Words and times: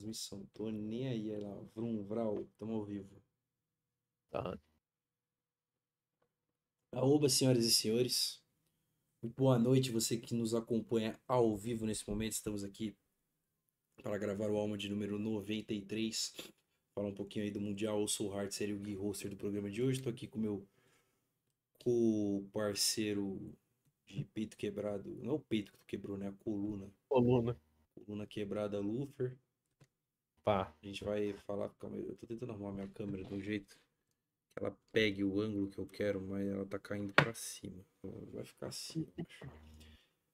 transmissão. 0.00 0.46
Tô 0.54 0.70
nem 0.70 1.08
aí, 1.08 1.30
olha 1.30 1.48
lá. 1.48 1.60
Vrum, 1.74 2.02
vral, 2.04 2.46
tamo 2.58 2.74
ao 2.74 2.84
vivo. 2.84 3.22
Tá. 4.30 4.58
Aoba, 6.92 7.28
senhoras 7.28 7.64
e 7.64 7.72
senhores. 7.72 8.42
Muito 9.22 9.36
boa 9.36 9.58
noite, 9.58 9.90
você 9.90 10.16
que 10.16 10.34
nos 10.34 10.54
acompanha 10.54 11.20
ao 11.28 11.56
vivo 11.56 11.84
nesse 11.84 12.08
momento. 12.08 12.32
Estamos 12.32 12.64
aqui 12.64 12.96
para 14.02 14.16
gravar 14.16 14.50
o 14.50 14.56
Alma 14.56 14.78
de 14.78 14.88
número 14.88 15.18
93. 15.18 16.34
Falar 16.94 17.08
um 17.08 17.14
pouquinho 17.14 17.44
aí 17.44 17.50
do 17.50 17.60
Mundial. 17.60 18.00
Eu 18.00 18.08
sou 18.08 18.28
o 18.28 18.30
Hard, 18.30 18.50
seria 18.50 18.74
o 18.74 18.80
Gui 18.80 18.96
Hoster 18.96 19.30
do 19.30 19.36
programa 19.36 19.70
de 19.70 19.82
hoje. 19.82 20.00
Tô 20.00 20.08
aqui 20.08 20.26
com 20.26 20.38
o 20.38 20.42
meu 20.42 20.66
co-parceiro 21.84 23.54
de 24.06 24.24
peito 24.24 24.56
quebrado. 24.56 25.10
Não 25.22 25.32
é 25.32 25.34
o 25.34 25.40
peito 25.40 25.72
que 25.72 25.84
quebrou, 25.86 26.16
né? 26.16 26.28
A 26.28 26.32
coluna. 26.44 26.90
Coluna. 27.08 27.56
Coluna 27.94 28.26
quebrada, 28.26 28.80
Lufer. 28.80 29.36
Pá. 30.44 30.74
A 30.82 30.86
gente 30.86 31.04
vai 31.04 31.32
falar. 31.32 31.70
Eu 31.82 32.16
tô 32.16 32.26
tentando 32.26 32.52
arrumar 32.52 32.72
minha 32.72 32.88
câmera 32.88 33.22
de 33.24 33.34
um 33.34 33.40
jeito 33.40 33.76
que 34.52 34.64
ela 34.64 34.76
pegue 34.92 35.22
o 35.22 35.40
ângulo 35.40 35.70
que 35.70 35.78
eu 35.78 35.86
quero, 35.86 36.20
mas 36.20 36.46
ela 36.46 36.66
tá 36.66 36.78
caindo 36.78 37.12
pra 37.12 37.34
cima. 37.34 37.84
Então, 37.98 38.12
Vai 38.32 38.44
ficar 38.44 38.68
assim. 38.68 39.06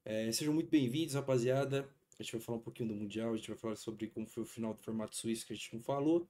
É, 0.05 0.30
sejam 0.30 0.55
muito 0.55 0.70
bem-vindos, 0.70 1.15
rapaziada. 1.15 1.88
A 2.19 2.23
gente 2.23 2.32
vai 2.32 2.41
falar 2.41 2.59
um 2.59 2.62
pouquinho 2.62 2.88
do 2.88 2.95
Mundial, 2.95 3.34
a 3.34 3.37
gente 3.37 3.48
vai 3.48 3.59
falar 3.59 3.77
sobre 3.77 4.06
como 4.09 4.27
foi 4.27 4.42
o 4.42 4.46
final 4.46 4.73
do 4.73 4.82
formato 4.82 5.15
suíço 5.16 5.46
que 5.46 5.52
a 5.52 5.56
gente 5.56 5.74
não 5.74 5.82
falou. 5.82 6.27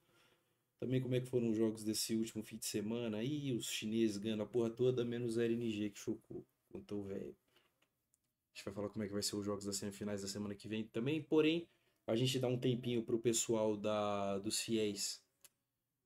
Também 0.81 1.01
como 1.01 1.15
é 1.15 1.21
que 1.21 1.29
foram 1.29 1.51
os 1.51 1.57
jogos 1.57 1.85
desse 1.85 2.15
último 2.17 2.43
fim 2.43 2.57
de 2.57 2.67
semana 2.67 3.19
aí, 3.19 3.53
os 3.53 3.67
chineses 3.67 4.17
ganhando 4.17 4.43
a 4.43 4.47
porra 4.47 4.69
toda, 4.69 5.05
menos 5.05 5.39
a 5.39 5.45
RNG 5.45 5.91
que 5.91 5.99
chocou 5.99 6.45
contra 6.71 6.97
o 6.97 7.03
velho. 7.03 7.35
A 7.35 8.55
gente 8.55 8.65
vai 8.65 8.75
falar 8.75 8.89
como 8.89 9.05
é 9.05 9.07
que 9.07 9.13
vai 9.13 9.23
ser 9.23 9.37
os 9.37 9.45
jogos 9.45 9.65
das 9.65 9.77
semifinais 9.77 10.23
da 10.23 10.29
semana 10.29 10.55
que 10.55 10.67
vem 10.67 10.85
também, 10.85 11.23
porém, 11.23 11.69
a 12.07 12.15
gente 12.15 12.39
dá 12.39 12.49
um 12.49 12.59
tempinho 12.59 13.03
pro 13.03 13.19
pessoal 13.19 13.77
da, 13.77 14.39
dos 14.39 14.61
fiéis 14.61 15.23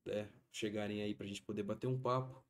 né, 0.05 0.31
chegarem 0.51 1.03
aí 1.03 1.15
pra 1.15 1.27
gente 1.27 1.43
poder 1.43 1.63
bater 1.63 1.87
um 1.87 2.01
papo. 2.01 2.43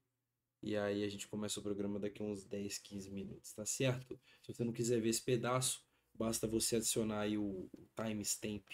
E 0.62 0.76
aí 0.76 1.02
a 1.02 1.08
gente 1.08 1.26
começa 1.26 1.58
o 1.58 1.62
programa 1.62 1.98
daqui 1.98 2.22
a 2.22 2.24
uns 2.24 2.44
10, 2.44 2.78
15 2.78 3.10
minutos, 3.10 3.52
tá 3.52 3.64
certo? 3.64 4.20
Se 4.42 4.52
você 4.52 4.62
não 4.62 4.72
quiser 4.72 5.00
ver 5.00 5.08
esse 5.08 5.22
pedaço, 5.22 5.82
basta 6.14 6.46
você 6.46 6.76
adicionar 6.76 7.20
aí 7.20 7.38
o, 7.38 7.68
timestamp 7.96 8.68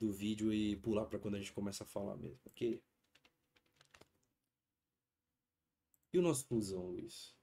do 0.00 0.12
vídeo 0.12 0.52
e 0.52 0.76
pular 0.76 1.06
pra 1.06 1.20
quando 1.20 1.36
a 1.36 1.38
gente 1.38 1.52
começa 1.52 1.84
a 1.84 1.86
falar 1.86 2.16
mesmo, 2.16 2.40
ok? 2.44 2.82
E 6.12 6.18
o 6.18 6.22
nosso 6.22 6.44
fusão, 6.46 6.88
Luiz? 6.88 7.34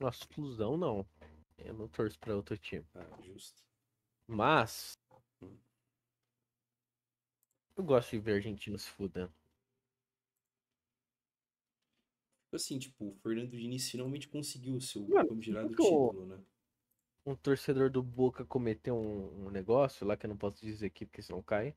Nossa, 0.00 0.26
fusão 0.32 0.76
não. 0.76 1.08
Eu 1.56 1.74
não 1.74 1.88
torço 1.88 2.18
pra 2.18 2.36
outro 2.36 2.58
time. 2.58 2.84
Ah, 2.94 3.22
justo. 3.22 3.67
Mas. 4.28 4.96
Eu 7.74 7.82
gosto 7.82 8.10
de 8.10 8.18
ver 8.18 8.34
argentinos 8.34 8.86
fudendo. 8.86 9.32
Assim, 12.52 12.78
tipo, 12.78 13.06
o 13.08 13.14
Fernando 13.22 13.50
Diniz 13.56 13.90
finalmente 13.90 14.28
conseguiu 14.28 14.76
o 14.76 14.80
seu 14.82 15.06
Mano, 15.06 15.28
famigerado 15.28 15.74
título, 15.74 16.26
né? 16.26 16.38
Um 17.24 17.36
torcedor 17.36 17.90
do 17.90 18.02
Boca 18.02 18.44
cometeu 18.44 18.96
um, 18.96 19.46
um 19.46 19.50
negócio 19.50 20.06
lá 20.06 20.16
que 20.16 20.26
eu 20.26 20.30
não 20.30 20.36
posso 20.36 20.64
dizer 20.64 20.86
aqui 20.86 21.04
porque 21.06 21.22
senão 21.22 21.42
cai. 21.42 21.74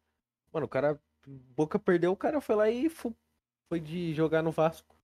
Mano, 0.54 0.66
o 0.66 0.70
cara. 0.70 1.00
Boca 1.28 1.78
perdeu, 1.78 2.12
o 2.12 2.18
cara 2.18 2.42
foi 2.42 2.56
lá 2.56 2.70
e 2.70 2.90
fu- 2.90 3.16
foi 3.70 3.80
de 3.80 4.14
jogar 4.14 4.42
no 4.44 4.52
Vasco. 4.52 4.96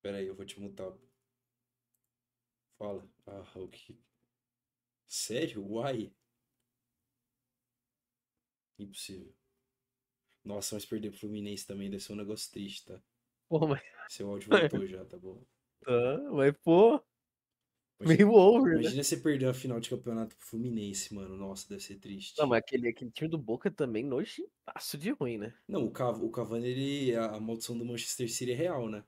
Pera 0.00 0.18
aí, 0.18 0.26
eu 0.28 0.34
vou 0.36 0.44
te 0.46 0.60
mutar. 0.60 0.92
Fala. 2.78 3.02
Ah, 3.26 3.42
o 3.56 3.66
que? 3.68 3.98
Sério? 5.06 5.64
Uai? 5.64 6.12
Impossível. 8.78 9.32
Nossa, 10.44 10.74
mas 10.74 10.84
perder 10.84 11.10
pro 11.10 11.20
Fluminense 11.20 11.66
também 11.66 11.88
deve 11.88 12.02
ser 12.02 12.12
um 12.12 12.16
negócio 12.16 12.50
triste, 12.50 12.84
tá? 12.86 13.00
Pô, 13.48 13.66
mas. 13.66 13.80
Seu 14.08 14.28
áudio 14.28 14.48
voltou 14.50 14.86
já, 14.86 15.04
tá 15.04 15.16
bom? 15.18 15.42
Tá, 15.84 16.30
mas 16.30 16.54
pô, 16.62 17.02
Imagina, 18.00 18.24
meio 18.26 18.32
over, 18.38 18.74
né? 18.74 18.80
imagina 18.82 19.02
você 19.02 19.16
perder 19.16 19.46
a 19.46 19.54
final 19.54 19.80
de 19.80 19.90
campeonato 19.90 20.36
pro 20.36 20.46
Fluminense, 20.46 21.12
mano. 21.12 21.36
Nossa, 21.36 21.68
deve 21.68 21.82
ser 21.82 21.96
triste. 21.98 22.38
Não, 22.38 22.46
mas 22.46 22.60
aquele, 22.60 22.88
aquele 22.88 23.10
time 23.10 23.28
do 23.28 23.36
Boca 23.36 23.68
também 23.68 24.04
nojentaço 24.04 24.96
de 24.96 25.10
ruim, 25.10 25.38
né? 25.38 25.52
Não, 25.66 25.84
o 25.84 25.90
Cav- 25.90 26.22
o 26.22 26.30
Cavani, 26.30 26.68
ele, 26.68 27.16
a, 27.16 27.32
a 27.34 27.40
maldição 27.40 27.76
do 27.76 27.84
Manchester 27.84 28.30
City 28.32 28.52
é 28.52 28.54
real, 28.54 28.88
né? 28.88 29.04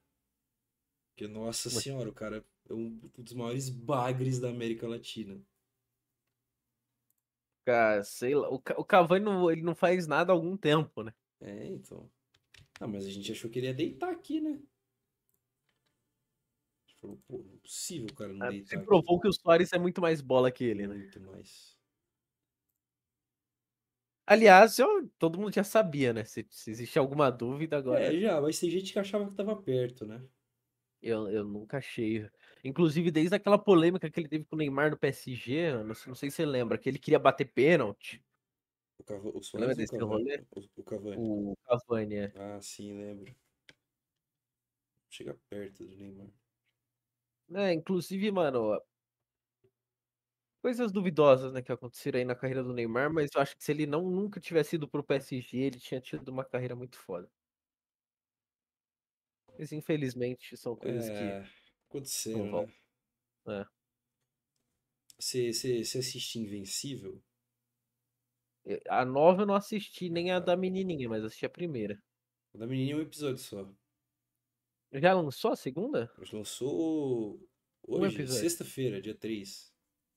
Porque, 1.12 1.28
nossa 1.32 1.70
Mas- 1.72 1.84
senhora, 1.84 2.08
o 2.08 2.12
cara 2.12 2.44
é 2.68 2.74
um 2.74 2.98
dos 3.16 3.34
maiores 3.34 3.68
bagres 3.68 4.40
da 4.40 4.48
América 4.50 4.88
Latina. 4.88 5.40
Cara, 7.64 8.02
sei 8.04 8.34
lá. 8.34 8.48
O, 8.50 8.56
o 8.56 8.84
Cavani 8.84 9.24
não, 9.24 9.50
ele 9.50 9.62
não 9.62 9.74
faz 9.74 10.06
nada 10.06 10.32
há 10.32 10.34
algum 10.34 10.56
tempo, 10.56 11.02
né? 11.02 11.12
É, 11.40 11.66
então. 11.68 12.10
Ah, 12.80 12.86
mas 12.88 13.06
a 13.06 13.10
gente 13.10 13.32
achou 13.32 13.50
que 13.50 13.58
ele 13.58 13.66
ia 13.68 13.74
deitar 13.74 14.10
aqui, 14.12 14.40
né? 14.40 14.50
A 14.52 14.54
gente 16.88 16.98
falou, 17.00 17.18
pô, 17.26 17.42
não 17.42 17.54
é 17.54 17.58
possível 17.58 18.08
o 18.10 18.14
cara 18.14 18.32
não 18.32 18.40
Ah, 18.40 18.46
deitar 18.46 18.80
aqui. 18.84 18.86
provou 18.86 19.18
que 19.20 19.26
o 19.28 19.32
Soares 19.32 19.72
é 19.72 19.78
muito 19.78 20.00
mais 20.00 20.20
bola 20.20 20.50
que 20.52 20.62
ele, 20.64 20.86
né? 20.86 20.94
Muito 20.94 21.20
mais. 21.20 21.76
Aliás, 24.26 24.78
eu- 24.78 25.08
todo 25.18 25.38
mundo 25.38 25.52
já 25.54 25.64
sabia, 25.64 26.12
né? 26.12 26.24
Se, 26.24 26.46
se 26.50 26.70
existe 26.70 26.98
alguma 26.98 27.30
dúvida 27.30 27.76
agora, 27.76 28.02
É, 28.02 28.18
já, 28.20 28.40
mas 28.40 28.58
tem 28.58 28.70
gente 28.70 28.92
que 28.92 28.98
achava 28.98 29.28
que 29.28 29.34
tava 29.34 29.56
perto, 29.60 30.06
né? 30.06 30.22
Eu, 31.04 31.28
eu 31.28 31.44
nunca 31.44 31.78
achei. 31.78 32.28
Inclusive, 32.64 33.10
desde 33.10 33.34
aquela 33.36 33.58
polêmica 33.58 34.10
que 34.10 34.20
ele 34.20 34.28
teve 34.28 34.44
com 34.44 34.56
o 34.56 34.58
Neymar 34.58 34.90
no 34.90 34.98
PSG, 34.98 35.72
não, 35.84 35.94
sei- 35.94 36.08
não 36.10 36.14
sei 36.14 36.30
se 36.30 36.36
você 36.36 36.46
lembra, 36.46 36.78
que 36.78 36.88
ele 36.88 36.98
queria 36.98 37.18
bater 37.18 37.46
pênalti. 37.52 38.22
O, 38.98 39.04
Cava, 39.04 39.28
o 39.28 39.40
Lembra 39.56 39.74
desse 39.76 40.02
rolê? 40.02 40.44
O 40.76 40.82
Cavani. 40.84 41.30
O 41.52 41.56
Cavani, 41.64 42.16
é. 42.16 42.34
Ah, 42.36 42.60
sim, 42.60 42.92
lembro. 42.92 43.34
Chega 45.08 45.32
perto 45.48 45.82
do 45.86 45.96
Neymar. 45.96 46.30
É, 47.54 47.72
inclusive, 47.72 48.30
mano, 48.32 48.80
coisas 50.60 50.90
duvidosas, 50.92 51.52
né, 51.52 51.62
que 51.62 51.70
aconteceram 51.72 52.18
aí 52.18 52.24
na 52.24 52.34
carreira 52.34 52.62
do 52.62 52.72
Neymar, 52.72 53.12
mas 53.12 53.30
eu 53.34 53.40
acho 53.40 53.56
que 53.56 53.62
se 53.64 53.70
ele 53.72 53.86
não 53.86 54.02
nunca 54.10 54.40
tivesse 54.40 54.74
ido 54.76 54.88
pro 54.88 55.04
PSG, 55.04 55.58
ele 55.58 55.78
tinha 55.78 56.00
tido 56.00 56.28
uma 56.28 56.44
carreira 56.44 56.74
muito 56.74 56.96
foda. 56.98 57.30
Mas 59.58 59.72
infelizmente 59.72 60.56
são 60.56 60.76
coisas 60.76 61.08
que 61.08 61.36
É, 61.40 61.44
aconteceram, 61.88 62.50
voltam. 62.50 62.74
né? 63.46 63.60
É. 63.62 63.66
Você, 65.18 65.52
você, 65.52 65.84
você 65.84 65.98
assiste 65.98 66.38
Invencível? 66.38 67.20
A 68.90 69.04
nova 69.06 69.42
eu 69.42 69.46
não 69.46 69.54
assisti, 69.54 70.10
nem 70.10 70.30
a 70.30 70.38
da 70.38 70.54
menininha, 70.56 71.08
mas 71.08 71.24
assisti 71.24 71.46
a 71.46 71.50
primeira. 71.50 71.98
O 72.54 72.58
da 72.58 72.66
menininha 72.66 72.94
é 72.94 72.98
um 72.98 73.02
episódio 73.02 73.36
só. 73.38 73.70
Já 74.92 75.12
lançou 75.12 75.52
a 75.52 75.56
segunda? 75.56 76.10
Lançou 76.32 77.38
Um 77.88 78.02
hoje, 78.02 78.16
episódio. 78.16 78.40
sexta-feira, 78.40 79.00
dia 79.00 79.14
3. 79.14 79.72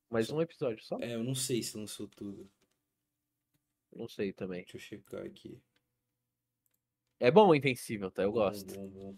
Mais 0.09 0.27
Só- 0.27 0.35
um 0.35 0.41
episódio 0.41 0.83
só? 0.83 0.97
É, 0.99 1.15
eu 1.15 1.23
não 1.23 1.33
sei 1.35 1.61
se 1.63 1.77
lançou 1.77 2.07
tudo. 2.07 2.49
Não 3.93 4.07
sei 4.07 4.31
também. 4.31 4.61
Deixa 4.61 4.77
eu 4.77 4.81
checar 4.81 5.25
aqui. 5.25 5.61
É 7.19 7.29
bom 7.29 7.49
o 7.49 7.53
Invencível, 7.55 8.09
tá? 8.09 8.23
Eu 8.23 8.31
Bom, 8.31 8.41
gosto. 8.41 8.73
bom, 8.73 8.87
bom. 8.89 9.17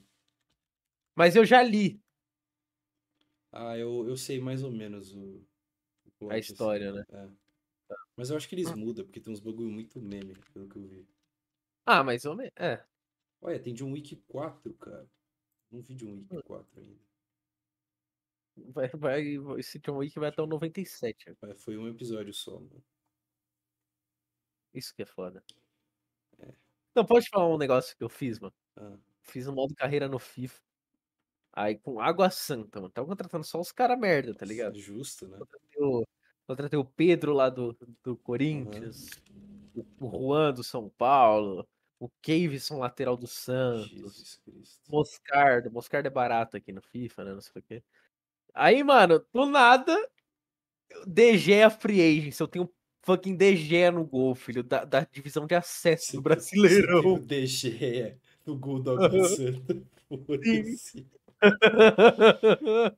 Mas 1.19 1.35
eu 1.35 1.45
já 1.45 1.61
li 1.61 2.01
Ah, 3.51 3.77
eu, 3.77 4.07
eu 4.07 4.15
sei 4.17 4.39
mais 4.39 4.63
ou 4.63 4.71
menos 4.71 5.13
o, 5.13 5.43
o 6.21 6.29
a 6.29 6.35
assim. 6.35 6.53
história, 6.53 6.91
né? 6.93 7.03
É. 7.11 7.29
Mas 8.15 8.29
eu 8.29 8.37
acho 8.37 8.47
que 8.47 8.55
eles 8.55 8.71
mudam, 8.75 9.05
porque 9.05 9.19
tem 9.19 9.33
uns 9.33 9.39
bagulho 9.39 9.71
muito 9.71 9.99
meme, 10.01 10.35
pelo 10.53 10.67
que 10.69 10.75
eu 10.77 10.85
vi. 10.87 11.07
Ah, 11.85 12.03
mais 12.03 12.23
ou 12.25 12.35
menos. 12.35 12.53
É. 12.57 12.83
Olha, 13.41 13.59
tem 13.61 13.73
John 13.73 13.91
Wick 13.91 14.15
4, 14.27 14.73
cara. 14.75 15.09
Não 15.71 15.81
vi 15.81 15.95
John 15.95 16.11
Hum. 16.11 16.25
Wick 16.31 16.43
4 16.43 16.81
ainda. 16.81 16.99
Vai, 18.73 18.89
vai, 18.89 19.23
esse 19.59 19.79
John 19.79 19.97
Wick 19.97 20.19
vai 20.19 20.29
até 20.29 20.41
o 20.41 20.45
97. 20.47 21.35
Mas 21.41 21.61
Foi 21.63 21.77
um 21.77 21.87
episódio 21.87 22.33
só, 22.33 22.59
mano. 22.59 22.83
Isso 24.73 24.93
que 24.95 25.01
é 25.03 25.05
foda. 25.05 25.43
É. 26.39 26.53
Não, 26.95 27.05
pode 27.05 27.29
falar 27.29 27.47
um 27.47 27.57
negócio 27.57 27.95
que 27.95 28.03
eu 28.03 28.09
fiz, 28.09 28.39
mano? 28.39 28.53
Ah, 28.75 28.97
Fiz 29.23 29.47
um 29.47 29.53
modo 29.53 29.73
carreira 29.75 30.07
no 30.07 30.19
FIFA. 30.19 30.59
Aí 31.59 31.77
com 31.77 31.99
água 31.99 32.29
santa, 32.29 32.79
mano. 32.79 32.89
Tava 32.89 33.05
contratando 33.05 33.43
só 33.43 33.59
os 33.59 33.69
caras 33.69 33.99
merda, 33.99 34.33
tá 34.33 34.45
ligado? 34.45 34.79
justo, 34.79 35.27
né? 35.27 35.37
Contratei 35.37 35.81
o, 35.83 36.07
contratei 36.47 36.79
o 36.79 36.85
Pedro 36.85 37.33
lá 37.33 37.49
do, 37.49 37.77
do 38.01 38.15
Corinthians, 38.15 39.09
o, 39.75 39.85
o 39.99 40.09
Juan 40.09 40.53
do 40.53 40.63
São 40.63 40.87
Paulo, 40.87 41.67
o 41.99 42.07
Caveson 42.21 42.79
lateral 42.79 43.17
do 43.17 43.27
Santos, 43.27 43.89
Jesus 43.89 44.39
Cristo. 44.45 44.79
Moscardo. 44.89 45.69
Moscardo 45.69 46.07
é 46.07 46.09
barato 46.09 46.55
aqui 46.55 46.71
no 46.71 46.81
FIFA, 46.81 47.25
né? 47.25 47.33
Não 47.33 47.41
sei 47.41 47.59
o 47.59 47.61
quê. 47.61 47.83
Aí, 48.53 48.81
mano, 48.81 49.21
do 49.33 49.45
nada, 49.45 49.93
DG 51.05 51.51
é 51.55 51.63
a 51.65 51.69
free 51.69 51.99
agent. 52.01 52.39
Eu 52.39 52.47
tenho 52.47 52.69
fucking 53.01 53.35
DG 53.35 53.91
no 53.91 54.05
gol, 54.05 54.33
filho, 54.33 54.63
da, 54.63 54.85
da 54.85 55.01
divisão 55.01 55.45
de 55.45 55.55
acesso 55.55 56.13
do 56.13 56.21
Você- 56.21 56.55
Você 56.55 56.61
Brasileirão. 56.61 57.15
o 57.15 57.19
DG 57.19 58.17
no 58.45 58.57
gol 58.57 58.79
do 58.79 58.91
Água 58.91 59.09
Santa. 59.27 59.83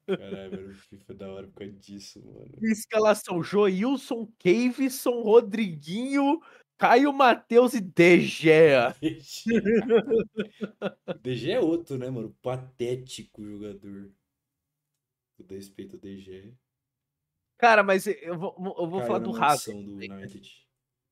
Caralho, 0.08 0.70
o 0.70 0.74
FIFA 0.74 1.14
é 1.14 1.16
da 1.16 1.32
hora 1.32 1.48
por 1.48 1.60
causa 1.60 1.74
disso, 1.74 2.20
mano. 2.26 2.50
Escalação: 2.62 3.44
Joilson, 3.44 4.28
Kevson, 4.40 5.22
Rodriguinho, 5.22 6.42
Caio 6.78 7.14
Matheus 7.14 7.74
e. 7.76 7.80
O 7.80 7.82
DG 11.22 11.52
é 11.52 11.60
outro, 11.60 11.98
né, 11.98 12.10
mano? 12.10 12.34
Patético 12.42 13.46
jogador. 13.46 14.10
Com 15.38 15.54
respeito 15.54 15.96
ao 15.96 16.00
DG. 16.00 16.54
Cara, 17.58 17.84
mas 17.84 18.08
eu 18.08 18.38
vou, 18.38 18.56
eu 18.58 18.88
vou 18.88 19.00
Caiu 19.00 19.08
falar 19.08 19.20
do 19.20 19.36
Hazard. 19.36 19.86
do 19.86 19.96
né? 19.96 20.08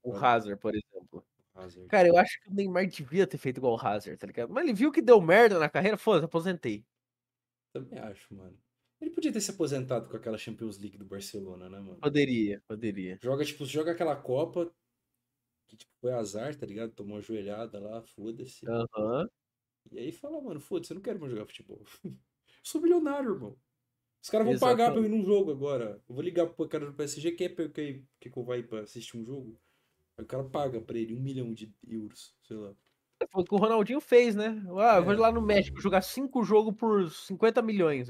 O 0.02 0.16
Hazard, 0.16 0.60
por 0.60 0.74
exemplo. 0.76 1.24
Hazard. 1.54 1.88
Cara, 1.88 2.08
eu 2.08 2.18
acho 2.18 2.42
que 2.42 2.50
o 2.50 2.54
Neymar 2.54 2.88
devia 2.88 3.28
ter 3.28 3.38
feito 3.38 3.58
igual 3.58 3.76
o 3.76 3.80
Hazard, 3.80 4.18
tá 4.18 4.26
ligado? 4.26 4.52
Mas 4.52 4.64
ele 4.64 4.74
viu 4.74 4.92
que 4.92 5.02
deu 5.02 5.22
merda 5.22 5.60
na 5.60 5.70
carreira, 5.70 5.98
foda-se, 5.98 6.26
aposentei. 6.26 6.84
Também 7.74 8.00
acho, 8.00 8.34
mano. 8.34 8.58
Ele 9.02 9.12
podia 9.12 9.32
ter 9.32 9.42
se 9.42 9.52
aposentado 9.52 10.10
com 10.10 10.18
aquela 10.18 10.38
Champions 10.38 10.78
League 10.78 10.98
do 10.98 11.06
Barcelona, 11.06 11.70
né, 11.70 11.80
mano? 11.80 12.00
Poderia, 12.02 12.62
poderia. 12.68 13.18
Joga, 13.22 13.46
tipo, 13.46 13.66
joga 13.66 13.92
aquela 13.92 14.16
Copa 14.16 14.72
que, 15.68 15.78
tipo, 15.78 15.92
foi 16.02 16.12
azar, 16.14 16.56
tá 16.56 16.66
ligado? 16.66 16.94
Tomou 16.94 17.16
uma 17.16 17.22
joelhada 17.22 17.80
lá, 17.80 18.02
foda-se. 18.02 18.66
Aham. 18.68 19.30
E 19.92 20.00
aí 20.00 20.12
fala, 20.12 20.42
mano, 20.42 20.60
foda-se, 20.60 20.92
eu 20.94 20.96
não 20.96 21.02
quero 21.02 21.20
mais 21.20 21.32
jogar 21.32 21.46
futebol. 21.46 21.82
Eu 22.04 22.12
sou 22.64 22.82
milionário, 22.82 23.32
irmão. 23.34 23.58
Os 24.24 24.30
caras 24.30 24.48
vão 24.48 24.58
pagar 24.58 24.92
pra 24.92 25.02
eu 25.02 25.06
ir 25.06 25.10
num 25.10 25.24
jogo 25.26 25.52
agora. 25.52 26.04
Eu 26.10 26.16
vou 26.16 26.24
ligar 26.24 26.48
pro 26.48 26.68
cara 26.70 26.86
do 26.88 26.94
PSG, 26.94 27.32
quer 27.34 27.50
que, 27.56 27.70
que, 28.20 28.30
que 28.32 28.38
eu 28.38 28.44
vá 28.44 28.58
ir 28.58 28.68
pra 28.68 28.82
assistir 28.82 29.18
um 29.18 29.26
jogo? 29.26 29.60
Aí 30.18 30.24
o 30.26 30.28
cara 30.28 30.44
paga 30.44 30.82
pra 30.82 30.98
ele 30.98 31.16
um 31.16 31.22
milhão 31.22 31.54
de 31.54 31.74
euros, 31.88 32.36
sei 32.44 32.58
lá. 32.58 32.76
Foi 33.30 33.42
o 33.44 33.46
que 33.46 33.54
o 33.54 33.58
Ronaldinho 33.58 34.00
fez, 34.00 34.36
né? 34.36 34.48
Ah, 34.78 34.98
eu 34.98 35.04
vou 35.04 35.14
É. 35.14 35.18
lá 35.18 35.32
no 35.32 35.42
México 35.42 35.80
jogar 35.82 36.02
cinco 36.02 36.44
jogos 36.44 36.76
por 36.76 37.10
50 37.12 37.62
milhões. 37.62 38.08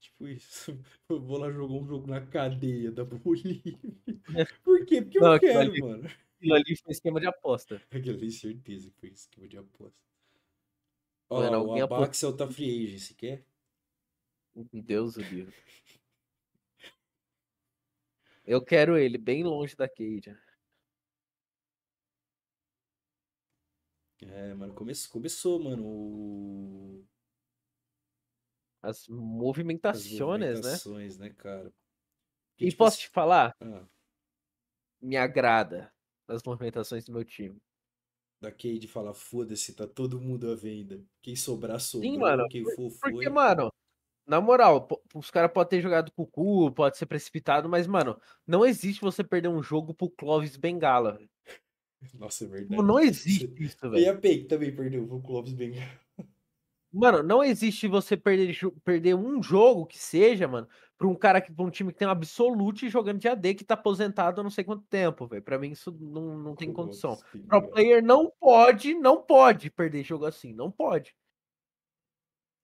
Tipo 0.00 0.28
isso. 0.28 0.70
Eu 1.08 1.20
vou 1.20 1.38
lá 1.38 1.50
jogar 1.50 1.74
um 1.74 1.86
jogo 1.86 2.06
na 2.06 2.20
cadeia 2.20 2.90
da 2.92 3.04
Bolívia. 3.04 3.78
Por 4.62 4.84
quê? 4.86 5.02
Porque 5.02 5.18
eu 5.18 5.22
Não, 5.22 5.32
aquilo 5.32 5.52
quero, 5.52 5.70
ali- 5.70 5.80
mano. 5.80 6.04
Aquilo 6.38 6.54
ali 6.54 6.76
foi 6.76 6.92
esquema 6.92 7.20
de 7.20 7.26
aposta. 7.26 7.80
Aquilo 7.90 8.16
ali, 8.16 8.30
certeza 8.30 8.90
que 8.90 9.00
foi 9.00 9.08
esquema 9.10 9.48
de 9.48 9.56
aposta. 9.58 9.98
Ó, 11.30 11.40
Mano, 11.40 11.64
o. 11.66 11.82
Abaxel 11.82 12.36
tá 12.36 12.46
free 12.46 12.84
agent, 12.94 13.16
quer? 13.16 13.44
Deus 14.72 15.16
o 15.16 15.20
livre. 15.22 15.54
Eu 18.46 18.62
quero 18.62 18.96
ele 18.98 19.16
bem 19.18 19.42
longe 19.42 19.74
da 19.74 19.88
Cade. 19.88 20.36
É, 24.28 24.54
mano, 24.54 24.74
come- 24.74 24.92
começou, 25.10 25.62
mano, 25.62 25.84
o... 25.86 27.04
As 28.82 29.00
as 29.00 29.08
movimentações, 29.08 30.18
né? 30.20 30.26
movimentações, 30.36 31.18
né, 31.18 31.30
cara? 31.30 31.72
Porque, 32.52 32.66
E 32.66 32.70
tipo 32.70 32.78
posso 32.78 32.98
assim- 32.98 33.06
te 33.08 33.12
falar? 33.12 33.54
Ah, 33.60 33.86
Me 35.00 35.16
agrada 35.16 35.92
as 36.28 36.42
movimentações 36.42 37.04
do 37.04 37.12
meu 37.12 37.24
time. 37.24 37.56
da 38.40 38.50
Cade 38.52 38.86
falar, 38.86 39.14
foda-se, 39.14 39.74
tá 39.74 39.86
todo 39.86 40.20
mundo 40.20 40.50
à 40.50 40.54
venda. 40.54 41.02
Quem 41.22 41.34
sobrar, 41.34 41.80
sobrou. 41.80 42.10
Sim, 42.12 42.18
mano. 42.18 42.46
Quem 42.50 42.62
for, 42.64 42.90
foi. 42.90 43.12
Porque, 43.12 43.28
mano, 43.30 43.72
na 44.26 44.40
moral, 44.40 44.86
os 45.14 45.30
caras 45.30 45.52
podem 45.52 45.70
ter 45.78 45.82
jogado 45.82 46.12
com 46.12 46.24
o 46.24 46.26
cu, 46.26 46.72
pode 46.72 46.98
ser 46.98 47.06
precipitado, 47.06 47.68
mas, 47.68 47.86
mano, 47.86 48.20
não 48.46 48.64
existe 48.66 49.00
você 49.00 49.24
perder 49.24 49.48
um 49.48 49.62
jogo 49.62 49.94
pro 49.94 50.10
Clóvis 50.10 50.56
Bengala. 50.56 51.18
Nossa, 52.14 52.44
é 52.44 52.48
Tipo, 52.48 52.52
verdade. 52.58 52.82
Não 52.82 52.98
existe 53.00 53.52
isso, 53.62 53.76
E 53.86 53.88
velho. 53.90 54.10
a 54.10 54.14
Peik 54.16 54.44
também 54.46 54.74
perdeu 54.74 55.06
pro 55.06 55.20
Clóvis 55.22 55.52
bem. 55.52 55.74
Mano, 56.92 57.22
não 57.24 57.42
existe 57.42 57.88
você 57.88 58.16
perder, 58.16 58.56
perder 58.84 59.14
um 59.16 59.42
jogo 59.42 59.84
que 59.84 59.98
seja, 59.98 60.46
mano, 60.46 60.68
pra 60.96 61.08
um 61.08 61.14
cara 61.16 61.40
que 61.40 61.52
pra 61.52 61.64
um 61.64 61.70
time 61.70 61.92
que 61.92 61.98
tem 61.98 62.06
um 62.06 62.10
absolute 62.12 62.88
jogando 62.88 63.18
de 63.18 63.26
AD 63.28 63.54
que 63.56 63.64
tá 63.64 63.74
aposentado 63.74 64.40
há 64.40 64.44
não 64.44 64.50
sei 64.50 64.62
quanto 64.62 64.84
tempo, 64.88 65.26
velho. 65.26 65.42
Pra 65.42 65.58
mim 65.58 65.70
isso 65.72 65.90
não, 66.00 66.38
não 66.38 66.54
tem 66.54 66.72
condição. 66.72 67.18
Pro 67.48 67.68
player 67.68 68.00
não 68.02 68.30
pode, 68.38 68.94
não 68.94 69.20
pode 69.20 69.70
perder 69.70 70.04
jogo 70.04 70.24
assim, 70.24 70.52
não 70.52 70.70
pode. 70.70 71.14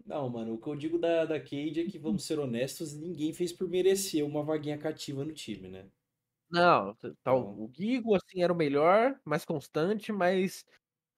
Não, 0.07 0.29
mano, 0.29 0.55
o 0.55 0.59
que 0.59 0.67
eu 0.69 0.77
digo 0.77 0.99
da, 0.99 1.25
da 1.25 1.39
Cade 1.41 1.81
é 1.81 1.85
que, 1.87 1.99
vamos 1.99 2.25
ser 2.25 2.39
honestos, 2.39 2.95
ninguém 2.97 3.33
fez 3.33 3.53
por 3.53 3.69
merecer 3.69 4.25
uma 4.25 4.43
vaguinha 4.43 4.79
cativa 4.79 5.25
no 5.25 5.33
time, 5.33 5.69
né? 5.69 5.87
Não, 6.51 6.95
tá, 7.23 7.33
Não. 7.33 7.55
o 7.55 7.71
Gigo 7.73 8.15
assim 8.17 8.43
era 8.43 8.53
o 8.53 8.57
melhor, 8.57 9.21
mais 9.25 9.45
constante, 9.45 10.13
mas 10.13 10.65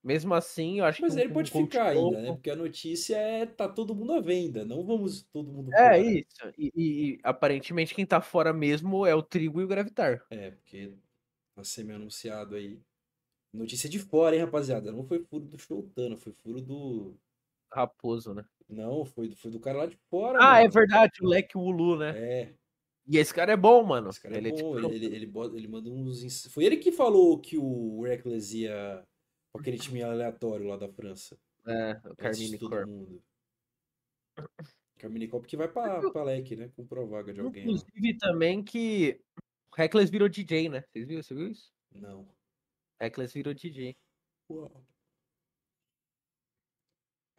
mesmo 0.03 0.33
assim, 0.33 0.79
eu 0.79 0.85
acho 0.85 1.01
Mas 1.01 1.13
que 1.15 1.19
um- 1.19 1.21
ele 1.21 1.29
um 1.29 1.33
pode 1.33 1.49
coach 1.49 1.61
ficar 1.71 1.87
ainda, 1.89 2.21
né? 2.21 2.33
Porque 2.33 2.49
a 2.49 2.55
notícia 2.55 3.15
é 3.17 3.45
tá 3.45 3.67
todo 3.69 3.95
mundo 3.95 4.13
à 4.13 4.19
venda, 4.21 4.63
não 4.65 4.83
vamos 4.85 5.23
todo 5.23 5.51
mundo 5.51 5.71
É 5.75 5.97
fora. 5.97 5.99
isso. 5.99 6.51
E, 6.57 6.71
e- 7.15 7.19
aparentemente 7.23 7.95
quem 7.95 8.05
tá 8.05 8.21
fora 8.21 8.53
mesmo 8.53 9.05
é 9.05 9.15
o 9.15 9.23
Trigo 9.23 9.61
e 9.61 9.63
o 9.63 9.67
Gravitar. 9.67 10.23
É, 10.29 10.51
porque 10.51 10.97
tá 11.55 11.63
semi-anunciado 11.63 12.55
aí. 12.55 12.81
Notícia 13.53 13.89
de 13.89 13.99
fora, 13.99 14.35
hein, 14.35 14.43
rapaziada? 14.43 14.91
Não 14.91 15.05
foi 15.05 15.19
furo 15.25 15.45
do 15.45 15.59
Showtano, 15.59 16.17
foi 16.17 16.33
furo 16.33 16.61
do. 16.61 17.19
Raposo, 17.73 18.33
né? 18.33 18.45
Não, 18.67 19.05
foi, 19.05 19.29
do- 19.29 19.35
foi 19.37 19.51
do 19.51 19.59
cara 19.59 19.77
lá 19.79 19.85
de 19.85 19.95
fora, 20.09 20.41
Ah, 20.41 20.59
é 20.61 20.67
mano. 20.67 20.69
verdade, 20.69 21.11
o 21.23 21.27
Leque 21.27 21.57
Ulu, 21.57 21.97
né? 21.97 22.15
É, 22.15 22.53
E 23.05 23.17
esse 23.17 23.33
cara 23.33 23.51
é 23.53 23.57
bom, 23.57 23.83
mano. 23.83 24.09
esse 24.09 24.21
cara 24.21 24.35
é 24.35 24.37
ele 24.37 24.49
bom, 24.51 24.55
é 24.55 24.81
tipo. 24.81 24.93
ele, 24.93 25.05
ele, 25.05 25.15
ele, 25.15 25.25
bota- 25.27 25.57
ele 25.57 25.67
manda 25.67 25.89
uns. 25.89 26.45
Foi 26.47 26.63
ele 26.63 26.77
que 26.77 26.91
falou 26.91 27.37
que 27.39 27.57
o 27.57 28.01
Reckless 28.03 28.57
ia 28.57 29.05
com 29.53 29.59
aquele 29.59 29.77
time 29.77 30.01
aleatório 30.01 30.65
lá 30.67 30.77
da 30.77 30.87
França. 30.89 31.37
É, 31.65 31.91
o 32.09 32.15
Carmine 32.15 32.57
Corp. 32.59 32.87
mundo. 32.87 33.23
Carmine 34.97 35.27
Corp 35.27 35.45
que 35.45 35.57
vai 35.57 35.67
pra, 35.67 36.09
pra 36.11 36.23
LEC, 36.23 36.55
né? 36.55 36.69
Comprou 36.75 37.03
a 37.05 37.07
vaga 37.07 37.33
de 37.33 37.41
alguém 37.41 37.65
lá. 37.65 37.71
Inclusive 37.73 38.17
também 38.17 38.63
que 38.63 39.19
o 39.71 39.75
Reckless 39.75 40.09
virou 40.11 40.29
DJ, 40.29 40.69
né? 40.69 40.81
Vocês 40.91 41.05
viram? 41.05 41.21
Você 41.23 41.33
viu 41.35 41.47
isso? 41.49 41.71
Não. 41.91 42.27
Reckless 43.01 43.33
virou 43.33 43.53
DJ. 43.53 43.97
Uau. 44.49 44.81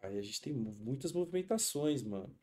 Aí 0.01 0.17
a 0.17 0.21
gente 0.21 0.39
tem 0.41 0.53
mu- 0.53 0.75
muitas 0.79 1.11
movimentações, 1.11 2.03
mano. 2.03 2.33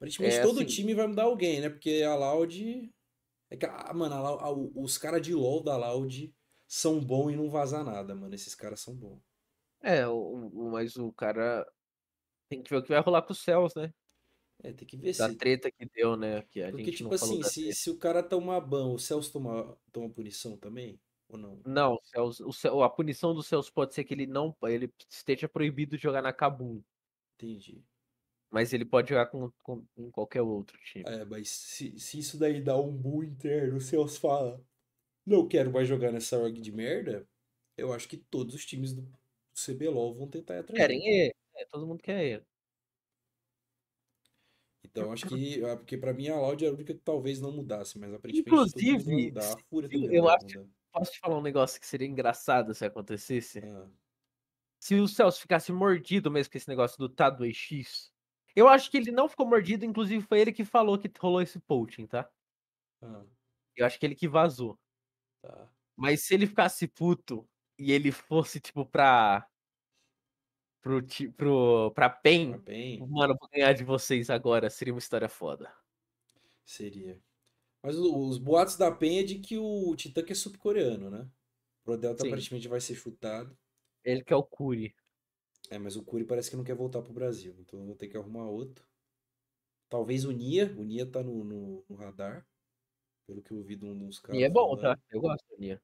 Aparentemente 0.00 0.36
É, 0.36 0.42
todo 0.42 0.56
assim- 0.60 0.66
time 0.66 0.94
vai 0.94 1.06
mudar 1.06 1.24
alguém, 1.24 1.60
né? 1.60 1.68
Porque 1.68 2.02
a 2.02 2.14
Loud. 2.16 2.90
É 3.50 3.56
que, 3.56 3.66
ah, 3.66 3.92
mano, 3.92 4.14
a 4.14 4.20
Lau- 4.20 4.40
a- 4.40 4.80
os 4.80 4.96
caras 4.96 5.20
de 5.20 5.34
LoL 5.34 5.62
da 5.62 5.76
Loud 5.76 6.34
são 6.66 7.00
bons 7.04 7.32
e 7.32 7.36
não 7.36 7.50
vazar 7.50 7.84
nada, 7.84 8.14
mano. 8.14 8.34
Esses 8.34 8.54
caras 8.54 8.80
são 8.80 8.94
bons. 8.94 9.20
É, 9.82 10.06
o, 10.06 10.70
mas 10.70 10.96
o 10.96 11.12
cara 11.12 11.66
tem 12.48 12.62
que 12.62 12.70
ver 12.70 12.76
o 12.78 12.82
que 12.82 12.88
vai 12.90 13.00
rolar 13.00 13.22
com 13.22 13.32
os 13.32 13.40
céus, 13.40 13.74
né? 13.74 13.92
É, 14.62 14.72
tem 14.72 14.86
que 14.86 14.96
ver 14.96 15.16
Da 15.16 15.28
se. 15.28 15.36
treta 15.36 15.70
que 15.70 15.86
deu, 15.86 16.16
né? 16.16 16.42
Que 16.42 16.62
a 16.62 16.70
Porque, 16.70 16.84
gente 16.84 16.98
tipo 16.98 17.14
assim, 17.14 17.42
se, 17.42 17.72
se 17.74 17.90
o 17.90 17.98
cara 17.98 18.22
toma 18.22 18.60
ban, 18.60 18.92
o 18.92 18.98
Celso 18.98 19.32
toma, 19.32 19.76
toma 19.92 20.08
punição 20.10 20.56
também? 20.56 21.00
Ou 21.28 21.38
não? 21.38 21.60
Não, 21.66 21.94
o 21.94 22.00
Celso- 22.04 22.70
o 22.74 22.82
a 22.82 22.90
punição 22.90 23.34
do 23.34 23.42
Celso 23.42 23.72
pode 23.72 23.94
ser 23.94 24.04
que 24.04 24.14
ele 24.14 24.26
não 24.26 24.54
ele 24.64 24.92
esteja 25.08 25.48
proibido 25.48 25.96
de 25.96 26.02
jogar 26.02 26.22
na 26.22 26.32
Kabum. 26.32 26.82
Entendi. 27.36 27.82
Mas 28.50 28.72
ele 28.72 28.84
pode 28.84 29.08
jogar 29.10 29.26
com, 29.26 29.50
com, 29.62 29.86
com 29.94 30.10
qualquer 30.10 30.42
outro 30.42 30.78
time. 30.80 31.04
É, 31.06 31.24
mas 31.24 31.48
se, 31.48 31.98
se 31.98 32.18
isso 32.18 32.36
daí 32.36 32.60
dá 32.60 32.76
um 32.76 32.90
boom 32.92 33.22
interno, 33.22 33.76
o 33.76 33.80
Celso 33.80 34.18
fala, 34.20 34.60
não 35.24 35.46
quero 35.46 35.70
mais 35.72 35.86
jogar 35.86 36.10
nessa 36.10 36.36
org 36.38 36.60
de 36.60 36.72
merda, 36.72 37.26
eu 37.76 37.92
acho 37.92 38.08
que 38.08 38.16
todos 38.16 38.54
os 38.54 38.66
times 38.66 38.92
do 38.92 39.08
CBLOL 39.54 40.14
vão 40.14 40.28
tentar 40.28 40.56
ir 40.56 40.58
atrás 40.58 40.80
Querem 40.80 41.06
ele. 41.06 41.34
É, 41.56 41.64
todo 41.66 41.86
mundo 41.86 42.02
quer 42.02 42.24
ele. 42.24 42.44
Então 44.82 45.12
acho 45.12 45.28
que, 45.28 45.64
ah, 45.64 45.76
porque 45.76 45.96
pra 45.96 46.12
mim 46.12 46.28
a 46.28 46.40
Loud 46.40 46.64
era 46.64 46.72
a 46.72 46.76
única 46.76 46.94
que 46.94 47.00
talvez 47.00 47.40
não 47.40 47.52
mudasse, 47.52 47.98
mas 47.98 48.12
aparentemente 48.12 48.48
Inclusive, 48.48 49.26
mudar. 49.26 49.56
Eu 50.10 50.28
acho- 50.28 50.58
mudar. 50.58 50.70
Posso 50.92 51.12
te 51.12 51.20
falar 51.20 51.38
um 51.38 51.42
negócio 51.42 51.80
que 51.80 51.86
seria 51.86 52.08
engraçado 52.08 52.74
se 52.74 52.84
acontecesse? 52.84 53.60
Ah, 53.60 53.88
Se 54.80 54.96
o 54.96 55.06
Celso 55.06 55.40
ficasse 55.40 55.70
mordido 55.70 56.30
mesmo 56.30 56.50
com 56.50 56.58
esse 56.58 56.68
negócio 56.68 56.98
do 56.98 57.08
Tado 57.08 57.44
X. 57.52 58.10
Eu 58.54 58.68
acho 58.68 58.90
que 58.90 58.96
ele 58.96 59.10
não 59.12 59.28
ficou 59.28 59.46
mordido, 59.46 59.84
inclusive 59.84 60.24
foi 60.26 60.40
ele 60.40 60.52
que 60.52 60.64
falou 60.64 60.98
que 60.98 61.10
rolou 61.20 61.40
esse 61.42 61.58
poaching, 61.60 62.06
tá? 62.06 62.30
ah, 63.02 63.24
Eu 63.76 63.84
acho 63.86 63.98
que 63.98 64.06
ele 64.06 64.14
que 64.14 64.28
vazou. 64.28 64.78
tá. 65.42 65.70
Mas 65.96 66.22
se 66.24 66.34
ele 66.34 66.46
ficasse 66.48 66.88
puto 66.88 67.48
e 67.78 67.92
ele 67.92 68.10
fosse, 68.12 68.60
tipo, 68.60 68.84
pra. 68.86 69.46
Pro, 70.82 71.02
pro, 71.36 71.92
pra 71.94 72.08
PEN, 72.08 72.52
mano, 72.98 73.36
vou 73.38 73.48
ganhar 73.52 73.72
de 73.74 73.84
vocês 73.84 74.30
agora. 74.30 74.70
Seria 74.70 74.94
uma 74.94 74.98
história 74.98 75.28
foda. 75.28 75.70
seria. 76.64 77.22
Mas 77.82 77.96
os 77.98 78.38
boatos 78.38 78.76
da 78.76 78.90
PEN 78.92 79.20
é 79.20 79.24
de 79.24 79.38
que 79.40 79.58
o 79.58 79.94
Titã 79.96 80.22
que 80.24 80.32
é 80.32 80.34
sul-coreano, 80.34 81.10
né? 81.10 81.30
O 81.82 81.84
Prodelta 81.84 82.22
Sim. 82.22 82.28
aparentemente 82.28 82.68
vai 82.68 82.80
ser 82.80 82.94
chutado. 82.94 83.58
Ele 84.04 84.22
que 84.22 84.32
é 84.32 84.36
o 84.36 84.42
Curi. 84.42 84.94
É, 85.70 85.78
mas 85.78 85.94
o 85.94 86.02
Curi 86.02 86.24
parece 86.24 86.50
que 86.50 86.56
não 86.56 86.64
quer 86.64 86.74
voltar 86.74 87.00
pro 87.00 87.12
Brasil, 87.12 87.54
então 87.60 87.78
eu 87.78 87.86
vou 87.86 87.94
ter 87.94 88.08
que 88.08 88.16
arrumar 88.16 88.44
outro. 88.44 88.84
Talvez 89.88 90.24
o 90.24 90.32
Nia, 90.32 90.74
o 90.76 90.82
Nia 90.84 91.06
tá 91.06 91.22
no, 91.22 91.44
no, 91.44 91.84
no 91.88 91.96
radar, 91.96 92.44
pelo 93.26 93.40
que 93.40 93.52
eu 93.52 93.58
ouvi 93.58 93.76
de 93.76 93.84
um 93.84 93.96
dos 93.96 94.18
caras 94.18 94.40
E 94.40 94.44
é 94.44 94.50
bom, 94.50 94.76
falando. 94.76 94.96
tá? 94.96 95.02
Eu 95.10 95.20
gosto 95.20 95.46
do 95.48 95.58
Nia. 95.58 95.80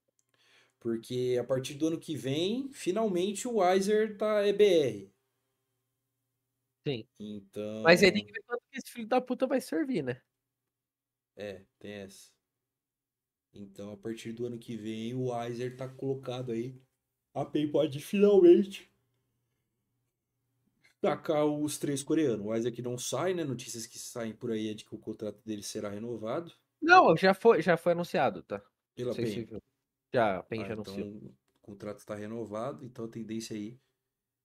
Porque 0.81 1.37
a 1.41 1.45
partir 1.45 1.75
do 1.75 1.87
ano 1.87 1.99
que 1.99 2.17
vem, 2.17 2.69
finalmente 2.73 3.47
o 3.49 3.59
Weiser 3.59 4.17
tá 4.17 4.47
EBR. 4.47 5.11
Sim. 6.87 7.09
Então. 7.19 7.83
Mas 7.83 8.03
aí 8.03 8.13
tem 8.13 8.25
que 8.25 8.33
ver 8.33 8.43
quanto 8.45 8.63
que 8.71 8.79
esse 8.79 8.91
filho 8.91 9.09
da 9.09 9.21
puta 9.21 9.47
vai 9.47 9.61
servir, 9.61 10.03
né? 10.03 10.21
É, 11.37 11.65
tem 11.79 11.93
essa. 11.93 12.31
Então, 13.53 13.93
a 13.93 13.97
partir 13.97 14.33
do 14.33 14.47
ano 14.47 14.59
que 14.59 14.77
vem, 14.77 15.15
o 15.15 15.33
Weiser 15.33 15.77
tá 15.77 15.89
colocado 15.89 16.53
aí. 16.53 16.81
A 17.35 17.45
PEN 17.45 17.71
pode 17.71 18.01
tacar 21.01 21.45
os 21.47 21.79
três 21.79 22.03
coreanos. 22.03 22.47
O 22.67 22.73
que 22.73 22.83
não 22.83 22.99
sai, 22.99 23.35
né? 23.35 23.45
Notícias 23.45 23.87
que 23.87 23.99
saem 23.99 24.35
por 24.35 24.51
aí 24.51 24.69
é 24.69 24.75
de 24.75 24.85
que 24.85 24.95
o 24.95 24.99
contrato 24.99 25.41
dele 25.45 25.63
será 25.63 25.89
renovado 25.89 26.53
Não, 26.81 27.17
já 27.17 27.35
foi, 27.35 27.61
já 27.63 27.77
foi 27.77 27.93
anunciado, 27.93 28.43
tá? 28.43 28.63
pela 28.95 29.13
se 29.13 29.23
PEN. 29.23 29.45
viu. 29.45 29.63
Já, 30.15 30.39
a 30.39 30.43
PEN 30.43 30.63
Ah, 30.63 30.69
já 30.69 30.75
então, 30.75 30.95
anunciou. 30.95 31.35
o 31.57 31.61
contrato 31.61 31.99
está 31.99 32.15
renovado, 32.15 32.85
então 32.85 33.05
a 33.05 33.09
tendência 33.09 33.55
aí 33.57 33.79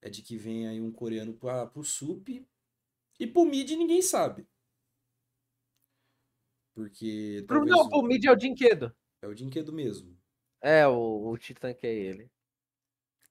é 0.02 0.10
de 0.10 0.22
que 0.22 0.38
venha 0.38 0.70
aí 0.72 0.82
um 0.82 0.92
coreano 0.92 1.34
para 1.34 1.66
pro 1.68 1.84
SUP 1.84 2.46
e 3.20 3.28
pro 3.28 3.46
mid 3.46 3.70
ninguém 3.72 4.02
sabe. 4.02 4.48
Porque 6.74 7.44
Pro, 7.48 7.66
não, 7.66 7.88
pro 7.90 8.02
mid 8.04 8.24
é 8.26 8.32
o 8.32 8.36
Dinquedo. 8.36 8.94
é 9.22 9.28
o 9.28 9.34
Dinquedo 9.34 9.72
mesmo. 9.74 10.18
É, 10.62 10.88
o, 10.88 11.30
o 11.30 11.38
Titã 11.38 11.74
que 11.74 11.86
é 11.88 11.94
ele. 11.94 12.32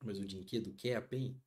Mas 0.02 0.18
o 0.18 0.26
Dinquedo 0.26 0.72
quer 0.74 0.96
a 0.96 1.02
PEN? 1.02 1.40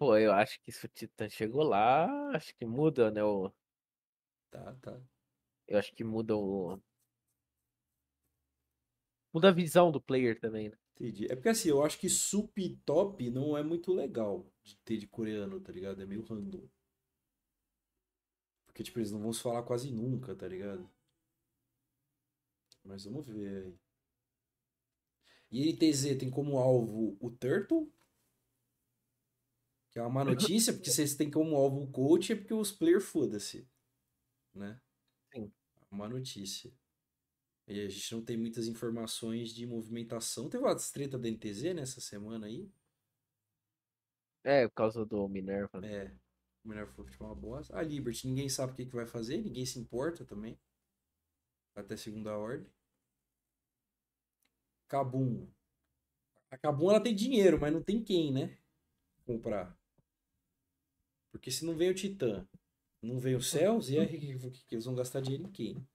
Pô, 0.00 0.16
eu 0.16 0.32
acho 0.32 0.60
que 0.62 0.72
se 0.72 0.84
o 0.84 0.88
Titã 0.88 1.28
chegou 1.28 1.62
lá, 1.62 2.08
acho 2.34 2.52
que 2.56 2.66
muda, 2.66 3.08
né? 3.12 3.22
O, 3.22 3.52
Tá, 4.50 4.74
tá. 4.80 5.00
eu 5.66 5.78
acho 5.78 5.94
que 5.94 6.04
muda 6.04 6.36
o. 6.36 6.78
Muda 9.34 9.48
a 9.48 9.52
visão 9.52 9.90
do 9.90 10.00
player 10.00 10.38
também, 10.38 10.68
né? 10.68 10.76
Entendi. 10.94 11.26
É 11.30 11.34
porque 11.34 11.48
assim, 11.48 11.68
eu 11.68 11.82
acho 11.84 11.98
que 11.98 12.08
sup 12.08 12.56
top 12.84 13.28
não 13.30 13.56
é 13.56 13.62
muito 13.62 13.92
legal 13.92 14.46
de 14.62 14.76
ter 14.84 14.98
de 14.98 15.06
coreano, 15.08 15.60
tá 15.60 15.72
ligado? 15.72 16.00
É 16.02 16.06
meio 16.06 16.22
random. 16.22 16.62
Porque, 18.66 18.82
tipo, 18.82 18.98
eles 18.98 19.10
não 19.12 19.20
vão 19.20 19.32
se 19.34 19.42
falar 19.42 19.62
quase 19.64 19.90
nunca, 19.90 20.34
tá 20.34 20.48
ligado? 20.48 20.88
Mas 22.84 23.04
vamos 23.04 23.26
ver 23.26 23.48
aí. 23.64 23.78
E 25.50 25.68
NTZ 25.68 26.14
tem 26.16 26.30
como 26.30 26.56
alvo 26.58 27.16
o 27.20 27.30
Turtle. 27.32 27.90
Que 29.90 29.98
é 29.98 30.02
uma 30.02 30.10
má 30.10 30.24
notícia, 30.24 30.72
porque 30.72 30.90
eles 30.90 31.16
têm 31.16 31.30
como 31.30 31.56
alvo 31.56 31.82
o 31.82 31.90
coach, 31.90 32.32
é 32.32 32.36
porque 32.36 32.54
os 32.54 32.70
players 32.70 33.04
foda-se. 33.04 33.68
Né? 34.54 34.80
Sim. 35.32 35.52
Uma 35.90 36.08
notícia. 36.08 36.72
E 37.66 37.80
a 37.80 37.88
gente 37.88 38.14
não 38.14 38.24
tem 38.24 38.36
muitas 38.36 38.66
informações 38.66 39.54
de 39.54 39.66
movimentação. 39.66 40.48
Teve 40.48 40.64
uma 40.64 40.76
treta 40.76 41.18
da 41.18 41.28
NTZ 41.28 41.74
nessa 41.74 42.00
semana 42.00 42.46
aí. 42.46 42.70
É, 44.44 44.66
por 44.68 44.74
causa 44.74 45.04
do 45.04 45.28
Minerva. 45.28 45.80
né? 45.80 46.06
É. 46.06 46.16
O 46.64 46.68
melhor 46.68 46.86
foi 46.88 47.06
uma 47.20 47.34
bosta. 47.34 47.76
A 47.76 47.82
Liberty, 47.82 48.26
ninguém 48.26 48.48
sabe 48.48 48.72
o 48.72 48.76
que, 48.76 48.86
que 48.86 48.94
vai 48.94 49.06
fazer, 49.06 49.38
ninguém 49.38 49.64
se 49.64 49.78
importa 49.78 50.24
também. 50.24 50.58
Até 51.74 51.96
segunda 51.96 52.36
ordem. 52.36 52.70
Cabum. 54.88 55.48
A 56.50 56.58
Cabum 56.58 56.90
ela 56.90 57.02
tem 57.02 57.14
dinheiro, 57.14 57.58
mas 57.58 57.72
não 57.72 57.82
tem 57.82 58.02
quem, 58.02 58.32
né? 58.32 58.58
Comprar. 59.24 59.79
Porque 61.40 61.50
se 61.50 61.64
não 61.64 61.74
vem 61.74 61.88
o 61.88 61.94
Titã, 61.94 62.46
não 63.02 63.18
vem 63.18 63.34
o 63.34 63.40
Céus, 63.40 63.88
e 63.88 63.98
aí 63.98 64.36
o 64.36 64.50
que 64.50 64.66
que 64.66 64.74
eles 64.74 64.84
vão 64.84 64.94
gastar 64.94 65.22
dinheiro 65.22 65.44
em 65.44 65.50
quem? 65.50 65.88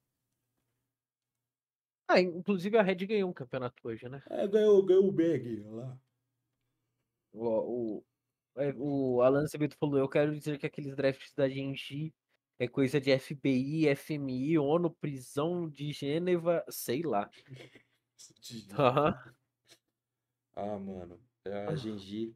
Ah, 2.08 2.20
inclusive 2.20 2.76
a 2.80 2.82
Red 2.82 2.96
ganhou 3.06 3.30
um 3.30 3.34
campeonato 3.34 3.76
hoje, 3.88 4.10
né? 4.10 4.24
É, 4.28 4.48
ganhou, 4.48 4.84
ganhou 4.84 5.08
o 5.08 5.12
bag 5.12 5.62
lá. 5.70 5.96
O, 7.32 8.00
o, 8.00 8.06
é, 8.58 8.74
o 8.76 9.22
Alan 9.22 9.44
Acevedo 9.44 9.76
falou, 9.80 10.00
eu 10.00 10.10
quero 10.10 10.34
dizer 10.34 10.58
que 10.58 10.66
aqueles 10.66 10.96
drafts 10.96 11.32
da 11.36 11.48
Genji 11.48 12.12
é 12.58 12.68
coisa 12.68 13.00
de 13.00 13.12
FBI, 13.12 13.88
FMI, 13.90 14.58
ONU, 14.58 14.90
prisão 14.90 15.70
de 15.70 15.92
Gêneva, 15.92 16.66
sei 16.70 17.04
lá. 17.04 17.30
Aham. 18.80 19.36
Ah, 20.56 20.78
mano. 20.80 21.20
A 21.46 21.76
Genji. 21.76 22.36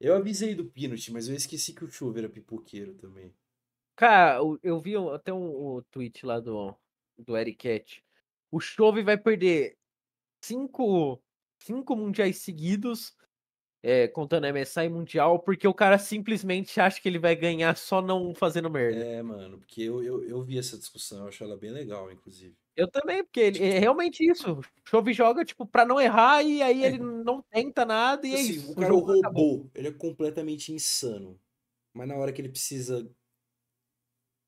Eu 0.00 0.14
avisei 0.14 0.54
do 0.54 0.64
Pinot, 0.64 1.12
mas 1.12 1.28
eu 1.28 1.34
esqueci 1.34 1.72
que 1.74 1.84
o 1.84 1.90
Chuva 1.90 2.18
era 2.18 2.28
pipoqueiro 2.28 2.94
também. 2.94 3.34
Cara, 3.96 4.40
eu 4.62 4.78
vi 4.78 4.94
até 5.14 5.32
um, 5.32 5.78
um 5.78 5.82
tweet 5.90 6.26
lá 6.26 6.38
do, 6.38 6.74
do 7.18 7.36
Eric 7.36 7.56
Cat. 7.56 8.04
O 8.50 8.60
Chove 8.60 9.02
vai 9.02 9.16
perder 9.16 9.76
cinco, 10.42 11.20
cinco 11.58 11.96
mundiais 11.96 12.38
seguidos, 12.38 13.16
é, 13.82 14.06
contando 14.06 14.46
MSI 14.46 14.88
Mundial, 14.88 15.38
porque 15.38 15.66
o 15.66 15.74
cara 15.74 15.98
simplesmente 15.98 16.78
acha 16.78 17.00
que 17.00 17.08
ele 17.08 17.18
vai 17.18 17.34
ganhar 17.34 17.76
só 17.76 18.02
não 18.02 18.34
fazendo 18.34 18.70
merda. 18.70 19.02
É, 19.02 19.22
mano, 19.22 19.58
porque 19.58 19.82
eu, 19.82 20.02
eu, 20.02 20.22
eu 20.24 20.42
vi 20.42 20.58
essa 20.58 20.76
discussão, 20.76 21.22
eu 21.22 21.28
acho 21.28 21.42
ela 21.42 21.56
bem 21.56 21.70
legal, 21.70 22.10
inclusive. 22.12 22.54
Eu 22.76 22.90
também, 22.90 23.24
porque 23.24 23.40
ele, 23.40 23.64
é 23.64 23.78
realmente 23.78 24.22
isso. 24.22 24.60
O 24.60 24.62
Chove 24.88 25.12
joga, 25.14 25.44
tipo, 25.46 25.66
pra 25.66 25.86
não 25.86 25.98
errar 25.98 26.42
e 26.42 26.62
aí 26.62 26.84
É. 26.84 26.86
ele 26.86 26.98
não 26.98 27.42
tenta 27.50 27.86
nada 27.86 28.26
e 28.26 28.34
é 28.34 28.40
Assim, 28.40 28.58
isso. 28.58 28.70
o 28.70 28.74
o 28.76 28.76
cara 28.76 28.92
é 28.94 28.96
um 28.96 29.00
jogo 29.00 29.12
acabou. 29.12 29.50
robô, 29.54 29.70
ele 29.74 29.88
é 29.88 29.92
completamente 29.92 30.72
insano. 30.72 31.40
Mas 31.94 32.08
na 32.08 32.16
hora 32.16 32.32
que 32.32 32.40
ele 32.40 32.48
precisa 32.50 33.10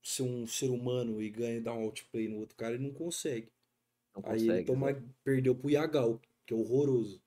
ser 0.02 0.22
um 0.24 0.44
ser 0.46 0.70
humano 0.70 1.22
e 1.22 1.30
ganha 1.30 1.60
dar 1.60 1.72
um 1.74 1.82
outplay 1.84 2.28
no 2.28 2.38
outro 2.38 2.56
cara, 2.56 2.74
ele 2.74 2.82
não 2.84 2.92
consegue. 2.94 3.52
Não 4.14 4.22
Aí 4.22 4.46
ele 4.46 4.58
consegue, 4.58 4.62
toma, 4.62 4.88
exato. 4.88 5.14
perdeu 5.24 5.56
pro 5.56 5.70
Yagal, 5.70 6.20
que 6.46 6.54
é 6.54 6.56
horroroso. 6.56 7.22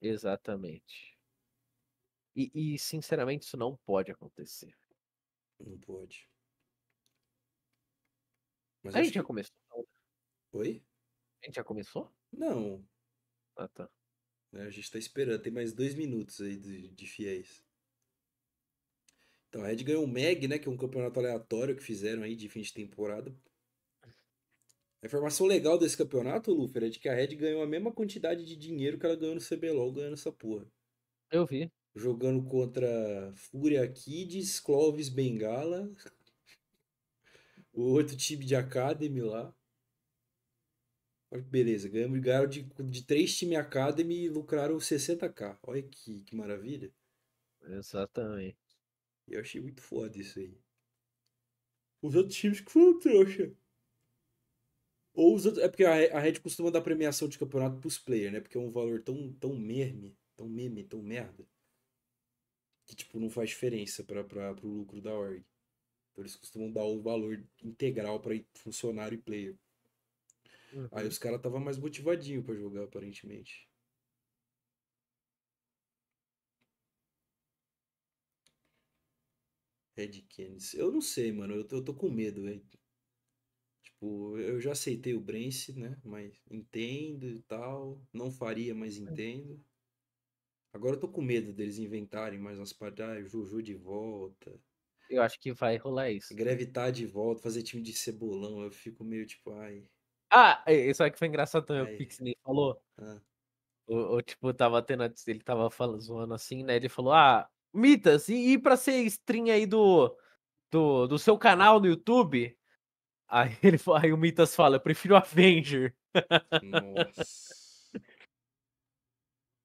Exatamente. 0.00 1.16
E, 2.34 2.50
e, 2.54 2.78
sinceramente, 2.78 3.44
isso 3.46 3.56
não 3.56 3.76
pode 3.84 4.10
acontecer. 4.10 4.74
Não 5.60 5.78
pode. 5.78 6.28
Mas 8.82 8.94
A 8.94 9.02
gente 9.02 9.14
já 9.14 9.22
começou? 9.22 9.57
Oi? 10.52 10.82
A 11.42 11.46
gente 11.46 11.56
já 11.56 11.64
começou? 11.64 12.10
Não, 12.32 12.84
Ah, 13.56 13.68
tá. 13.68 13.88
né, 14.52 14.62
a 14.62 14.70
gente 14.70 14.90
tá 14.90 14.98
esperando, 14.98 15.42
tem 15.42 15.52
mais 15.52 15.72
dois 15.72 15.94
minutos 15.94 16.40
aí 16.40 16.56
de, 16.56 16.88
de 16.88 17.06
fiéis. 17.06 17.62
Então, 19.48 19.62
a 19.62 19.66
Red 19.68 19.76
ganhou 19.76 20.04
o 20.04 20.08
MEG, 20.08 20.46
né? 20.46 20.58
Que 20.58 20.68
é 20.68 20.70
um 20.70 20.76
campeonato 20.76 21.18
aleatório 21.18 21.74
que 21.74 21.82
fizeram 21.82 22.22
aí 22.22 22.36
de 22.36 22.48
fim 22.48 22.60
de 22.60 22.72
temporada. 22.72 23.34
A 25.02 25.06
informação 25.06 25.46
legal 25.46 25.78
desse 25.78 25.96
campeonato, 25.96 26.52
Lufer, 26.52 26.84
é 26.84 26.88
de 26.88 26.98
que 26.98 27.08
a 27.08 27.14
Red 27.14 27.34
ganhou 27.36 27.62
a 27.62 27.66
mesma 27.66 27.92
quantidade 27.92 28.44
de 28.44 28.56
dinheiro 28.56 28.98
que 28.98 29.06
ela 29.06 29.16
ganhou 29.16 29.34
no 29.34 29.40
CBLOL 29.40 29.92
ganhando 29.92 30.14
essa 30.14 30.30
porra. 30.32 30.66
Eu 31.30 31.46
vi. 31.46 31.70
Jogando 31.94 32.44
contra 32.44 33.32
Fúria 33.34 33.90
Kids, 33.90 34.60
Clovis 34.60 35.08
Bengala, 35.08 35.90
o 37.72 37.82
outro 37.82 38.16
time 38.16 38.44
de 38.44 38.54
Academy 38.54 39.22
lá. 39.22 39.54
Olha 41.30 41.42
que 41.42 41.48
beleza, 41.48 41.88
ganhamos, 41.88 42.20
ganharam 42.20 42.46
de, 42.48 42.62
de 42.62 43.02
três 43.04 43.34
times 43.36 43.56
Academy 43.58 44.24
e 44.24 44.28
lucraram 44.28 44.78
60k. 44.80 45.58
Olha 45.62 45.82
que, 45.82 46.20
que 46.22 46.36
maravilha. 46.36 46.92
Exatamente. 47.62 48.58
Eu 49.28 49.40
achei 49.40 49.60
muito 49.60 49.82
foda 49.82 50.18
isso 50.18 50.38
aí. 50.40 50.54
Os 52.02 52.16
outros 52.16 52.34
times 52.34 52.60
que 52.60 52.72
foram 52.72 52.98
trouxa. 52.98 53.52
Ou 55.12 55.34
os 55.36 55.44
outros, 55.44 55.62
é 55.62 55.68
porque 55.68 55.84
a, 55.84 55.94
Re- 55.94 56.10
a 56.12 56.18
Red 56.18 56.40
costuma 56.40 56.70
dar 56.70 56.80
premiação 56.80 57.28
de 57.28 57.38
campeonato 57.38 57.78
pros 57.78 57.98
players, 57.98 58.32
né? 58.32 58.40
Porque 58.40 58.56
é 58.56 58.60
um 58.60 58.70
valor 58.70 59.02
tão, 59.02 59.30
tão 59.34 59.54
meme, 59.54 60.16
tão 60.36 60.48
meme, 60.48 60.82
tão 60.84 61.02
merda. 61.02 61.46
Que, 62.86 62.96
tipo, 62.96 63.20
não 63.20 63.30
faz 63.30 63.50
diferença 63.50 64.02
pra, 64.02 64.24
pra, 64.24 64.52
pro 64.54 64.66
lucro 64.68 65.00
da 65.00 65.14
org. 65.14 65.44
Então 66.12 66.22
eles 66.24 66.36
costumam 66.36 66.72
dar 66.72 66.84
o 66.84 67.00
valor 67.02 67.42
integral 67.64 68.20
pra 68.20 68.34
funcionário 68.54 69.16
e 69.16 69.22
player. 69.22 69.56
Aí 70.92 71.04
Uhum. 71.04 71.08
os 71.08 71.18
caras 71.18 71.40
tava 71.40 71.58
mais 71.60 71.78
motivadinho 71.78 72.42
pra 72.42 72.54
jogar, 72.54 72.84
aparentemente. 72.84 73.68
Red 79.98 80.22
Canids. 80.30 80.72
Eu 80.72 80.90
não 80.90 81.02
sei, 81.02 81.30
mano. 81.30 81.54
Eu 81.54 81.62
tô, 81.68 81.76
eu 81.76 81.84
tô 81.84 81.92
com 81.94 82.08
medo, 82.10 82.42
velho. 82.42 82.64
Tipo, 83.82 84.38
eu 84.38 84.60
já 84.60 84.70
aceitei 84.72 85.14
o 85.14 85.20
Brence, 85.20 85.72
né? 85.72 86.00
Mas 86.04 86.40
entendo 86.50 87.26
e 87.26 87.42
tal. 87.42 88.00
Não 88.12 88.30
faria, 88.30 88.74
mas 88.74 88.96
entendo. 88.96 89.60
Agora 90.72 90.96
eu 90.96 91.00
tô 91.00 91.08
com 91.08 91.20
medo 91.20 91.52
deles 91.52 91.76
inventarem 91.78 92.38
mais 92.38 92.58
umas 92.58 92.72
paradas. 92.72 93.00
Ah, 93.06 93.22
Juju 93.28 93.62
de 93.62 93.74
volta. 93.74 94.58
Eu 95.10 95.20
acho 95.22 95.38
que 95.38 95.52
vai 95.52 95.76
rolar 95.76 96.10
isso. 96.10 96.34
Gravitar 96.34 96.90
de 96.90 97.04
volta, 97.04 97.42
fazer 97.42 97.62
time 97.62 97.82
de 97.82 97.92
cebolão. 97.92 98.62
Eu 98.62 98.70
fico 98.70 99.04
meio 99.04 99.26
tipo, 99.26 99.52
ai. 99.52 99.86
Ah, 100.30 100.62
e- 100.66 100.90
isso 100.90 101.02
aqui 101.02 101.18
foi 101.18 101.28
engraçado 101.28 101.64
também, 101.64 101.86
Ai. 101.86 101.94
o 101.94 101.98
Pixney 101.98 102.36
falou. 102.44 102.82
Ah, 102.98 103.20
O, 103.86 104.16
o, 104.16 104.22
tipo, 104.22 104.52
tava 104.52 104.82
tendo, 104.82 105.04
ele 105.26 105.40
tava 105.40 105.70
falando, 105.70 106.00
zoando 106.00 106.34
assim, 106.34 106.62
né? 106.62 106.76
Ele 106.76 106.88
falou, 106.88 107.12
ah, 107.12 107.48
Mitas, 107.72 108.28
e, 108.28 108.52
e 108.52 108.58
pra 108.58 108.76
ser 108.76 108.98
stream 109.04 109.46
aí 109.46 109.66
do, 109.66 110.16
do, 110.70 111.06
do 111.06 111.18
seu 111.18 111.38
canal 111.38 111.80
no 111.80 111.86
YouTube? 111.86 112.56
Aí, 113.26 113.50
ele, 113.62 113.78
aí 114.00 114.12
o 114.12 114.16
Mitas 114.18 114.54
fala, 114.54 114.76
eu 114.76 114.80
prefiro 114.80 115.16
Avenger. 115.16 115.94
nossa. 116.62 117.68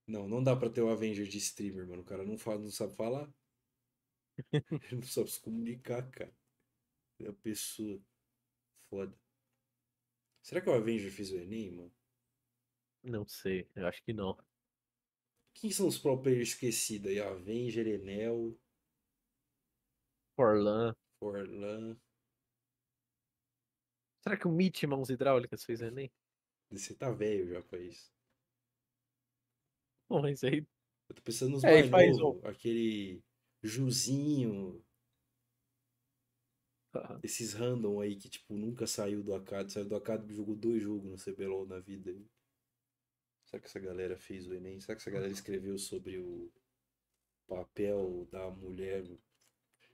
Não, 0.08 0.28
não 0.28 0.44
dá 0.44 0.56
pra 0.56 0.70
ter 0.70 0.82
o 0.82 0.90
Avenger 0.90 1.26
de 1.26 1.38
streamer, 1.38 1.88
mano. 1.88 2.02
O 2.02 2.06
cara 2.06 2.24
não, 2.26 2.38
fala, 2.38 2.60
não 2.60 2.70
sabe 2.70 2.94
falar. 2.96 3.30
Ele 4.84 4.96
não 4.98 5.04
sabe 5.04 5.30
se 5.30 5.40
comunicar, 5.40 6.10
cara. 6.10 6.34
É 7.20 7.30
a 7.30 7.34
pessoa. 7.34 8.00
Foda. 8.90 9.23
Será 10.44 10.62
que 10.62 10.70
o 10.70 10.74
Avenger 10.76 11.12
fez 11.12 11.32
o 11.32 11.38
Enem, 11.38 11.72
mano? 11.72 11.92
Não 13.02 13.26
sei, 13.26 13.70
eu 13.76 13.88
acho 13.88 14.04
que 14.04 14.12
não. 14.12 14.38
Quem 15.56 15.72
são 15.72 15.88
os 15.88 15.98
pro 15.98 16.22
players 16.22 16.50
esquecidos 16.50 17.10
aí? 17.10 17.20
Avenger, 17.20 17.88
Enel, 17.88 18.56
Forlan. 20.36 20.94
Forlan. 21.20 21.98
Será 24.22 24.36
que 24.38 24.48
o 24.48 24.52
Mitch 24.52 24.84
Mãos 24.84 25.10
Hidráulicas 25.10 25.64
fez 25.64 25.80
Enem? 25.82 26.12
Você 26.70 26.94
tá 26.94 27.10
velho 27.10 27.48
já 27.48 27.62
pra 27.62 27.80
isso. 27.80 28.12
Bom, 30.10 30.22
mas 30.22 30.44
aí. 30.44 30.66
Eu 31.10 31.16
tô 31.16 31.22
pensando 31.22 31.52
nos 31.52 31.64
É, 31.64 31.84
mais 31.90 32.18
novos. 32.18 32.44
Aquele 32.46 33.22
Juzinho. 33.62 34.84
Esses 37.24 37.54
random 37.54 38.00
aí 38.02 38.16
que, 38.16 38.30
tipo, 38.30 38.56
nunca 38.56 38.86
saiu 38.88 39.24
do 39.24 39.34
Acad. 39.34 39.70
Saiu 39.72 39.86
do 39.86 39.96
Acad 39.96 40.24
e 40.30 40.34
jogou 40.34 40.56
dois 40.56 40.82
jogos 40.82 41.10
no 41.12 41.18
CBLOL 41.18 41.66
na 41.66 41.80
vida. 41.80 42.14
Será 43.46 43.62
que 43.62 43.68
essa 43.68 43.80
galera 43.80 44.18
fez 44.18 44.48
o 44.48 44.54
Enem? 44.54 44.80
Será 44.80 44.96
que 44.96 45.02
essa 45.02 45.12
galera 45.12 45.32
escreveu 45.32 45.78
sobre 45.78 46.18
o 46.20 46.52
papel 47.48 48.28
da 48.32 48.50
mulher? 48.50 49.04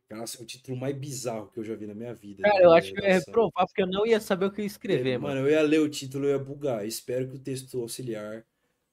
Nossa, 0.09 0.39
é 0.39 0.41
o 0.41 0.45
título 0.45 0.75
mais 0.77 0.95
bizarro 0.97 1.51
que 1.51 1.59
eu 1.59 1.63
já 1.63 1.75
vi 1.75 1.85
na 1.85 1.93
minha 1.93 2.13
vida. 2.13 2.43
Cara, 2.43 2.57
de 2.57 2.63
eu 2.63 2.73
acho 2.73 2.93
que 2.93 2.99
eu 2.99 3.03
ia 3.05 3.13
reprovar 3.19 3.65
porque 3.67 3.81
eu 3.81 3.87
não 3.87 4.05
ia 4.05 4.19
saber 4.19 4.45
o 4.45 4.51
que 4.51 4.61
eu 4.61 4.63
ia 4.63 4.67
escrever, 4.67 5.13
É, 5.13 5.17
mano. 5.17 5.35
Mano, 5.35 5.47
eu 5.47 5.51
ia 5.51 5.61
ler 5.61 5.79
o 5.81 5.89
título 5.89 6.25
e 6.25 6.29
eu 6.31 6.37
ia 6.37 6.43
bugar. 6.43 6.85
Espero 6.85 7.29
que 7.29 7.35
o 7.35 7.39
texto 7.39 7.79
auxiliar 7.79 8.45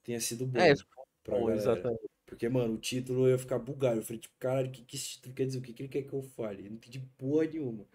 tenha 0.03 0.21
sido 0.21 0.47
bom 0.47 0.61
É, 0.61 0.73
isso 0.73 0.87
pra 1.25 1.39
bom, 1.39 1.47
galera. 1.47 1.57
exatamente. 1.59 2.03
Porque, 2.27 2.49
mano, 2.49 2.75
o 2.75 2.79
título 2.79 3.27
eu 3.27 3.31
ia 3.33 3.39
ficar 3.39 3.59
bugado. 3.59 3.99
Eu 4.01 4.03
falei, 4.03 4.21
tipo, 4.21 4.35
caralho, 4.39 4.69
o 4.69 4.73
que, 4.73 4.83
que 4.85 4.97
esse 4.97 5.11
título 5.13 5.35
quer 5.35 5.47
dizer? 5.47 5.59
O 5.59 5.63
que, 5.63 5.73
que 5.73 5.83
ele 5.83 5.89
quer 5.89 6.03
que 6.03 6.13
eu 6.13 6.23
fale? 6.23 6.65
Eu 6.67 6.71
não 6.71 6.77
entendi 6.77 6.99
porra 7.17 7.47
nenhuma. 7.47 7.87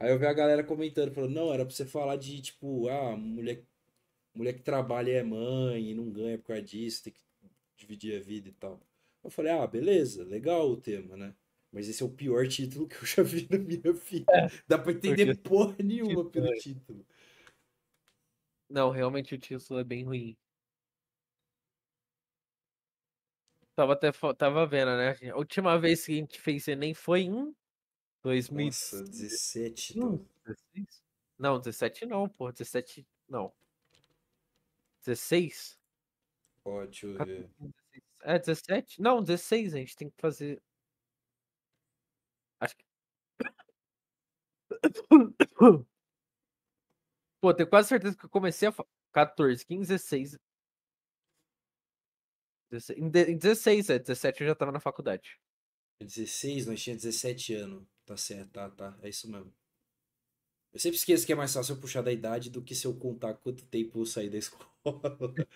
Aí 0.00 0.10
eu 0.10 0.18
vi 0.18 0.26
a 0.26 0.32
galera 0.32 0.64
comentando, 0.64 1.12
falando, 1.12 1.34
não, 1.34 1.52
era 1.52 1.64
pra 1.64 1.74
você 1.74 1.84
falar 1.86 2.16
de, 2.16 2.40
tipo, 2.40 2.88
ah, 2.88 3.16
mulher, 3.16 3.64
mulher 4.34 4.54
que 4.54 4.62
trabalha 4.62 5.10
e 5.10 5.14
é 5.14 5.22
mãe 5.22 5.90
e 5.90 5.94
não 5.94 6.10
ganha 6.10 6.38
por 6.38 6.46
causa 6.46 6.62
disso, 6.62 7.04
tem 7.04 7.12
que 7.12 7.20
dividir 7.76 8.16
a 8.18 8.22
vida 8.24 8.48
e 8.48 8.52
tal. 8.52 8.80
Eu 9.22 9.30
falei, 9.30 9.52
ah, 9.52 9.66
beleza, 9.66 10.24
legal 10.24 10.70
o 10.70 10.76
tema, 10.80 11.16
né? 11.16 11.34
Mas 11.72 11.88
esse 11.88 12.02
é 12.02 12.06
o 12.06 12.10
pior 12.10 12.48
título 12.48 12.88
que 12.88 12.96
eu 12.96 13.04
já 13.06 13.22
vi 13.22 13.46
na 13.50 13.58
minha 13.58 13.92
vida. 13.92 14.32
Dá 14.66 14.78
pra 14.78 14.92
entender 14.92 15.26
porque- 15.36 15.48
porra 15.48 15.76
nenhuma 15.82 16.30
pelo 16.30 16.46
Título, 16.46 16.54
é. 16.54 16.56
título. 16.58 17.06
Não, 18.70 18.90
realmente 18.90 19.34
o 19.34 19.38
título 19.38 19.80
é 19.80 19.84
bem 19.84 20.04
ruim. 20.04 20.36
Tava 23.76 23.92
até 23.94 24.10
tava 24.36 24.66
vendo, 24.66 24.96
né? 24.96 25.14
A 25.30 25.36
última 25.36 25.78
vez 25.78 26.04
que 26.04 26.12
a 26.12 26.16
gente 26.16 26.40
fez 26.40 26.68
Enem 26.68 26.92
foi 26.94 27.22
em 27.22 27.54
2000. 28.22 28.66
Nossa, 28.66 29.02
17, 29.04 29.98
então. 29.98 30.26
16? 30.46 31.02
Não, 31.38 31.58
17 31.58 32.06
não, 32.06 32.28
pô. 32.28 32.52
17. 32.52 33.06
Não. 33.28 33.52
16? 35.04 35.78
Ó, 36.64 36.84
deixa 36.86 37.06
eu 37.06 37.18
ver. 37.24 37.50
16. 37.58 38.02
É, 38.22 38.38
17? 38.38 39.00
Não, 39.02 39.22
16 39.22 39.74
a 39.74 39.78
gente 39.78 39.96
tem 39.96 40.10
que 40.10 40.20
fazer. 40.20 40.62
Acho 42.60 42.74
que. 42.76 42.84
Pô, 47.40 47.54
tenho 47.54 47.68
quase 47.68 47.88
certeza 47.88 48.16
que 48.16 48.24
eu 48.26 48.30
comecei 48.30 48.68
a. 48.68 48.72
fa- 48.72 48.86
14, 49.12 49.64
15, 49.66 49.88
16. 49.88 50.38
16 52.70 52.98
Em 52.98 53.10
de- 53.10 53.30
em 53.32 53.36
16, 53.38 53.90
é. 53.90 53.98
17 53.98 54.42
eu 54.42 54.46
já 54.48 54.54
tava 54.54 54.72
na 54.72 54.80
faculdade. 54.80 55.38
16, 56.00 56.66
nós 56.66 56.82
tinha 56.82 56.96
17 56.96 57.54
anos. 57.54 57.86
Tá 58.10 58.16
certo, 58.16 58.50
tá, 58.50 58.68
tá. 58.68 58.98
É 59.04 59.08
isso 59.08 59.30
mesmo. 59.30 59.54
Eu 60.72 60.80
sempre 60.80 60.96
esqueço 60.96 61.24
que 61.24 61.32
é 61.32 61.36
mais 61.36 61.54
fácil 61.54 61.76
eu 61.76 61.80
puxar 61.80 62.02
da 62.02 62.10
idade 62.10 62.50
do 62.50 62.60
que 62.60 62.74
se 62.74 62.84
eu 62.84 62.92
contar 62.92 63.34
quanto 63.34 63.64
tempo 63.66 64.00
eu 64.00 64.04
saí 64.04 64.28
da 64.28 64.36
escola. 64.36 64.68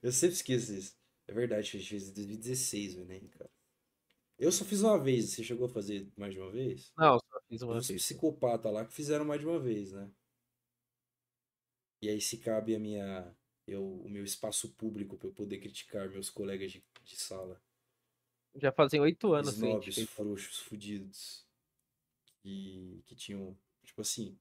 Eu 0.00 0.12
sempre 0.12 0.36
esqueço 0.36 0.72
isso. 0.72 0.96
É 1.26 1.32
verdade, 1.32 1.68
a 1.68 1.72
gente 1.72 1.88
fez 1.88 2.08
em 2.08 2.12
2016 2.12 2.94
o 2.94 3.00
Enem, 3.00 3.26
cara. 3.26 3.50
Eu 4.38 4.52
só 4.52 4.64
fiz 4.64 4.82
uma 4.82 5.02
vez. 5.02 5.30
Você 5.30 5.42
chegou 5.42 5.66
a 5.66 5.68
fazer 5.68 6.06
mais 6.16 6.32
de 6.32 6.38
uma 6.38 6.48
vez? 6.48 6.92
Não, 6.96 7.18
só 7.18 7.40
fiz 7.48 7.62
uma 7.62 7.76
Os 7.76 7.88
vez. 7.88 8.02
psicopatas 8.02 8.72
lá 8.72 8.84
que 8.84 8.94
fizeram 8.94 9.24
mais 9.24 9.40
de 9.40 9.48
uma 9.48 9.58
vez, 9.58 9.90
né? 9.90 10.08
E 12.02 12.08
aí 12.08 12.20
se 12.20 12.38
cabe 12.38 12.76
a 12.76 12.78
minha, 12.78 13.34
eu, 13.66 13.84
o 13.84 14.08
meu 14.08 14.22
espaço 14.22 14.72
público 14.74 15.16
para 15.16 15.26
eu 15.28 15.34
poder 15.34 15.58
criticar 15.58 16.08
meus 16.08 16.30
colegas 16.30 16.70
de, 16.70 16.84
de 17.02 17.16
sala. 17.16 17.60
Já 18.54 18.70
fazem 18.70 19.00
oito 19.00 19.32
anos 19.34 19.54
Snobs, 19.54 19.94
fez. 19.94 20.08
frouxos, 20.10 20.58
fudidos. 20.60 21.45
Que, 22.46 23.02
que 23.06 23.16
tinham, 23.16 23.58
tipo 23.82 24.00
assim. 24.02 24.38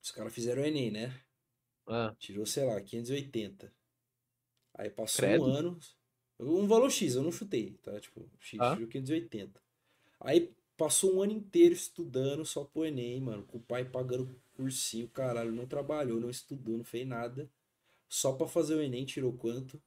Os 0.00 0.12
caras 0.12 0.32
fizeram 0.32 0.62
o 0.62 0.64
Enem, 0.64 0.92
né? 0.92 1.20
Ah, 1.88 2.14
Tirou, 2.20 2.46
sei 2.46 2.64
lá, 2.64 2.80
580. 2.80 3.74
Aí 4.74 4.88
passou 4.88 5.22
Credo. 5.24 5.44
um 5.44 5.52
ano. 5.52 5.80
Um 6.38 6.68
valor 6.68 6.88
X, 6.88 7.16
eu 7.16 7.24
não 7.24 7.32
chutei, 7.32 7.72
tá? 7.82 7.98
Tipo, 7.98 8.30
X, 8.38 8.60
Ah. 8.60 8.74
tirou 8.76 8.88
580. 8.88 9.60
Aí 10.20 10.54
passou 10.76 11.16
um 11.16 11.20
ano 11.22 11.32
inteiro 11.32 11.74
estudando 11.74 12.46
só 12.46 12.62
pro 12.62 12.84
Enem, 12.84 13.20
mano. 13.22 13.44
Com 13.44 13.58
o 13.58 13.62
pai 13.62 13.84
pagando 13.84 14.40
cursinho, 14.54 15.08
caralho. 15.08 15.50
Não 15.50 15.66
trabalhou, 15.66 16.20
não 16.20 16.30
estudou, 16.30 16.78
não 16.78 16.84
fez 16.84 17.04
nada. 17.04 17.50
Só 18.08 18.34
pra 18.34 18.46
fazer 18.46 18.76
o 18.76 18.80
Enem 18.82 19.04
tirou 19.04 19.32
quanto? 19.36 19.82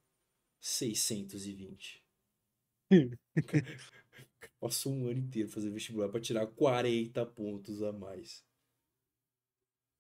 620. 0.60 2.04
Passou 4.60 4.94
um 4.94 5.08
ano 5.08 5.20
inteiro 5.20 5.50
fazendo 5.50 5.74
vestibular 5.74 6.10
pra 6.10 6.20
tirar 6.20 6.48
40 6.48 7.26
pontos 7.26 7.82
a 7.82 7.92
mais. 7.92 8.44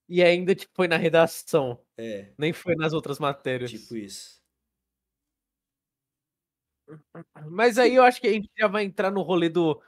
E 0.08 0.22
ainda, 0.22 0.54
tipo, 0.54 0.74
foi 0.76 0.88
na 0.88 0.98
redação. 0.98 1.80
É, 1.98 2.34
Nem 2.38 2.52
foi 2.52 2.76
nas 2.76 2.94
outras 2.94 3.18
matérias. 3.18 3.72
tipo 3.72 3.96
isso. 3.96 4.42
Mas 7.50 7.78
aí 7.78 7.96
eu 7.96 8.04
acho 8.04 8.20
que 8.20 8.28
a 8.28 8.34
gente 8.34 8.50
já 8.58 8.68
vai 8.68 8.84
entrar 8.84 9.12
no 9.12 9.22
rolê 9.22 9.48
do 9.48 9.82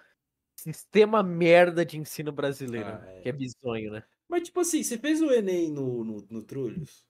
sistema 0.55 1.21
merda 1.21 1.85
de 1.85 1.97
ensino 1.97 2.31
brasileiro. 2.31 2.87
Ah, 2.87 3.05
é. 3.05 3.21
Que 3.21 3.29
é 3.29 3.31
bizonho, 3.31 3.91
né? 3.91 4.03
Mas, 4.29 4.43
tipo 4.43 4.61
assim, 4.61 4.81
você 4.81 4.97
fez 4.97 5.21
o 5.21 5.31
Enem 5.31 5.71
no, 5.71 6.03
no, 6.03 6.27
no 6.29 6.43
Trulhos? 6.43 7.05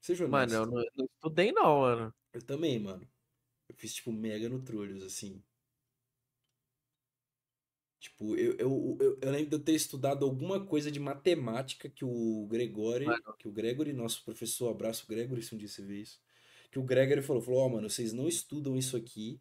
Seja 0.00 0.28
Mano, 0.28 0.62
honesto. 0.62 0.76
eu 0.76 0.84
não, 0.84 0.84
não 0.96 1.06
estudei 1.06 1.52
não, 1.52 1.80
mano. 1.80 2.14
Eu 2.32 2.42
também, 2.42 2.78
mano. 2.78 3.08
Eu 3.68 3.74
fiz, 3.74 3.94
tipo, 3.94 4.12
mega 4.12 4.48
no 4.48 4.62
Trulhos, 4.62 5.02
assim. 5.02 5.42
Tipo, 8.06 8.36
eu, 8.36 8.52
eu, 8.56 8.96
eu, 9.00 9.18
eu 9.20 9.30
lembro 9.32 9.50
de 9.50 9.56
eu 9.56 9.60
ter 9.60 9.72
estudado 9.72 10.24
alguma 10.24 10.64
coisa 10.64 10.92
de 10.92 11.00
matemática 11.00 11.88
que 11.88 12.04
o 12.04 12.46
Gregório, 12.48 13.08
que 13.36 13.48
o 13.48 13.50
Gregory, 13.50 13.92
nosso 13.92 14.24
professor, 14.24 14.70
abraço 14.70 15.08
Gregory, 15.08 15.42
se 15.42 15.52
um 15.56 15.58
dia 15.58 15.66
você 15.66 15.82
vê 15.82 16.02
isso, 16.02 16.20
que 16.70 16.78
o 16.78 16.84
Gregory 16.84 17.20
falou, 17.20 17.42
falou, 17.42 17.60
ó, 17.60 17.68
mano, 17.68 17.90
vocês 17.90 18.12
não 18.12 18.28
estudam 18.28 18.76
isso 18.76 18.96
aqui 18.96 19.40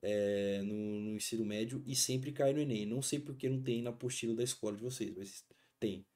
é, 0.00 0.62
no, 0.62 1.00
no 1.00 1.16
ensino 1.16 1.44
médio 1.44 1.82
e 1.84 1.94
sempre 1.94 2.32
cai 2.32 2.54
no 2.54 2.60
Enem. 2.60 2.86
Não 2.86 3.02
sei 3.02 3.20
porque 3.20 3.46
não 3.46 3.60
tem 3.60 3.82
na 3.82 3.90
apostila 3.90 4.34
da 4.34 4.42
escola 4.42 4.74
de 4.74 4.82
vocês, 4.82 5.14
mas 5.14 5.44
tem. 5.78 6.06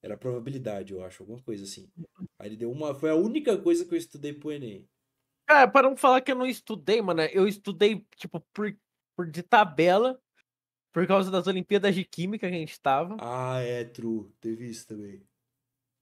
Era 0.00 0.16
probabilidade, 0.16 0.92
eu 0.92 1.02
acho, 1.02 1.24
alguma 1.24 1.42
coisa 1.42 1.64
assim. 1.64 1.90
Aí 2.38 2.50
ele 2.50 2.56
deu 2.56 2.70
uma, 2.70 2.94
foi 2.94 3.10
a 3.10 3.16
única 3.16 3.58
coisa 3.58 3.84
que 3.84 3.92
eu 3.92 3.98
estudei 3.98 4.32
pro 4.32 4.52
Enem. 4.52 4.88
Cara, 5.44 5.66
para 5.66 5.88
não 5.88 5.96
falar 5.96 6.20
que 6.20 6.30
eu 6.30 6.36
não 6.36 6.46
estudei, 6.46 7.02
mano, 7.02 7.22
eu 7.22 7.48
estudei, 7.48 8.06
tipo, 8.14 8.40
por, 8.54 8.72
por 9.16 9.28
de 9.28 9.42
tabela, 9.42 10.20
por 10.96 11.06
causa 11.06 11.30
das 11.30 11.46
Olimpíadas 11.46 11.94
de 11.94 12.06
Química 12.06 12.48
que 12.48 12.54
a 12.54 12.58
gente 12.58 12.80
tava, 12.80 13.18
Ah, 13.20 13.60
é, 13.60 13.84
true, 13.84 14.30
teve 14.40 14.66
isso 14.66 14.86
também. 14.88 15.22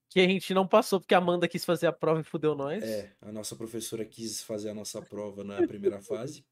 que 0.08 0.20
a 0.20 0.28
gente 0.28 0.54
não 0.54 0.68
passou 0.68 1.00
porque 1.00 1.16
a 1.16 1.18
Amanda 1.18 1.48
quis 1.48 1.64
fazer 1.64 1.88
a 1.88 1.92
prova 1.92 2.20
e 2.20 2.22
fudeu 2.22 2.54
nós. 2.54 2.80
É, 2.84 3.12
a 3.20 3.32
nossa 3.32 3.56
professora 3.56 4.04
quis 4.04 4.40
fazer 4.44 4.70
a 4.70 4.74
nossa 4.74 5.02
prova 5.02 5.42
na 5.42 5.56
primeira 5.66 6.00
fase 6.00 6.46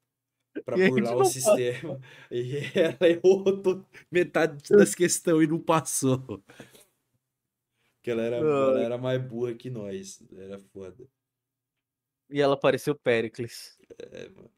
para 0.65 0.77
E 0.77 0.91
burlar 0.91 1.19
o 1.19 1.25
sistema 1.25 2.01
e 2.33 2.57
ela 2.75 3.09
errou 3.09 3.45
metade 4.11 4.61
das 4.77 4.93
questões 4.93 5.45
e 5.45 5.47
não 5.47 5.61
passou. 5.61 6.43
Porque 7.95 8.11
ela 8.11 8.23
era, 8.23 8.37
ela 8.39 8.81
era 8.83 8.99
mais 8.99 9.23
burra 9.23 9.55
que 9.55 9.71
nós. 9.71 10.21
Era 10.37 10.59
foda. 10.59 11.07
E 12.29 12.41
ela 12.41 12.59
pareceu 12.59 12.97
Pericles. 12.97 13.79
É, 14.01 14.29
mano. 14.31 14.51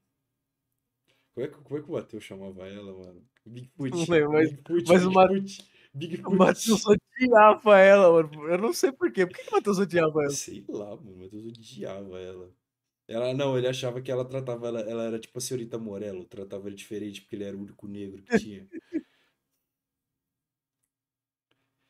Como 1.34 1.46
é 1.46 1.50
que, 1.50 1.56
como 1.56 1.78
é 1.78 1.82
que 1.82 1.88
o 1.90 1.92
Matheus 1.92 2.24
chamava 2.24 2.66
ela, 2.66 2.90
mano? 2.94 3.33
Bigfoot. 3.54 3.90
Não 3.96 4.32
mas- 4.32 4.50
Bigfoot, 4.52 4.84
mas 4.88 5.04
o 5.04 5.10
Ma- 5.12 5.28
Bigfoot. 5.28 5.62
O 5.94 5.98
Bigfoot. 5.98 6.36
Matheus 6.36 6.82
odiava 6.86 7.78
ela, 7.78 8.12
mano. 8.12 8.48
Eu 8.48 8.58
não 8.58 8.72
sei 8.72 8.90
porquê. 8.92 9.26
Por 9.26 9.36
que 9.36 9.48
o 9.48 9.52
Matheus 9.52 9.78
odiava 9.78 10.22
ela? 10.22 10.30
Sei 10.30 10.64
lá, 10.68 10.96
mano, 10.96 11.16
mas 11.18 11.32
eu 11.32 11.40
odiava 11.46 12.18
ela. 12.18 12.50
Ela, 13.06 13.34
não, 13.34 13.56
ele 13.58 13.68
achava 13.68 14.00
que 14.00 14.10
ela 14.10 14.24
tratava 14.24 14.66
ela, 14.68 14.80
ela 14.80 15.04
era 15.04 15.18
tipo 15.18 15.36
a 15.36 15.40
senhorita 15.40 15.78
Morello, 15.78 16.24
tratava 16.24 16.68
ele 16.68 16.76
diferente 16.76 17.20
porque 17.20 17.36
ele 17.36 17.44
era 17.44 17.56
o 17.56 17.60
único 17.60 17.86
negro 17.86 18.22
que 18.22 18.38
tinha. 18.38 18.66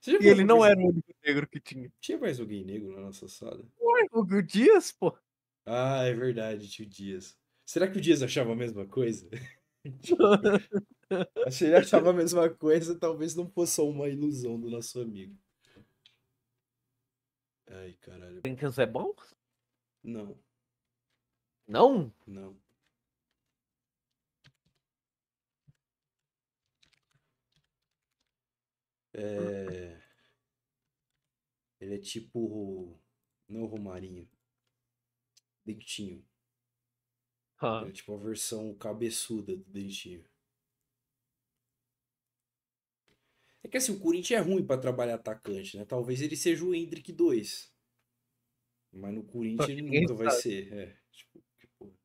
E 0.06 0.26
ele 0.26 0.44
não 0.44 0.62
era 0.62 0.78
o 0.78 0.88
único 0.90 1.14
negro 1.24 1.48
que 1.48 1.58
tinha. 1.58 1.90
Tinha 1.98 2.18
mais 2.18 2.38
alguém 2.38 2.62
negro 2.62 2.92
na 2.94 3.00
nossa 3.00 3.26
sala? 3.26 3.64
Ué, 3.80 4.06
o 4.12 4.20
o 4.20 4.42
Dias, 4.42 4.92
pô. 4.92 5.16
Ah, 5.64 6.02
é 6.04 6.12
verdade, 6.12 6.68
tinha 6.68 6.86
o 6.86 6.90
Dias. 6.90 7.34
Será 7.64 7.88
que 7.90 7.96
o 7.96 8.00
Dias 8.02 8.22
achava 8.22 8.52
a 8.52 8.56
mesma 8.56 8.84
coisa? 8.86 9.26
Se 11.50 11.66
ele 11.66 11.76
achava 11.76 12.10
a 12.10 12.12
mesma 12.12 12.48
coisa, 12.50 12.98
talvez 12.98 13.34
não 13.34 13.48
fosse 13.48 13.74
só 13.74 13.88
uma 13.88 14.08
ilusão 14.08 14.58
do 14.60 14.70
nosso 14.70 15.00
amigo. 15.00 15.36
Ai, 17.66 17.92
caralho. 18.00 18.42
Corinthians 18.42 18.78
é 18.78 18.86
bom? 18.86 19.14
Não, 20.02 20.38
Não? 21.66 22.12
não. 22.26 22.56
É... 29.12 30.00
Ele 31.80 31.94
é 31.94 31.98
tipo. 31.98 32.98
Não 33.48 33.66
Romarinho. 33.66 34.28
Dentinho. 35.64 36.24
Ah, 37.60 37.80
Ele 37.82 37.90
é 37.90 37.92
tipo 37.92 38.14
a 38.14 38.18
versão 38.18 38.74
cabeçuda 38.74 39.56
do 39.56 39.64
Dentinho. 39.64 40.24
É 43.64 43.68
que 43.68 43.78
assim, 43.78 43.92
o 43.92 43.98
Corinthians 43.98 44.42
é 44.42 44.44
ruim 44.44 44.64
pra 44.64 44.76
trabalhar 44.76 45.14
atacante, 45.14 45.78
né? 45.78 45.86
Talvez 45.86 46.20
ele 46.20 46.36
seja 46.36 46.62
o 46.62 46.74
Hendrick 46.74 47.10
2. 47.10 47.72
Mas 48.92 49.14
no 49.14 49.24
Corinthians 49.24 49.70
ele 49.70 49.82
nunca 49.82 50.12
vai 50.12 50.30
ser. 50.30 50.70
É, 50.70 50.96
tipo, 51.10 51.42
tipo, 51.58 51.98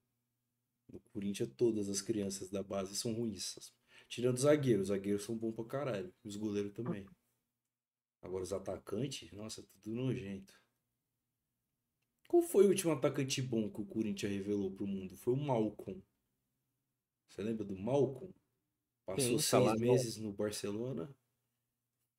no 0.89 1.01
Corinthians 1.11 1.51
todas 1.57 1.89
as 1.89 2.01
crianças 2.01 2.49
da 2.49 2.63
base 2.63 2.95
são 2.95 3.13
ruins. 3.13 3.73
Tirando 4.07 4.37
os 4.37 4.43
zagueiros. 4.43 4.83
Os 4.83 4.87
zagueiros 4.87 5.23
são 5.23 5.37
bons 5.37 5.53
pra 5.53 5.65
caralho. 5.65 6.13
Os 6.23 6.37
goleiros 6.37 6.71
também. 6.71 7.05
Agora 8.21 8.43
os 8.43 8.53
atacantes, 8.53 9.29
nossa, 9.33 9.61
tudo 9.81 9.95
nojento. 9.95 10.57
Qual 12.29 12.41
foi 12.41 12.65
o 12.65 12.69
último 12.69 12.93
atacante 12.93 13.41
bom 13.41 13.69
que 13.69 13.81
o 13.81 13.85
Corinthians 13.85 14.31
revelou 14.31 14.71
pro 14.71 14.87
mundo? 14.87 15.17
Foi 15.17 15.33
o 15.33 15.37
Malcom. 15.37 16.01
Você 17.27 17.43
lembra 17.43 17.65
do 17.65 17.77
Malcom? 17.77 18.31
Passou 19.05 19.39
Sim, 19.39 19.63
seis 19.65 19.79
meses 19.79 20.17
no 20.17 20.31
Barcelona 20.31 21.13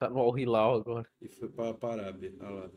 tá 0.00 0.08
no 0.08 0.18
Al 0.18 0.36
Hilal 0.36 0.76
agora. 0.76 1.06
e 1.20 1.28
foi 1.28 1.48
para 1.50 1.76
a 1.82 1.92
Arábia. 1.92 2.34
Olha 2.40 2.50
lá. 2.50 2.70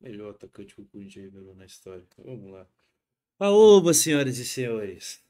Melhor 0.00 0.30
atacante 0.30 0.74
que 0.74 0.80
o 0.80 0.86
Corinthians 0.86 1.24
revelou 1.24 1.56
na 1.56 1.66
história. 1.66 2.04
Vamos 2.18 2.52
lá. 2.52 2.66
Aoba, 3.40 3.92
senhoras 3.92 4.38
e 4.38 4.44
senhores. 4.44 5.20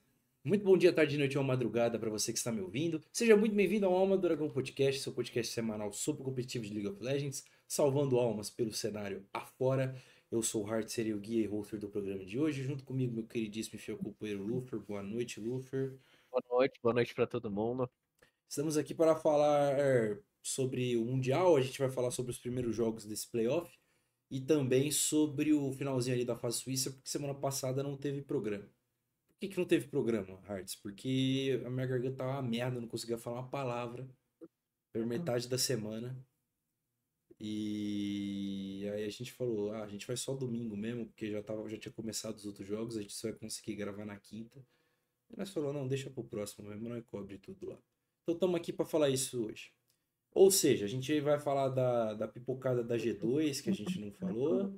Muito 0.45 0.63
bom 0.63 0.77
dia, 0.77 0.93
tarde, 0.93 1.17
noite 1.17 1.39
ou 1.39 1.45
madrugada 1.45 1.99
para 1.99 2.11
você 2.11 2.31
que 2.31 2.39
está 2.39 2.53
me 2.53 2.61
ouvindo. 2.61 3.01
Seja 3.11 3.35
muito 3.35 3.55
bem-vindo 3.55 3.87
ao 3.87 3.95
Alma 3.95 4.15
do 4.15 4.21
Dragão 4.21 4.51
Podcast, 4.51 5.01
seu 5.01 5.11
podcast 5.11 5.51
semanal 5.55 5.91
o 5.91 6.15
competitivo 6.17 6.67
de 6.67 6.75
League 6.75 6.89
of 6.89 7.03
Legends, 7.03 7.47
salvando 7.67 8.19
almas 8.19 8.51
pelo 8.51 8.73
cenário 8.75 9.25
afora. 9.33 9.97
Eu 10.31 10.43
sou 10.43 10.65
o 10.65 10.71
Hart, 10.71 10.89
serei 10.89 11.15
o 11.15 11.19
guia 11.19 11.45
e 11.45 11.47
hoster 11.47 11.81
do 11.81 11.89
programa 11.89 12.27
de 12.27 12.39
hoje. 12.39 12.63
Junto 12.63 12.85
comigo, 12.85 13.15
meu 13.15 13.25
queridíssimo 13.25 13.77
e 13.77 13.79
fiel 13.79 13.97
companheiro 13.97 14.43
Lufer. 14.43 14.81
Boa 14.81 15.03
noite, 15.03 15.41
Lufer. 15.41 15.95
Boa 16.31 16.43
noite, 16.51 16.79
boa 16.83 16.93
noite 16.93 17.15
pra 17.15 17.27
todo 17.27 17.51
mundo. 17.51 17.89
Estamos 18.47 18.77
aqui 18.77 18.95
para 18.95 19.17
falar 19.17 19.79
sobre 20.45 20.95
o 20.97 21.05
Mundial, 21.07 21.57
a 21.57 21.61
gente 21.63 21.79
vai 21.79 21.89
falar 21.89 22.11
sobre 22.11 22.31
os 22.31 22.39
primeiros 22.39 22.77
jogos 22.77 23.07
desse 23.07 23.27
playoff 23.31 23.75
e 24.31 24.41
também 24.41 24.91
sobre 24.91 25.55
o 25.55 25.73
finalzinho 25.73 26.15
ali 26.15 26.25
da 26.25 26.37
fase 26.37 26.59
suíça, 26.59 26.91
porque 26.91 27.09
semana 27.09 27.35
passada 27.35 27.83
não 27.83 27.97
teve 27.97 28.21
programa. 28.21 28.67
Por 29.29 29.39
que, 29.41 29.49
que 29.49 29.59
não 29.59 29.65
teve 29.65 29.89
programa, 29.89 30.41
Hearts? 30.47 30.77
Porque 30.77 31.63
a 31.65 31.71
minha 31.71 31.87
garganta 31.87 32.17
tava 32.17 32.33
uma 32.33 32.43
merda, 32.43 32.81
não 32.81 32.89
conseguia 32.89 33.17
falar 33.17 33.41
uma 33.41 33.49
palavra 33.49 34.07
pela 34.93 35.07
metade 35.07 35.49
da 35.49 35.57
semana. 35.57 36.17
E 37.41 38.87
aí 38.95 39.05
a 39.05 39.11
gente 39.11 39.33
falou, 39.33 39.73
ah, 39.73 39.83
a 39.83 39.89
gente 39.89 40.07
vai 40.07 40.17
só 40.17 40.35
domingo 40.35 40.77
mesmo, 40.77 41.07
porque 41.07 41.31
já, 41.31 41.43
tava, 41.43 41.69
já 41.69 41.79
tinha 41.79 41.93
começado 41.93 42.37
os 42.37 42.47
outros 42.47 42.67
jogos, 42.67 42.97
a 42.97 43.03
gente 43.03 43.15
só 43.15 43.29
vai 43.29 43.39
conseguir 43.39 43.77
gravar 43.77 44.05
na 44.05 44.19
quinta. 44.19 44.65
E 45.31 45.37
nós 45.37 45.51
falou, 45.51 45.73
não, 45.73 45.89
deixa 45.89 46.11
pro 46.11 46.23
próximo 46.23 46.69
mesmo, 46.69 46.89
nós 46.89 47.05
cobre 47.07 47.39
tudo 47.39 47.71
lá. 47.71 47.79
Então 48.23 48.35
estamos 48.35 48.57
aqui 48.57 48.73
para 48.73 48.85
falar 48.85 49.09
isso 49.09 49.45
hoje. 49.47 49.73
Ou 50.35 50.51
seja, 50.51 50.85
a 50.85 50.89
gente 50.89 51.21
vai 51.21 51.39
falar 51.39 51.69
da, 51.69 52.13
da 52.15 52.27
pipocada 52.27 52.83
da 52.83 52.97
G2, 52.97 53.63
que 53.63 53.71
a 53.71 53.73
gente 53.73 54.01
não 54.01 54.11
falou. 54.11 54.75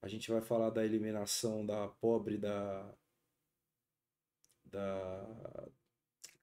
A 0.00 0.06
gente 0.08 0.30
vai 0.30 0.40
falar 0.40 0.70
da 0.70 0.84
eliminação 0.84 1.66
da 1.66 1.88
pobre 1.88 2.38
da. 2.38 2.94
Da. 4.64 5.68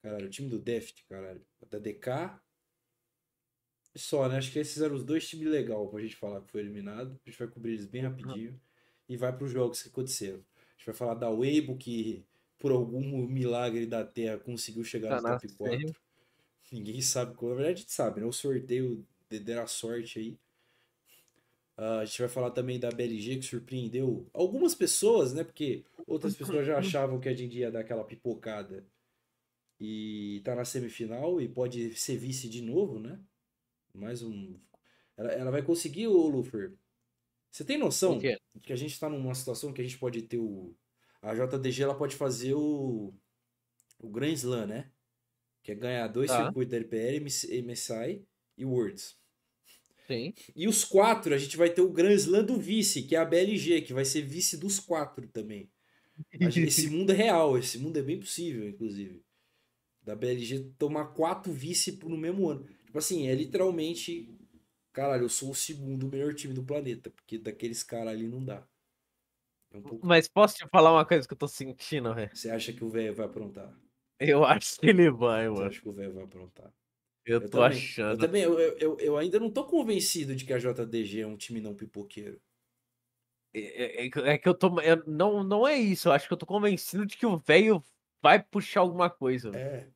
Caralho, 0.01 0.25
o 0.27 0.29
time 0.29 0.49
do 0.49 0.59
Deft, 0.59 1.05
caralho. 1.07 1.45
Da 1.69 1.79
DK. 1.79 2.39
Só, 3.95 4.27
né? 4.27 4.37
Acho 4.37 4.51
que 4.51 4.59
esses 4.59 4.81
eram 4.81 4.95
os 4.95 5.03
dois 5.03 5.27
times 5.27 5.47
legais 5.47 5.89
pra 5.89 6.01
gente 6.01 6.15
falar 6.15 6.41
que 6.41 6.51
foi 6.51 6.61
eliminado. 6.61 7.19
A 7.25 7.29
gente 7.29 7.39
vai 7.39 7.47
cobrir 7.47 7.73
eles 7.73 7.85
bem 7.85 8.01
rapidinho. 8.01 8.59
E 9.07 9.15
vai 9.17 9.35
pros 9.35 9.51
jogos 9.51 9.81
que 9.81 9.89
aconteceram. 9.89 10.39
A 10.39 10.77
gente 10.77 10.85
vai 10.85 10.95
falar 10.95 11.13
da 11.15 11.29
Weibo, 11.29 11.77
que 11.77 12.25
por 12.57 12.71
algum 12.71 13.27
milagre 13.27 13.85
da 13.85 14.05
Terra 14.05 14.37
conseguiu 14.39 14.83
chegar 14.83 15.21
Tá 15.21 15.33
no 15.33 15.39
top 15.39 15.53
4. 15.55 15.79
semi. 15.79 15.95
Ninguém 16.71 17.01
sabe 17.01 17.35
como. 17.35 17.51
Na 17.51 17.57
verdade, 17.57 17.79
a 17.79 17.81
gente 17.81 17.91
sabe, 17.91 18.21
né? 18.21 18.25
O 18.25 18.31
sorteio 18.31 19.05
de- 19.29 19.39
deram 19.39 19.63
a 19.63 19.67
sorte 19.67 20.19
aí. 20.19 20.37
Ah, 21.77 21.99
a 21.99 22.05
gente 22.05 22.19
vai 22.19 22.29
falar 22.29 22.51
também 22.51 22.79
da 22.79 22.91
BLG, 22.91 23.37
que 23.37 23.43
surpreendeu 23.45 24.27
algumas 24.33 24.75
pessoas, 24.75 25.33
né? 25.33 25.43
Porque 25.43 25.83
outras 26.07 26.35
pessoas 26.35 26.65
já 26.65 26.77
achavam 26.77 27.19
que 27.19 27.27
a 27.29 27.33
gente 27.33 27.57
ia 27.57 27.71
dar 27.71 27.79
aquela 27.81 28.03
pipocada 28.03 28.85
e 29.79 30.41
tá 30.43 30.53
na 30.55 30.63
semifinal 30.63 31.41
e 31.41 31.47
pode 31.49 31.95
ser 31.95 32.17
vice 32.17 32.47
de 32.47 32.61
novo, 32.61 32.99
né? 32.99 33.19
Mais 33.93 34.21
um. 34.21 34.55
Ela, 35.17 35.31
ela 35.31 35.51
vai 35.51 35.61
conseguir, 35.63 36.07
ô 36.07 36.27
Lufer. 36.27 36.73
Você 37.49 37.65
tem 37.65 37.77
noção 37.77 38.19
quê? 38.19 38.37
que 38.61 38.71
a 38.71 38.75
gente 38.75 38.97
tá 38.97 39.09
numa 39.09 39.33
situação 39.35 39.73
que 39.73 39.81
a 39.81 39.83
gente 39.83 39.97
pode 39.97 40.21
ter 40.21 40.37
o. 40.37 40.73
A 41.21 41.33
JDG 41.35 41.83
ela 41.83 41.95
pode 41.95 42.15
fazer 42.15 42.53
o. 42.53 43.13
O 43.99 44.09
Grand 44.09 44.33
Slam, 44.33 44.65
né? 44.67 44.91
Que 45.63 45.71
é 45.73 45.75
ganhar 45.75 46.07
dois 46.07 46.29
Tá. 46.29 46.43
circuitos 46.43 46.71
da 46.71 46.77
LPL, 46.77 47.17
MS- 47.17 47.61
MSI 47.61 48.23
e 48.57 48.65
Worlds. 48.65 49.15
Sim. 50.07 50.33
E 50.55 50.67
os 50.67 50.83
quatro, 50.83 51.33
a 51.33 51.37
gente 51.37 51.55
vai 51.55 51.69
ter 51.69 51.81
o 51.81 51.91
Grand 51.91 52.13
Slam 52.15 52.43
do 52.43 52.57
vice, 52.57 53.03
que 53.03 53.15
é 53.15 53.19
a 53.19 53.25
BLG, 53.25 53.81
que 53.81 53.93
vai 53.93 54.03
ser 54.03 54.23
vice 54.23 54.57
dos 54.57 54.79
quatro 54.79 55.27
também. 55.27 55.69
Gente- 56.33 56.61
Esse 56.61 56.87
mundo 56.91 57.11
é 57.11 57.15
real, 57.15 57.57
esse 57.57 57.77
mundo 57.77 57.97
é 57.97 58.01
bem 58.01 58.19
possível, 58.19 58.67
inclusive. 58.67 59.23
Da 60.03 60.15
BLG 60.15 60.71
tomar 60.77 61.13
quatro 61.13 61.53
vice 61.53 61.97
no 62.03 62.17
mesmo 62.17 62.49
ano. 62.49 62.65
Tipo 62.85 62.97
assim, 62.97 63.27
é 63.27 63.35
literalmente. 63.35 64.27
Caralho, 64.91 65.23
eu 65.23 65.29
sou 65.29 65.51
o 65.51 65.55
segundo 65.55 66.09
melhor 66.09 66.33
time 66.33 66.53
do 66.53 66.63
planeta, 66.63 67.09
porque 67.11 67.37
daqueles 67.37 67.81
caras 67.83 68.09
ali 68.13 68.27
não 68.27 68.43
dá. 68.43 68.67
É 69.71 69.77
um 69.77 69.81
pouco... 69.81 70.05
Mas 70.05 70.27
posso 70.27 70.55
te 70.57 70.67
falar 70.67 70.91
uma 70.91 71.05
coisa 71.05 71.25
que 71.25 71.33
eu 71.33 71.37
tô 71.37 71.47
sentindo, 71.47 72.13
velho? 72.13 72.29
Você 72.35 72.49
acha 72.49 72.73
que 72.73 72.83
o 72.83 72.89
velho 72.89 73.15
vai 73.15 73.25
aprontar? 73.25 73.73
Eu 74.21 74.45
acho 74.45 74.79
que 74.79 74.87
ele 74.87 75.09
vai, 75.11 75.49
mano. 75.49 75.63
acha 75.65 75.81
que 75.81 75.89
o 75.89 75.93
velho 75.93 76.13
vai 76.13 76.23
aprontar? 76.23 76.71
Eu 77.25 77.39
Eu 77.39 77.41
tô 77.41 77.57
também. 77.59 77.77
Eu 77.77 77.77
achando. 77.77 78.19
também, 78.19 78.41
eu, 78.43 78.59
eu, 78.59 78.97
eu 78.99 79.17
ainda 79.17 79.39
não 79.39 79.49
tô 79.51 79.65
convencido 79.65 80.35
de 80.35 80.43
que 80.45 80.53
a 80.53 80.57
JDG 80.57 81.21
é 81.21 81.27
um 81.27 81.37
time 81.37 81.59
não 81.61 81.75
pipoqueiro. 81.75 82.39
É, 83.53 84.05
é- 84.05 84.11
é 84.33 84.37
que 84.37 84.47
eu 84.47 84.53
tô. 84.53 84.79
eu- 84.81 85.03
não, 85.05 85.43
não 85.43 85.67
é 85.67 85.75
isso. 85.77 86.07
Eu 86.07 86.13
acho 86.13 86.27
que 86.27 86.33
eu 86.33 86.37
tô 86.37 86.45
convencido 86.45 87.05
de 87.05 87.17
que 87.17 87.25
o 87.25 87.37
velho 87.37 87.83
vai 88.21 88.41
puxar 88.41 88.81
alguma 88.81 89.09
coisa. 89.09 89.51
É. 89.55 89.87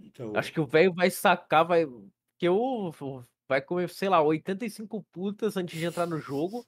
Então, 0.00 0.32
Acho 0.34 0.52
que 0.52 0.60
o 0.60 0.66
velho 0.66 0.92
vai 0.94 1.10
sacar, 1.10 1.64
vai. 1.66 1.84
Que 2.38 2.48
o. 2.48 2.90
o- 2.90 3.22
Vai 3.48 3.60
comer, 3.60 3.90
sei 3.90 4.08
lá, 4.08 4.22
85 4.22 5.02
putas 5.12 5.58
antes 5.58 5.78
de 5.78 5.84
entrar 5.84 6.06
no 6.06 6.18
jogo. 6.18 6.66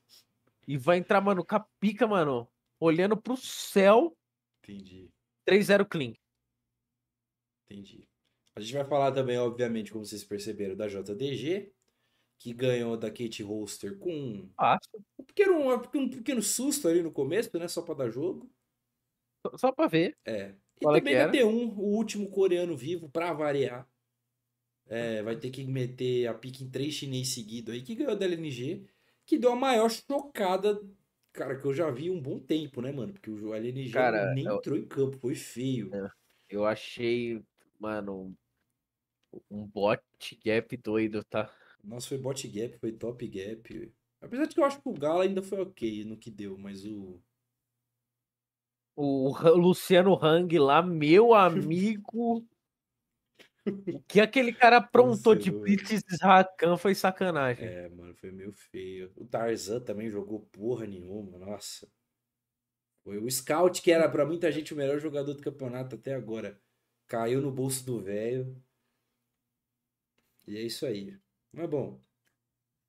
E 0.69 0.77
vai 0.77 0.99
entrar, 0.99 1.19
mano, 1.21 1.43
com 1.45 1.57
a 1.57 1.61
pica, 1.81 2.07
mano. 2.07 2.47
Olhando 2.79 3.17
pro 3.17 3.37
céu. 3.39 4.15
entendi, 4.63 5.09
3-0 5.47 5.87
clean. 5.87 6.13
Entendi. 7.69 8.09
A 8.57 8.61
gente 8.61 8.73
vai 8.75 8.85
falar 8.85 9.13
também, 9.13 9.37
obviamente, 9.39 9.91
como 9.93 10.05
vocês 10.05 10.25
perceberam, 10.25 10.77
da 10.77 10.87
JDG, 10.89 11.73
que 12.39 12.53
ganhou 12.53 12.97
da 12.97 13.11
Kate 13.11 13.43
Holster 13.43 13.99
com 13.99 14.13
um 14.13 14.51
um 15.19 15.25
pequeno, 15.25 15.75
um 15.95 16.09
pequeno 16.09 16.43
susto 16.43 16.87
ali 16.89 17.03
no 17.03 17.11
começo, 17.13 17.51
né? 17.59 17.67
Só 17.69 17.83
pra 17.83 17.95
dar 17.95 18.11
jogo. 18.11 18.51
Só- 19.57 19.73
pra 19.73 19.87
ver. 19.87 20.17
É. 20.25 20.55
E 20.81 20.85
Qual 20.85 20.95
é 20.97 20.99
também 21.01 21.15
da 21.15 21.21
era? 21.21 21.33
T1, 21.33 21.75
o 21.77 21.83
último 21.97 22.29
coreano 22.31 22.77
vivo, 22.77 23.09
pra 23.09 23.33
variar. 23.33 23.89
É, 24.87 25.23
vai 25.23 25.37
ter 25.37 25.51
que 25.51 25.65
meter 25.65 26.27
a 26.27 26.35
pique 26.35 26.63
em 26.63 26.71
três 26.71 26.95
chinês 26.95 27.29
seguidos 27.29 27.73
aí, 27.75 27.83
que 27.83 27.95
ganhou 27.95 28.17
da 28.17 28.27
LNG, 28.27 28.85
que 29.27 29.39
deu 29.39 29.53
a 29.53 29.57
maior 29.57 29.91
chocada, 29.91 30.79
cara, 31.33 31.59
que 31.59 31.65
eu 31.65 31.73
já 31.73 31.91
vi 31.91 32.11
um 32.11 32.21
bom 32.21 32.39
tempo, 32.39 32.83
né, 32.83 32.93
mano? 32.93 33.13
Porque 33.15 33.31
o 33.31 33.55
LNG 33.55 33.93
Cara, 33.93 34.35
nem 34.35 34.45
eu- 34.45 34.57
entrou 34.57 34.77
em 34.77 34.87
campo, 34.87 35.17
foi 35.19 35.35
feio. 35.35 35.95
É. 35.95 36.11
Eu 36.51 36.67
achei, 36.67 37.43
mano, 37.79 38.37
um 39.51 39.67
bot 39.67 40.03
gap 40.45 40.77
doido, 40.77 41.25
tá? 41.25 41.51
Nossa, 41.83 42.09
foi 42.09 42.19
bot 42.19 42.49
gap, 42.49 42.79
foi 42.79 42.93
top 42.93 43.27
gap. 43.29 43.93
Apesar 44.21 44.47
de 44.47 44.55
que 44.55 44.61
eu 44.61 44.65
acho 44.65 44.81
que 44.81 44.89
o 44.89 44.93
Gala 44.93 45.25
ainda 45.25 45.43
foi 45.43 45.61
ok 45.61 46.05
no 46.05 46.17
que 46.17 46.31
deu, 46.31 46.57
mas 46.57 46.85
o. 46.85 47.21
O 48.97 49.31
Luciano 49.57 50.15
Hang 50.15 50.57
lá, 50.59 50.81
meu 50.81 51.35
amigo. 51.35 52.47
O 53.67 54.01
que 54.07 54.21
aquele 54.21 54.53
cara 54.53 54.77
aprontou 54.77 55.35
de. 55.35 55.51
Blitz 55.51 56.05
Rakan 56.21 56.77
foi 56.77 56.95
sacanagem. 56.95 57.67
É, 57.67 57.89
mano, 57.89 58.15
foi 58.15 58.31
meio 58.31 58.53
feio. 58.53 59.13
O 59.17 59.27
Tarzan 59.27 59.81
também 59.81 60.11
jogou 60.11 60.41
porra 60.41 60.87
nenhuma, 60.87 61.39
nossa. 61.39 61.89
Foi 63.03 63.19
o 63.19 63.31
Scout, 63.31 63.83
que 63.83 63.91
era 63.91 64.09
pra 64.09 64.25
muita 64.25 64.51
gente 64.51 64.73
o 64.73 64.77
melhor 64.77 64.99
jogador 64.99 65.35
do 65.35 65.43
campeonato 65.43 65.97
até 65.97 66.15
agora. 66.15 66.59
Caiu 67.15 67.41
no 67.41 67.53
bolso 67.53 67.87
do 67.87 68.01
velho. 68.01 68.61
E 70.49 70.57
é 70.57 70.63
isso 70.63 70.85
aí. 70.85 71.17
Mas 71.53 71.71
bom, 71.71 72.01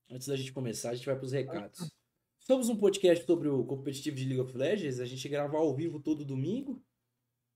antes 0.10 0.28
da 0.28 0.36
gente 0.36 0.52
começar, 0.52 0.90
a 0.90 0.96
gente 0.96 1.06
vai 1.06 1.16
para 1.16 1.26
os 1.26 1.32
recados. 1.32 1.92
Somos 2.40 2.68
um 2.68 2.76
podcast 2.76 3.24
sobre 3.24 3.48
o 3.48 3.64
competitivo 3.64 4.16
de 4.16 4.26
League 4.26 4.42
of 4.42 4.58
Legends. 4.58 5.00
A 5.00 5.06
gente 5.06 5.30
grava 5.30 5.58
ao 5.58 5.76
vivo 5.76 6.00
todo 6.00 6.26
domingo. 6.26 6.84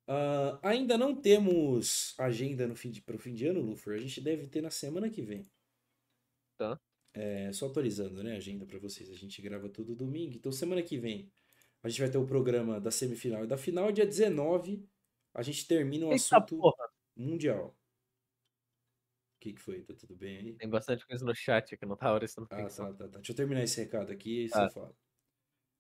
Uh, 0.07 0.57
ainda 0.61 0.95
não 0.95 1.15
temos 1.15 2.13
agenda 2.19 2.67
no 2.67 2.75
fim 2.75 2.91
de, 2.91 3.01
para 3.01 3.15
o 3.15 3.19
fim 3.19 3.33
de 3.33 3.47
ano, 3.47 3.61
Lufer. 3.61 3.95
A 3.95 4.01
gente 4.01 4.21
deve 4.21 4.47
ter 4.47 4.61
na 4.61 4.69
semana 4.69 5.09
que 5.09 5.23
vem. 5.23 5.49
Tá. 6.55 6.79
É, 7.15 7.51
só 7.51 7.65
atualizando, 7.65 8.23
né, 8.23 8.33
a 8.33 8.37
agenda 8.37 8.65
para 8.65 8.77
vocês. 8.77 9.09
A 9.09 9.15
gente 9.15 9.41
grava 9.41 9.69
todo 9.69 9.95
domingo. 9.95 10.35
Então, 10.35 10.51
semana 10.51 10.83
que 10.83 10.99
vem, 10.99 11.31
a 11.81 11.89
gente 11.89 12.01
vai 12.01 12.11
ter 12.11 12.19
o 12.19 12.27
programa 12.27 12.79
da 12.79 12.91
semifinal 12.91 13.43
e 13.43 13.47
da 13.47 13.57
final. 13.57 13.91
Dia 13.91 14.05
19, 14.05 14.87
a 15.33 15.41
gente 15.41 15.67
termina 15.67 16.05
o 16.07 16.11
Eita 16.11 16.15
assunto 16.37 16.57
porra. 16.57 16.89
mundial. 17.15 17.75
O 19.35 19.39
que, 19.41 19.53
que 19.53 19.61
foi? 19.61 19.81
Tá 19.83 19.93
tudo 19.93 20.15
bem 20.15 20.37
aí? 20.37 20.53
Tem 20.55 20.69
bastante 20.69 21.05
coisa 21.07 21.23
no 21.25 21.33
chat 21.33 21.73
aqui, 21.73 21.85
não 21.85 21.95
tá 21.95 22.11
hora 22.11 22.25
isso 22.25 22.39
não 22.41 22.47
Ah, 22.51 22.67
tá, 22.67 22.93
tá, 22.93 23.07
tá. 23.07 23.17
Deixa 23.17 23.31
eu 23.31 23.35
terminar 23.35 23.63
esse 23.63 23.79
recado 23.79 24.11
aqui 24.11 24.45
e 24.45 24.49
Tá. 24.49 24.67
você 24.67 24.73
fala. 24.73 24.93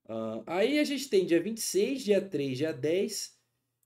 Ah, 0.07 0.43
aí 0.47 0.79
a 0.79 0.83
gente 0.83 1.09
tem 1.09 1.25
dia 1.25 1.41
26, 1.41 2.03
dia 2.03 2.21
3, 2.21 2.57
dia 2.57 2.71
10, 2.73 3.37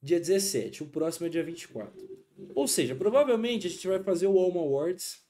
dia 0.02 0.19
17. 0.19 0.84
O 0.84 0.89
próximo 0.89 1.26
é 1.26 1.30
dia 1.30 1.43
24. 1.43 2.08
Ou 2.56 2.67
seja, 2.67 2.95
provavelmente 2.95 3.65
a 3.67 3.69
gente 3.69 3.88
vai 3.88 4.02
fazer 4.04 4.28
o 4.28 4.38
Alma 4.38 4.60
Awards 4.62 5.23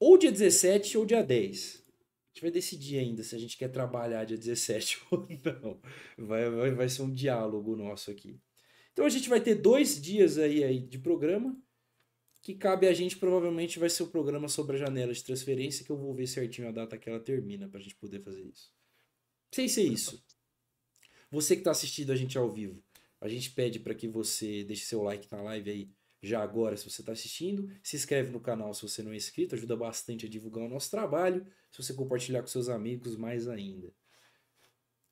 ou 0.00 0.16
dia 0.18 0.32
17 0.32 0.96
ou 0.98 1.04
dia 1.04 1.22
10. 1.22 1.82
A 1.84 2.34
gente 2.34 2.42
vai 2.42 2.50
decidir 2.50 2.98
ainda 2.98 3.22
se 3.22 3.34
a 3.36 3.38
gente 3.38 3.56
quer 3.58 3.68
trabalhar 3.68 4.24
dia 4.24 4.36
17 4.38 4.98
ou 5.12 5.28
não. 5.44 5.80
Vai, 6.18 6.50
vai, 6.50 6.70
vai 6.72 6.88
ser 6.88 7.02
um 7.02 7.12
diálogo 7.12 7.76
nosso 7.76 8.10
aqui. 8.10 8.40
Então 8.94 9.04
a 9.04 9.08
gente 9.10 9.28
vai 9.28 9.40
ter 9.40 9.56
dois 9.56 10.00
dias 10.00 10.38
aí, 10.38 10.62
aí 10.62 10.78
de 10.78 10.98
programa 10.98 11.54
que 12.40 12.54
cabe 12.54 12.86
a 12.86 12.92
gente, 12.92 13.16
provavelmente 13.16 13.78
vai 13.78 13.90
ser 13.90 14.04
o 14.04 14.06
programa 14.06 14.48
sobre 14.48 14.76
a 14.76 14.78
janela 14.78 15.12
de 15.12 15.24
transferência, 15.24 15.84
que 15.84 15.90
eu 15.90 15.96
vou 15.96 16.14
ver 16.14 16.26
certinho 16.26 16.68
a 16.68 16.70
data 16.70 16.96
que 16.96 17.08
ela 17.08 17.18
termina 17.18 17.68
pra 17.68 17.80
gente 17.80 17.96
poder 17.96 18.20
fazer 18.20 18.42
isso. 18.42 18.70
Sem 19.50 19.66
ser 19.66 19.82
isso. 19.82 20.22
Você 21.30 21.56
que 21.56 21.62
tá 21.62 21.70
assistindo 21.70 22.12
a 22.12 22.16
gente 22.16 22.38
ao 22.38 22.52
vivo, 22.52 22.84
a 23.20 23.28
gente 23.28 23.50
pede 23.50 23.80
para 23.80 23.94
que 23.94 24.06
você 24.06 24.62
deixe 24.62 24.84
seu 24.84 25.02
like 25.02 25.26
na 25.32 25.42
live 25.42 25.70
aí 25.70 25.90
já 26.22 26.42
agora 26.42 26.76
se 26.76 26.88
você 26.88 27.02
tá 27.02 27.12
assistindo, 27.12 27.70
se 27.82 27.96
inscreve 27.96 28.30
no 28.30 28.40
canal 28.40 28.72
se 28.72 28.82
você 28.82 29.02
não 29.02 29.12
é 29.12 29.16
inscrito, 29.16 29.54
ajuda 29.54 29.76
bastante 29.76 30.26
a 30.26 30.28
divulgar 30.28 30.64
o 30.64 30.68
nosso 30.68 30.90
trabalho, 30.90 31.46
se 31.72 31.82
você 31.82 31.92
compartilhar 31.92 32.40
com 32.40 32.46
seus 32.46 32.68
amigos, 32.68 33.16
mais 33.16 33.48
ainda. 33.48 33.92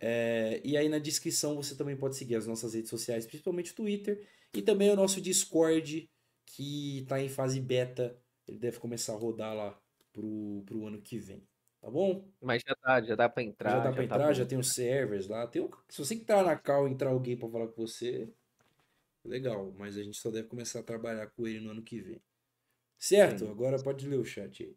É, 0.04 0.60
e 0.64 0.76
aí 0.76 0.88
na 0.88 0.98
descrição 0.98 1.54
você 1.54 1.76
também 1.76 1.96
pode 1.96 2.16
seguir 2.16 2.34
as 2.34 2.44
nossas 2.44 2.74
redes 2.74 2.90
sociais, 2.90 3.24
principalmente 3.24 3.70
o 3.70 3.74
Twitter, 3.76 4.26
e 4.52 4.60
também 4.60 4.90
o 4.90 4.96
nosso 4.96 5.20
Discord, 5.20 6.10
que 6.44 7.04
tá 7.08 7.20
em 7.22 7.28
fase 7.28 7.60
beta. 7.60 8.18
Ele 8.48 8.58
deve 8.58 8.80
começar 8.80 9.12
a 9.12 9.16
rodar 9.16 9.54
lá 9.54 9.80
pro, 10.12 10.64
pro 10.66 10.86
ano 10.88 11.00
que 11.00 11.18
vem. 11.18 11.46
Tá 11.80 11.88
bom? 11.88 12.28
Mas 12.40 12.62
já 12.66 12.76
dá, 12.84 13.00
já 13.02 13.14
dá 13.14 13.28
pra 13.28 13.42
entrar. 13.44 13.70
já 13.70 13.76
dá 13.78 13.82
pra 13.92 13.92
tá 13.92 14.04
entrar, 14.04 14.26
bom. 14.26 14.32
já 14.34 14.44
tem 14.44 14.58
os 14.58 14.70
servers 14.72 15.28
lá. 15.28 15.46
Tem 15.46 15.62
um- 15.62 15.70
se 15.88 15.98
você 15.98 16.16
que 16.16 16.24
tá 16.24 16.42
na 16.42 16.56
call 16.56 16.88
entrar 16.88 17.10
alguém 17.10 17.36
pra 17.36 17.48
falar 17.48 17.68
com 17.68 17.86
você, 17.86 18.28
legal. 19.24 19.72
Mas 19.78 19.96
a 19.96 20.02
gente 20.02 20.16
só 20.16 20.30
deve 20.30 20.48
começar 20.48 20.80
a 20.80 20.82
trabalhar 20.82 21.28
com 21.28 21.46
ele 21.46 21.60
no 21.60 21.70
ano 21.70 21.82
que 21.82 22.00
vem. 22.00 22.20
Certo? 22.98 23.40
Sim. 23.40 23.50
Agora 23.50 23.80
pode 23.82 24.08
ler 24.08 24.18
o 24.18 24.24
chat 24.24 24.64
aí. 24.64 24.76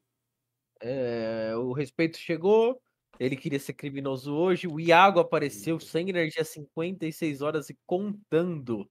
É, 0.82 1.56
o 1.56 1.74
respeito 1.74 2.18
chegou. 2.18 2.80
Ele 3.20 3.36
queria 3.36 3.60
ser 3.60 3.74
criminoso 3.74 4.34
hoje. 4.34 4.68
O 4.68 4.80
Iago 4.80 5.20
apareceu 5.20 5.80
sem 5.80 6.10
energia 6.10 6.44
56 6.44 7.42
horas 7.42 7.70
e 7.70 7.78
contando. 7.86 8.90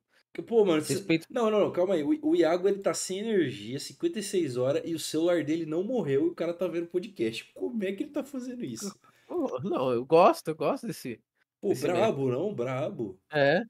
Pô, 0.48 0.64
mano, 0.64 0.82
Respeito. 0.82 1.28
não, 1.30 1.48
não, 1.48 1.60
não, 1.60 1.72
calma 1.72 1.94
aí. 1.94 2.02
O, 2.02 2.30
o 2.30 2.34
Iago 2.34 2.68
ele 2.68 2.80
tá 2.80 2.92
sem 2.92 3.20
energia, 3.20 3.78
56 3.78 4.56
horas, 4.56 4.82
e 4.84 4.92
o 4.92 4.98
celular 4.98 5.44
dele 5.44 5.64
não 5.64 5.84
morreu 5.84 6.26
e 6.26 6.30
o 6.30 6.34
cara 6.34 6.52
tá 6.52 6.66
vendo 6.66 6.88
podcast. 6.88 7.52
Como 7.54 7.84
é 7.84 7.92
que 7.92 8.02
ele 8.02 8.10
tá 8.10 8.24
fazendo 8.24 8.64
isso? 8.64 8.92
Oh, 9.28 9.60
não, 9.62 9.92
eu 9.92 10.04
gosto, 10.04 10.48
eu 10.48 10.56
gosto 10.56 10.87
desse. 10.88 11.20
Pô, 11.60 11.72
Esse 11.72 11.87
brabo, 11.87 12.30
não? 12.30 12.52
Brabo. 12.52 13.18
É. 13.32 13.62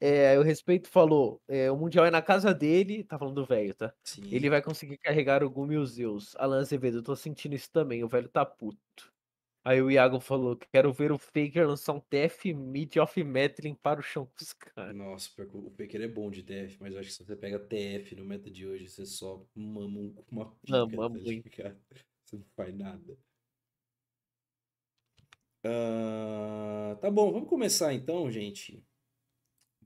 É, 0.00 0.38
o 0.38 0.42
respeito 0.42 0.88
falou. 0.88 1.40
é, 1.48 1.70
o 1.70 1.76
Mundial 1.76 2.04
é 2.06 2.10
na 2.10 2.22
casa 2.22 2.54
dele. 2.54 3.04
Tá 3.04 3.18
falando 3.18 3.34
do 3.36 3.46
velho, 3.46 3.74
tá? 3.74 3.92
Sim. 4.04 4.22
Ele 4.30 4.48
vai 4.50 4.62
conseguir 4.62 4.98
carregar 4.98 5.42
o 5.42 5.50
Gumi 5.50 5.74
e 5.74 5.78
os 5.78 5.92
Zeus. 5.92 6.34
Alan 6.36 6.60
Azevedo, 6.60 6.98
eu 6.98 7.02
tô 7.02 7.16
sentindo 7.16 7.54
isso 7.54 7.70
também. 7.72 8.04
O 8.04 8.08
velho 8.08 8.28
tá 8.28 8.44
puto. 8.44 9.12
Aí 9.68 9.82
o 9.82 9.90
Iago 9.90 10.18
falou: 10.18 10.56
quero 10.56 10.90
ver 10.94 11.12
o 11.12 11.18
Faker 11.18 11.68
lançar 11.68 11.92
um 11.92 12.00
TF 12.00 12.54
mid 12.54 12.96
off 12.96 13.22
meta 13.22 13.60
e 13.60 13.64
limpar 13.64 13.98
o 13.98 14.02
chão 14.02 14.24
com 14.24 14.42
os 14.42 14.54
caras. 14.54 14.96
Nossa, 14.96 15.30
o 15.52 15.70
Pequeno 15.72 16.04
é 16.04 16.08
bom 16.08 16.30
de 16.30 16.42
TF, 16.42 16.78
mas 16.80 16.94
eu 16.94 17.00
acho 17.00 17.10
que 17.10 17.14
se 17.14 17.22
você 17.26 17.36
pega 17.36 17.58
TF 17.58 18.14
no 18.16 18.24
meta 18.24 18.50
de 18.50 18.66
hoje, 18.66 18.88
você 18.88 19.04
só 19.04 19.44
mama 19.54 19.98
um- 19.98 20.14
uma 20.32 20.50
pica, 20.56 20.86
Mama 20.86 21.18
tá? 21.18 21.24
Você 22.24 22.36
não 22.36 22.44
faz 22.56 22.74
nada. 22.74 23.18
Ah, 25.64 26.96
tá 27.00 27.10
bom, 27.10 27.30
vamos 27.32 27.48
começar 27.48 27.92
então, 27.92 28.30
gente. 28.30 28.82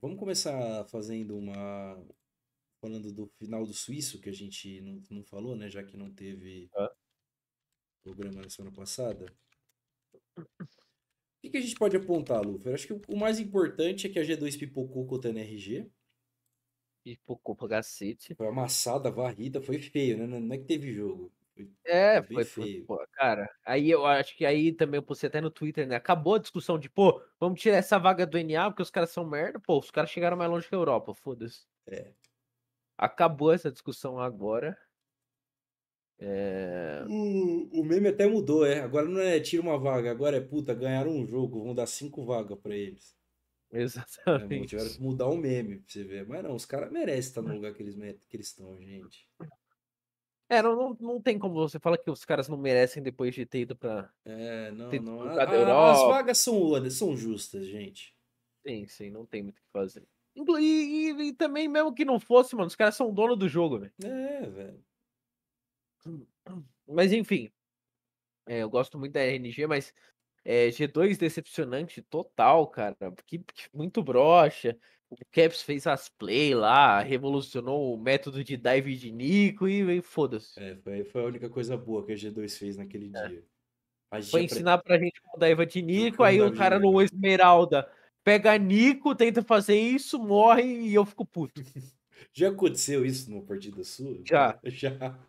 Vamos 0.01 0.17
começar 0.17 0.85
fazendo 0.85 1.37
uma. 1.37 2.01
Falando 2.81 3.11
do 3.13 3.27
final 3.39 3.65
do 3.65 3.73
Suíço, 3.73 4.19
que 4.21 4.29
a 4.29 4.33
gente 4.33 4.79
não, 4.81 5.01
não 5.09 5.23
falou, 5.23 5.55
né? 5.55 5.69
Já 5.69 5.83
que 5.83 5.97
não 5.97 6.09
teve 6.13 6.69
Ah. 6.75 6.89
programa 8.03 8.41
na 8.41 8.49
semana 8.49 8.73
passada. 8.75 9.25
O 10.37 10.43
que, 11.41 11.49
que 11.49 11.57
a 11.57 11.61
gente 11.61 11.75
pode 11.75 11.97
apontar, 11.97 12.41
Lufer? 12.41 12.73
Acho 12.73 12.87
que 12.87 13.01
o, 13.07 13.17
mais 13.17 13.39
importante 13.39 14.07
é 14.07 14.09
que 14.09 14.17
a 14.19 14.23
G2 14.23 14.57
pipocou 14.57 15.05
contra 15.05 15.29
a 15.29 15.33
NRG. 15.33 15.89
E 17.05 17.17
pocou 17.25 17.53
pra 17.53 17.67
cacete. 17.67 18.33
Foi 18.33 18.47
amassada, 18.47 19.11
varrida, 19.11 19.61
foi 19.61 19.77
feio, 19.77 20.17
né? 20.17 20.25
Não 20.25 20.53
é 20.55 20.57
que 20.57 20.63
teve 20.63 20.93
jogo. 20.93 21.33
Foi- 21.53 21.69
É, 21.85 22.23
foi, 22.23 22.45
feio. 22.45 22.85
pô, 22.85 23.05
cara. 23.11 23.49
Aí 23.65 23.89
eu 23.89 24.05
acho 24.05 24.37
que 24.37 24.45
aí 24.45 24.71
também 24.71 24.97
eu 24.99 25.03
postei 25.03 25.27
até 25.27 25.41
no 25.41 25.51
Twitter, 25.51 25.85
né? 25.85 25.97
Acabou 25.97 26.35
a 26.35 26.39
discussão 26.39 26.79
de, 26.79 26.89
pô, 26.89 27.21
vamos 27.37 27.59
tirar 27.59 27.75
essa 27.75 27.99
vaga 27.99 28.25
do 28.25 28.37
NA 28.37 28.69
porque 28.69 28.81
os 28.81 28.89
caras 28.89 29.09
são 29.11 29.25
merda. 29.25 29.59
Pô, 29.59 29.79
os 29.79 29.91
caras 29.91 30.09
chegaram 30.09 30.37
mais 30.37 30.49
longe 30.49 30.67
que 30.67 30.73
a 30.73 30.77
Europa, 30.77 31.13
foda-se. 31.13 31.65
É. 31.87 32.13
Acabou 32.97 33.51
essa 33.51 33.71
discussão 33.71 34.17
agora. 34.17 34.77
É... 36.25 37.05
O, 37.09 37.81
o 37.81 37.83
meme 37.83 38.07
até 38.07 38.25
mudou, 38.25 38.65
é. 38.65 38.79
Agora 38.79 39.07
não 39.07 39.19
é 39.19 39.39
tira 39.41 39.61
uma 39.61 39.77
vaga, 39.77 40.09
agora 40.09 40.37
é 40.37 40.41
puta, 40.41 40.73
ganharam 40.73 41.11
um 41.11 41.25
jogo, 41.25 41.61
vão 41.63 41.75
dar 41.75 41.85
cinco 41.85 42.23
vagas 42.23 42.57
pra 42.59 42.73
eles. 42.75 43.13
É, 43.71 43.81
Exatamente. 43.81 44.67
tiveram 44.69 44.89
que 44.93 45.01
mudar 45.01 45.27
o 45.27 45.35
meme 45.37 45.79
pra 45.79 45.85
você 45.91 46.03
ver. 46.03 46.27
Mas 46.27 46.43
não, 46.43 46.55
os 46.55 46.65
caras 46.65 46.91
merecem 46.91 47.29
estar 47.29 47.41
no 47.41 47.53
lugar 47.53 47.73
que 47.73 47.83
eles 47.83 47.95
que 48.29 48.37
estão, 48.37 48.79
gente. 48.79 49.27
É, 50.49 50.61
não, 50.61 50.75
não, 50.75 50.97
não 50.99 51.21
tem 51.21 51.39
como 51.39 51.55
você 51.55 51.79
falar 51.79 51.97
que 51.97 52.11
os 52.11 52.23
caras 52.23 52.47
não 52.47 52.57
merecem 52.57 53.01
depois 53.01 53.33
de 53.33 53.45
ter 53.45 53.61
ido 53.61 53.75
pra. 53.75 54.09
É, 54.23 54.71
não, 54.71 54.89
Tem 54.89 54.99
não. 54.99 55.19
lugar 55.19 55.39
a- 55.39 55.51
a- 55.51 55.91
as 55.91 55.99
Europa. 55.99 56.07
vagas 56.13 56.37
são, 56.37 56.89
são 56.91 57.17
justas, 57.17 57.65
gente. 57.65 58.15
Sim, 58.65 58.85
sim, 58.87 59.09
não 59.09 59.25
tem 59.25 59.41
muito 59.43 59.57
o 59.57 59.61
que 59.61 59.71
fazer. 59.73 60.07
E, 60.35 60.41
e- 61.11 61.21
e 61.29 61.33
também, 61.33 61.67
mesmo 61.67 61.93
que 61.93 62.05
não 62.05 62.19
fosse, 62.19 62.55
mano, 62.55 62.67
os 62.67 62.75
caras 62.75 62.95
são 62.95 63.13
dono 63.13 63.35
do 63.35 63.47
jogo, 63.49 63.79
velho. 63.79 63.93
É, 64.03 64.49
velho. 64.49 64.83
Mas 66.87 67.11
enfim. 67.13 67.49
é, 68.47 68.59
eu 68.59 68.69
gosto 68.69 68.97
muito 68.99 69.13
da 69.13 69.21
RNG, 69.21 69.67
mas 69.67 69.93
é, 70.45 70.67
G2 70.67 71.17
decepcionante 71.17 72.01
total, 72.01 72.67
cara. 72.67 72.95
Que, 73.25 73.39
que 73.39 73.69
muito 73.73 74.03
broxa. 74.03 74.77
O 75.09 75.15
Caps 75.31 75.61
fez 75.61 75.85
as 75.85 76.09
play 76.09 76.55
lá, 76.55 76.99
revolucionou 76.99 77.93
o 77.93 77.97
método 77.97 78.43
de 78.43 78.57
dive 78.57 78.95
de 78.95 79.11
Nico 79.11 79.67
e, 79.67 79.97
e 79.97 80.01
foda-se. 80.01 80.59
É, 80.59 80.75
foi, 80.77 81.03
foi 81.03 81.21
a 81.21 81.25
única 81.27 81.49
coisa 81.49 81.77
boa 81.77 82.03
que 82.05 82.13
a 82.13 82.15
G2 82.15 82.57
fez 82.57 82.77
naquele 82.77 83.11
É. 83.15 83.27
dia. 83.27 83.43
A 84.11 84.19
gente 84.19 84.31
Foi 84.31 84.43
ensinar 84.43 84.77
pra 84.79 84.97
gente 84.97 85.19
como 85.21 85.39
daiva 85.39 85.65
de 85.65 85.81
Nico, 85.81 86.23
aí 86.23 86.39
o 86.41 86.45
dive 86.45 86.57
cara 86.57 86.79
no 86.79 87.01
Esmeralda 87.01 87.89
pega 88.23 88.57
Nico, 88.57 89.15
tenta 89.15 89.43
fazer 89.43 89.77
isso, 89.77 90.17
morre 90.17 90.63
e 90.63 90.93
eu 90.93 91.05
fico 91.05 91.25
puto. 91.25 91.61
Já 92.33 92.49
aconteceu 92.49 93.05
isso 93.05 93.29
numa 93.29 93.43
partida 93.43 93.83
sua? 93.83 94.19
Já. 94.25 94.57
Já. 94.65 95.19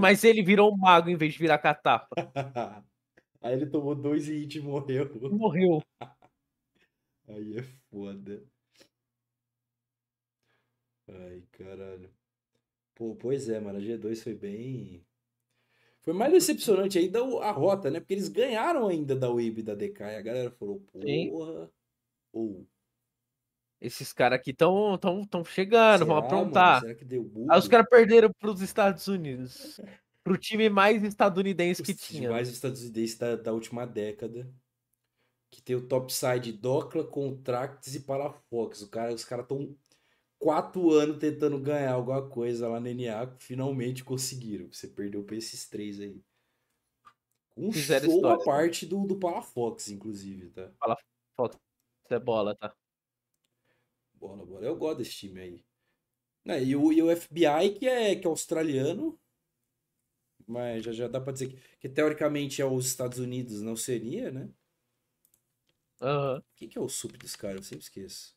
Mas 0.00 0.24
ele 0.24 0.42
virou 0.42 0.72
um 0.72 0.76
mago 0.76 1.08
em 1.08 1.16
vez 1.16 1.32
de 1.32 1.38
virar 1.38 1.58
catapa. 1.58 2.14
Aí 3.40 3.52
ele 3.52 3.66
tomou 3.66 3.94
dois 3.94 4.28
hits 4.28 4.56
e 4.56 4.60
morreu. 4.60 5.08
Morreu. 5.30 5.82
Aí 7.28 7.58
é 7.58 7.62
foda. 7.90 8.42
Ai, 11.08 11.42
caralho. 11.52 12.10
Pô, 12.94 13.14
pois 13.16 13.48
é, 13.48 13.60
mano. 13.60 13.78
A 13.78 13.82
G2 13.82 14.22
foi 14.22 14.34
bem. 14.34 15.04
Foi 16.00 16.12
mais 16.12 16.32
decepcionante 16.32 16.98
ainda 16.98 17.20
a 17.20 17.50
rota, 17.50 17.90
né? 17.90 17.98
Porque 17.98 18.14
eles 18.14 18.28
ganharam 18.28 18.86
ainda 18.88 19.16
da 19.16 19.28
Wave 19.28 19.62
da 19.62 19.74
DK. 19.74 20.00
E 20.00 20.16
a 20.16 20.22
galera 20.22 20.50
falou, 20.50 20.80
porra. 20.80 21.70
Ou. 22.32 22.66
Esses 23.84 24.14
caras 24.14 24.38
aqui 24.38 24.50
estão 24.50 24.96
tão, 24.96 25.26
tão 25.26 25.44
chegando, 25.44 26.06
vão 26.06 26.16
será, 26.16 26.28
mano? 26.30 26.40
aprontar. 26.40 26.80
Será 26.80 26.94
que 26.94 27.04
deu 27.04 27.22
bug? 27.22 27.46
Aí 27.50 27.58
os 27.58 27.68
caras 27.68 27.86
perderam 27.88 28.32
pros 28.32 28.62
Estados 28.62 29.06
Unidos. 29.08 29.78
Pro 30.22 30.38
time 30.38 30.70
mais 30.70 31.04
estadunidense 31.04 31.82
que 31.82 31.92
Os 31.92 31.98
tinha. 32.00 32.30
mais 32.30 32.48
estadunidenses 32.48 33.18
da, 33.18 33.36
da 33.36 33.52
última 33.52 33.86
década. 33.86 34.50
Que 35.50 35.60
tem 35.62 35.76
o 35.76 35.86
topside 35.86 36.50
Docla, 36.52 37.04
Contracts 37.04 37.94
e 37.94 38.00
Palafox. 38.00 38.80
O 38.82 38.88
cara, 38.88 39.12
os 39.12 39.24
caras 39.24 39.44
estão 39.44 39.76
quatro 40.38 40.90
anos 40.92 41.18
tentando 41.18 41.58
ganhar 41.60 41.92
alguma 41.92 42.26
coisa 42.26 42.68
lá 42.68 42.80
na 42.80 42.88
NA, 42.90 43.34
finalmente 43.38 44.02
conseguiram. 44.02 44.72
Você 44.72 44.88
perdeu 44.88 45.22
pra 45.24 45.36
esses 45.36 45.68
três 45.68 46.00
aí. 46.00 46.22
Um 47.56 47.70
Fizeram 47.70 48.06
show 48.06 48.14
história. 48.16 48.44
parte 48.44 48.86
do, 48.86 49.06
do 49.06 49.16
Palafox, 49.18 49.90
inclusive, 49.90 50.50
tá? 50.50 50.72
Falta 51.36 51.58
é 52.10 52.18
bola, 52.18 52.56
tá? 52.56 52.74
Bola, 54.24 54.46
bola. 54.46 54.64
Eu 54.64 54.74
gosto 54.74 54.98
desse 54.98 55.12
time 55.12 55.38
aí. 55.38 55.64
Né, 56.46 56.64
e, 56.64 56.74
o, 56.74 56.90
e 56.90 57.02
o 57.02 57.14
FBI, 57.14 57.78
que 57.78 57.86
é, 57.86 58.16
que 58.16 58.26
é 58.26 58.30
australiano, 58.30 59.20
mas 60.46 60.82
já, 60.82 60.92
já 60.92 61.08
dá 61.08 61.20
pra 61.20 61.32
dizer 61.32 61.48
que, 61.48 61.78
que 61.78 61.88
teoricamente 61.90 62.62
é 62.62 62.64
os 62.64 62.86
Estados 62.86 63.18
Unidos, 63.18 63.60
não 63.60 63.76
seria, 63.76 64.30
né? 64.30 64.50
Aham. 66.00 66.38
O 66.38 66.44
que, 66.56 66.68
que 66.68 66.78
é 66.78 66.80
o 66.80 66.88
sup 66.88 67.18
dos 67.18 67.36
caras? 67.36 67.56
Eu 67.56 67.62
sempre 67.64 67.84
esqueço. 67.84 68.34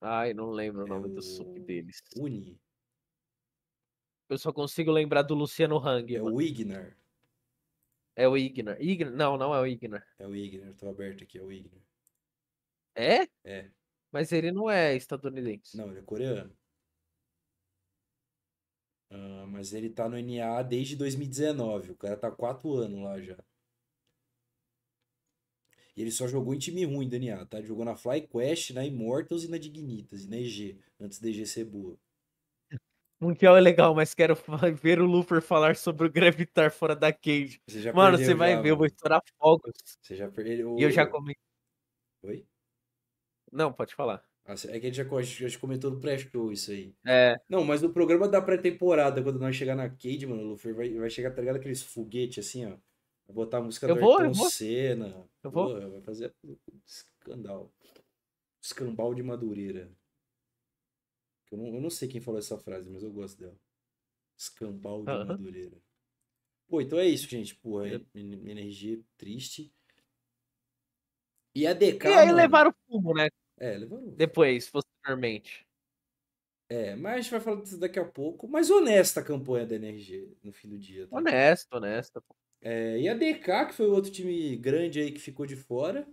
Ai, 0.00 0.32
não 0.32 0.50
lembro 0.50 0.82
o 0.82 0.86
É 0.86 0.88
nome 0.88 1.08
do 1.08 1.18
o 1.18 1.22
sup 1.22 1.58
deles. 1.60 2.02
Uni. 2.16 2.60
Eu 4.28 4.38
só 4.38 4.52
consigo 4.52 4.92
lembrar 4.92 5.22
do 5.22 5.34
Luciano 5.34 5.78
Hang. 5.78 6.14
É 6.14 6.22
mano. 6.22 6.36
o 6.36 6.42
Ignar. 6.42 6.96
É 8.14 8.28
o 8.28 8.36
Ignar. 8.36 8.80
Ignar. 8.80 9.12
Não, 9.12 9.36
não 9.36 9.52
é 9.52 9.60
o 9.60 9.66
Ignar. 9.66 10.06
É 10.18 10.26
o 10.26 10.34
Ignar. 10.36 10.72
Tô 10.74 10.88
aberto 10.88 11.24
aqui, 11.24 11.38
é 11.38 11.42
o 11.42 11.50
Ignar. 11.50 11.82
É? 12.94 13.26
É. 13.44 13.70
Mas 14.12 14.32
ele 14.32 14.52
não 14.52 14.70
é 14.70 14.94
estadunidense. 14.96 15.76
Não, 15.76 15.90
ele 15.90 16.00
é 16.00 16.02
coreano. 16.02 16.54
Ah, 19.10 19.46
mas 19.48 19.72
ele 19.72 19.90
tá 19.90 20.08
no 20.08 20.18
NA 20.18 20.62
desde 20.62 20.96
2019. 20.96 21.92
O 21.92 21.96
cara 21.96 22.16
tá 22.16 22.28
há 22.28 22.32
quatro 22.32 22.74
anos 22.74 23.00
lá 23.00 23.20
já. 23.20 23.36
E 25.96 26.02
ele 26.02 26.10
só 26.10 26.26
jogou 26.26 26.54
em 26.54 26.58
time 26.58 26.84
ruim 26.84 27.08
do 27.08 27.16
NA, 27.16 27.46
tá? 27.46 27.58
Ele 27.58 27.66
jogou 27.68 27.84
na 27.84 27.96
FlyQuest, 27.96 28.70
na 28.72 28.84
Immortals 28.84 29.44
e 29.44 29.48
na 29.48 29.58
Dignitas, 29.58 30.24
e 30.24 30.28
na 30.28 30.36
EG, 30.36 30.78
antes 31.00 31.20
da 31.20 31.28
EG 31.28 31.46
ser 31.46 31.64
boa. 31.64 31.96
Mundial 33.20 33.56
é 33.56 33.60
legal, 33.60 33.94
mas 33.94 34.12
quero 34.12 34.34
ver 34.82 35.00
o 35.00 35.06
Luper 35.06 35.40
falar 35.40 35.76
sobre 35.76 36.06
o 36.06 36.10
Gravitar 36.10 36.70
fora 36.70 36.94
da 36.96 37.12
cage. 37.12 37.60
Você 37.66 37.80
já 37.80 37.92
Mano, 37.92 38.18
você 38.18 38.34
vai 38.34 38.52
já, 38.52 38.60
ver, 38.60 38.70
eu 38.70 38.76
vou 38.76 38.86
estourar 38.86 39.22
fogos. 39.38 39.72
Você 40.02 40.16
já 40.16 40.28
perdeu. 40.28 40.76
E 40.78 40.82
eu 40.82 40.90
já 40.90 41.06
comi. 41.06 41.34
Oi? 42.22 42.44
Não, 43.54 43.72
pode 43.72 43.94
falar. 43.94 44.22
Ah, 44.44 44.54
é 44.68 44.78
que 44.78 44.86
a 44.86 44.92
gente 44.92 44.96
já, 44.96 45.22
gente 45.22 45.58
comentou 45.58 45.90
no 45.90 46.00
pré-show 46.00 46.52
isso 46.52 46.70
aí. 46.70 46.94
É, 47.06 47.34
Não, 47.48 47.64
mas 47.64 47.80
no 47.80 47.90
programa 47.92 48.28
da 48.28 48.42
pré-temporada, 48.42 49.22
quando 49.22 49.38
nós 49.38 49.56
chegar 49.56 49.74
na 49.74 49.88
Cade, 49.88 50.26
mano, 50.26 50.42
o 50.42 50.46
Luffy 50.48 50.72
vai, 50.72 50.92
vai 50.92 51.08
chegar, 51.08 51.30
tá 51.30 51.40
ligado? 51.40 51.56
Aqueles 51.56 51.82
foguetes 51.82 52.46
assim, 52.46 52.66
ó. 52.66 52.76
Vai 53.26 53.34
botar 53.34 53.58
a 53.58 53.62
música 53.62 53.86
Eu 53.86 53.94
do 53.94 54.00
vou, 54.02 54.12
eu 54.18 54.18
Ayrton 54.26 54.38
vou. 54.38 54.50
Senna. 54.50 55.26
Eu 55.42 55.50
vou. 55.50 55.90
Vai 55.92 56.00
fazer 56.02 56.34
escandal. 56.86 57.72
Escambau 58.60 59.14
de 59.14 59.22
Madureira. 59.22 59.90
Eu 61.50 61.56
não, 61.58 61.66
eu 61.74 61.80
não 61.80 61.90
sei 61.90 62.08
quem 62.08 62.20
falou 62.20 62.38
essa 62.38 62.58
frase, 62.58 62.90
mas 62.90 63.02
eu 63.02 63.10
gosto 63.12 63.38
dela. 63.38 63.56
Escambau 64.36 65.04
de 65.04 65.10
Aham. 65.10 65.24
Madureira. 65.26 65.76
Pô, 66.68 66.80
então 66.80 66.98
é 66.98 67.06
isso, 67.06 67.28
gente. 67.28 67.54
Porra, 67.54 67.88
Eu- 67.88 68.06
en- 68.14 68.50
energia 68.50 69.00
triste. 69.16 69.72
E 71.54 71.66
a 71.66 71.72
DK, 71.72 72.08
E 72.08 72.12
aí 72.14 72.26
mano, 72.26 72.36
levaram 72.36 72.70
o 72.70 72.74
fumo, 72.92 73.14
né? 73.14 73.28
É, 73.58 73.76
levaram. 73.76 74.10
Depois, 74.16 74.70
posteriormente. 74.70 75.66
É, 76.68 76.96
mas 76.96 77.14
a 77.14 77.20
gente 77.20 77.30
vai 77.30 77.40
falar 77.40 77.60
disso 77.62 77.78
daqui 77.78 77.98
a 77.98 78.04
pouco. 78.04 78.48
Mas 78.48 78.70
honesta 78.70 79.20
a 79.20 79.24
campanha 79.24 79.66
da 79.66 79.76
NRG 79.76 80.36
no 80.42 80.52
fim 80.52 80.68
do 80.68 80.78
dia. 80.78 81.06
tá? 81.06 81.16
Honesto, 81.16 81.72
honesto. 81.76 82.22
pô. 82.22 82.34
É, 82.60 82.98
e 82.98 83.08
a 83.08 83.14
DK, 83.14 83.66
que 83.66 83.74
foi 83.74 83.86
o 83.86 83.92
outro 83.92 84.10
time 84.10 84.56
grande 84.56 85.00
aí 85.00 85.12
que 85.12 85.20
ficou 85.20 85.46
de 85.46 85.56
fora. 85.56 86.06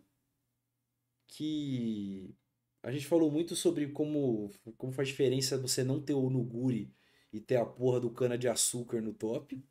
Que 1.28 2.36
a 2.84 2.92
gente 2.92 3.08
falou 3.08 3.32
muito 3.32 3.56
sobre 3.56 3.88
como, 3.92 4.50
como 4.78 4.92
faz 4.92 5.08
diferença 5.08 5.58
você 5.58 5.84
não 5.84 6.02
ter 6.02 6.14
o 6.14 6.30
Nuguri 6.30 6.94
e 7.32 7.40
ter 7.40 7.56
a 7.56 7.66
porra 7.66 8.00
do 8.02 8.12
cana-de-açúcar 8.12 9.02
no 9.02 9.14
top. 9.14 9.64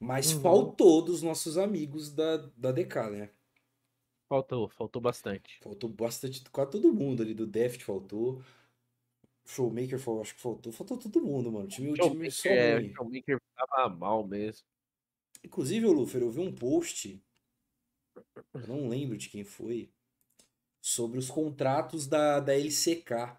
Mas 0.00 0.32
Uhum. 0.32 0.40
faltou 0.40 1.02
dos 1.04 1.22
nossos 1.22 1.58
amigos 1.58 2.12
da, 2.14 2.38
da 2.56 2.72
DK, 2.72 3.10
né? 3.10 3.30
Faltou, 4.32 4.66
faltou 4.70 5.02
bastante. 5.02 5.60
Faltou 5.62 5.90
bastante, 5.90 6.42
quase 6.50 6.70
todo 6.70 6.90
mundo 6.90 7.22
ali. 7.22 7.34
Do 7.34 7.46
Deft 7.46 7.84
faltou. 7.84 8.42
Showmaker, 9.44 9.98
fal- 9.98 10.22
acho 10.22 10.34
que 10.34 10.40
faltou. 10.40 10.72
Faltou 10.72 10.96
todo 10.96 11.20
mundo, 11.20 11.52
mano. 11.52 11.66
O 11.66 11.68
time, 11.68 11.90
o 11.90 11.94
time 11.94 12.30
só 12.30 12.48
É, 12.48 12.78
o 12.78 12.94
Showmaker 12.94 13.38
tava 13.54 13.94
mal 13.94 14.26
mesmo. 14.26 14.64
Inclusive, 15.44 15.86
Lufer, 15.86 16.22
eu 16.22 16.30
vi 16.30 16.40
um 16.40 16.50
post, 16.50 17.22
eu 18.54 18.66
não 18.66 18.88
lembro 18.88 19.18
de 19.18 19.28
quem 19.28 19.44
foi, 19.44 19.90
sobre 20.80 21.18
os 21.18 21.28
contratos 21.28 22.06
da, 22.06 22.40
da 22.40 22.54
LCK 22.54 23.38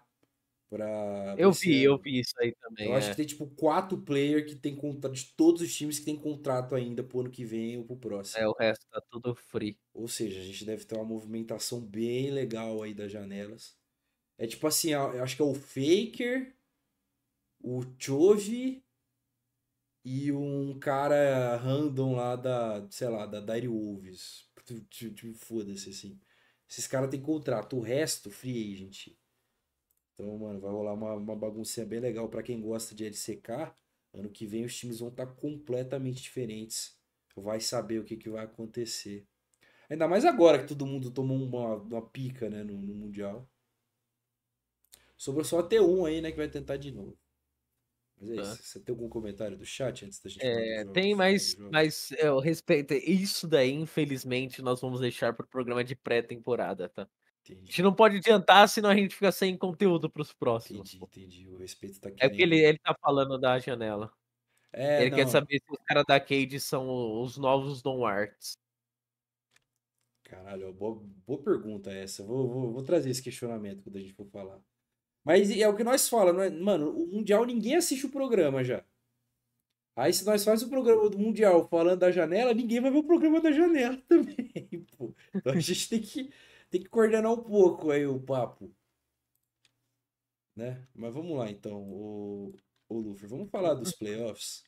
pra, 0.74 1.36
Eu 1.38 1.52
vi, 1.52 1.82
eu 1.82 1.94
ano. 1.94 2.02
vi 2.02 2.18
isso 2.18 2.34
aí 2.40 2.52
também. 2.60 2.88
Eu 2.88 2.94
acho 2.94 3.06
é. 3.06 3.10
que 3.10 3.16
tem 3.16 3.26
tipo 3.26 3.46
quatro 3.46 3.96
players 3.98 4.44
que 4.50 4.56
tem 4.56 4.74
contrato, 4.74 5.14
de 5.14 5.26
todos 5.36 5.62
os 5.62 5.72
times 5.72 6.00
que 6.00 6.04
tem 6.04 6.16
contrato 6.16 6.74
ainda 6.74 7.04
pro 7.04 7.20
ano 7.20 7.30
que 7.30 7.44
vem 7.44 7.78
ou 7.78 7.84
pro 7.84 7.96
próximo. 7.96 8.42
É, 8.42 8.48
o 8.48 8.52
resto 8.52 8.84
tá 8.90 9.00
tudo 9.08 9.34
free. 9.34 9.78
Ou 9.92 10.08
seja, 10.08 10.40
a 10.40 10.42
gente 10.42 10.64
deve 10.64 10.84
ter 10.84 10.96
uma 10.96 11.04
movimentação 11.04 11.80
bem 11.80 12.30
legal 12.30 12.82
aí 12.82 12.92
das 12.92 13.12
janelas. 13.12 13.76
É 14.36 14.48
tipo 14.48 14.66
assim, 14.66 14.90
eu 14.90 15.22
acho 15.22 15.36
que 15.36 15.42
é 15.42 15.44
o 15.44 15.54
Faker, 15.54 16.52
o 17.62 17.82
Chove 17.96 18.82
e 20.04 20.32
um 20.32 20.76
cara 20.80 21.56
random 21.56 22.16
lá 22.16 22.34
da, 22.34 22.84
sei 22.90 23.08
lá, 23.08 23.26
da 23.26 23.40
Dire 23.40 23.68
Wolves. 23.68 24.48
Tipo, 24.64 25.14
tipo, 25.14 25.34
foda-se 25.34 25.90
assim. 25.90 26.20
Esses 26.68 26.88
caras 26.88 27.10
têm 27.10 27.20
contrato, 27.20 27.76
o 27.76 27.80
resto, 27.80 28.28
free 28.30 28.74
agent. 28.74 29.14
Então, 30.14 30.38
mano, 30.38 30.60
vai 30.60 30.70
rolar 30.70 30.94
uma, 30.94 31.14
uma 31.14 31.36
baguncinha 31.36 31.86
bem 31.86 32.00
legal 32.00 32.28
pra 32.28 32.42
quem 32.42 32.60
gosta 32.60 32.94
de 32.94 33.04
LCK. 33.04 33.74
Ano 34.12 34.30
que 34.30 34.46
vem 34.46 34.64
os 34.64 34.76
times 34.76 35.00
vão 35.00 35.08
estar 35.08 35.26
completamente 35.26 36.22
diferentes. 36.22 36.98
Vai 37.36 37.60
saber 37.60 37.98
o 38.00 38.04
que, 38.04 38.16
que 38.16 38.30
vai 38.30 38.44
acontecer. 38.44 39.26
Ainda 39.90 40.08
mais 40.08 40.24
agora 40.24 40.60
que 40.60 40.68
todo 40.68 40.86
mundo 40.86 41.10
tomou 41.12 41.38
uma, 41.38 41.76
uma 41.76 42.10
pica, 42.10 42.50
né, 42.50 42.64
no, 42.64 42.74
no 42.74 42.94
Mundial. 42.94 43.50
Sobrou 45.16 45.44
só 45.44 45.58
a 45.60 45.68
T1 45.68 46.04
aí, 46.06 46.20
né, 46.20 46.30
que 46.30 46.36
vai 46.36 46.48
tentar 46.48 46.76
de 46.76 46.90
novo. 46.92 47.18
Mas 48.20 48.30
é 48.30 48.36
Tá. 48.36 48.42
isso. 48.42 48.62
Você 48.64 48.80
tem 48.80 48.92
algum 48.92 49.08
comentário 49.08 49.56
do 49.56 49.64
chat 49.64 50.04
antes 50.04 50.20
da 50.20 50.28
gente 50.30 50.42
É, 50.42 50.84
tem, 50.86 51.14
mas, 51.14 51.54
mas 51.70 52.10
é, 52.12 52.26
eu 52.28 52.38
respeito. 52.40 52.92
Isso 52.94 53.46
daí, 53.46 53.70
infelizmente, 53.72 54.60
nós 54.62 54.80
vamos 54.80 55.00
deixar 55.00 55.32
pro 55.32 55.46
programa 55.46 55.84
de 55.84 55.94
pré-temporada, 55.94 56.88
tá? 56.88 57.08
A 57.66 57.66
Entendi, 57.66 57.72
gente 57.72 57.82
não 57.82 57.94
pode 57.94 58.16
adiantar, 58.18 58.68
senão 58.68 58.90
a 58.90 58.96
gente 58.96 59.14
fica 59.14 59.32
sem 59.32 59.56
conteúdo 59.56 60.10
pros 60.10 60.32
próximos. 60.32 60.90
entendi, 60.92 61.04
entendi. 61.04 61.48
O 61.48 61.56
respeito 61.56 62.00
tá 62.00 62.10
É 62.20 62.28
querendo. 62.28 62.28
porque 62.28 62.42
ele, 62.42 62.58
ele 62.58 62.78
tá 62.78 62.94
falando 63.00 63.38
da 63.38 63.58
janela. 63.58 64.12
É, 64.72 65.02
ele 65.02 65.10
quer 65.12 65.26
não. 65.26 65.28
saber 65.28 65.58
se 65.60 65.72
os 65.72 65.78
caras 65.86 66.04
da 66.06 66.20
Cade 66.20 66.60
são 66.60 67.22
os 67.22 67.36
novos 67.38 67.82
Don 67.82 68.04
Arts. 68.06 68.54
Caralho, 70.24 70.72
boa, 70.72 71.00
boa 71.26 71.42
pergunta 71.42 71.90
essa. 71.92 72.22
Vou, 72.24 72.48
vou, 72.48 72.72
vou 72.72 72.82
trazer 72.82 73.10
esse 73.10 73.22
questionamento 73.22 73.82
quando 73.82 73.96
a 73.96 74.00
gente 74.00 74.14
for 74.14 74.26
falar. 74.26 74.60
Mas 75.24 75.50
é 75.50 75.68
o 75.68 75.76
que 75.76 75.84
nós 75.84 76.08
falamos, 76.08 76.42
é? 76.44 76.50
Mano, 76.50 76.90
o 76.90 77.06
Mundial 77.08 77.44
ninguém 77.46 77.76
assiste 77.76 78.06
o 78.06 78.10
programa 78.12 78.64
já. 78.64 78.84
Aí 79.96 80.12
se 80.12 80.24
nós 80.26 80.44
fazemos 80.44 80.62
o 80.64 80.70
programa 80.70 81.08
do 81.08 81.18
Mundial 81.18 81.68
falando 81.68 82.00
da 82.00 82.10
janela, 82.10 82.52
ninguém 82.52 82.80
vai 82.80 82.90
ver 82.90 82.98
o 82.98 83.04
programa 83.04 83.40
da 83.40 83.52
janela 83.52 83.96
também, 84.08 84.84
pô. 84.96 85.14
Então 85.34 85.52
a 85.52 85.60
gente 85.60 85.88
tem 85.88 86.00
que, 86.00 86.30
tem 86.70 86.82
que 86.82 86.88
coordenar 86.88 87.32
um 87.32 87.42
pouco 87.42 87.90
aí 87.90 88.06
o 88.06 88.20
papo. 88.20 88.74
Né? 90.56 90.86
Mas 90.94 91.12
vamos 91.12 91.36
lá 91.36 91.50
então, 91.50 91.82
o, 91.82 92.54
o 92.88 92.98
Luffy, 92.98 93.28
vamos 93.28 93.50
falar 93.50 93.74
dos 93.74 93.92
playoffs. 93.96 94.62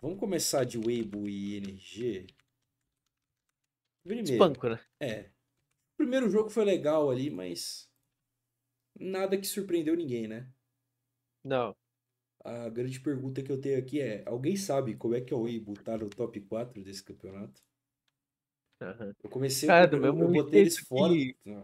Vamos 0.00 0.18
começar 0.18 0.64
de 0.64 0.78
Weibo 0.78 1.28
e 1.28 1.56
NRG. 1.58 2.26
Primeiro. 4.04 4.32
Espanco, 4.32 4.68
né? 4.68 4.80
É. 5.00 5.30
O 5.94 5.96
primeiro 5.96 6.28
jogo 6.28 6.50
foi 6.50 6.64
legal 6.64 7.08
ali, 7.08 7.30
mas 7.30 7.88
nada 8.98 9.38
que 9.38 9.46
surpreendeu 9.46 9.94
ninguém, 9.94 10.26
né? 10.26 10.52
Não. 11.44 11.76
A 12.44 12.68
grande 12.68 13.00
pergunta 13.00 13.42
que 13.42 13.52
eu 13.52 13.60
tenho 13.60 13.78
aqui 13.78 14.00
é: 14.00 14.24
alguém 14.26 14.56
sabe 14.56 14.96
como 14.96 15.14
é 15.14 15.20
que 15.20 15.32
é 15.32 15.36
o 15.36 15.42
Weibo 15.42 15.74
tá 15.74 15.96
no 15.96 16.10
top 16.10 16.40
4 16.40 16.82
desse 16.82 17.04
campeonato? 17.04 17.62
Aham. 18.82 19.14
Eu 19.22 19.30
comecei 19.30 19.66
Cara, 19.68 19.86
do 19.86 19.96
eu 19.96 20.14
mesmo 20.14 20.32
botei 20.32 20.60
eles 20.60 20.78
fora. 20.78 21.12
que- 21.12 21.36
Ah, 21.46 21.62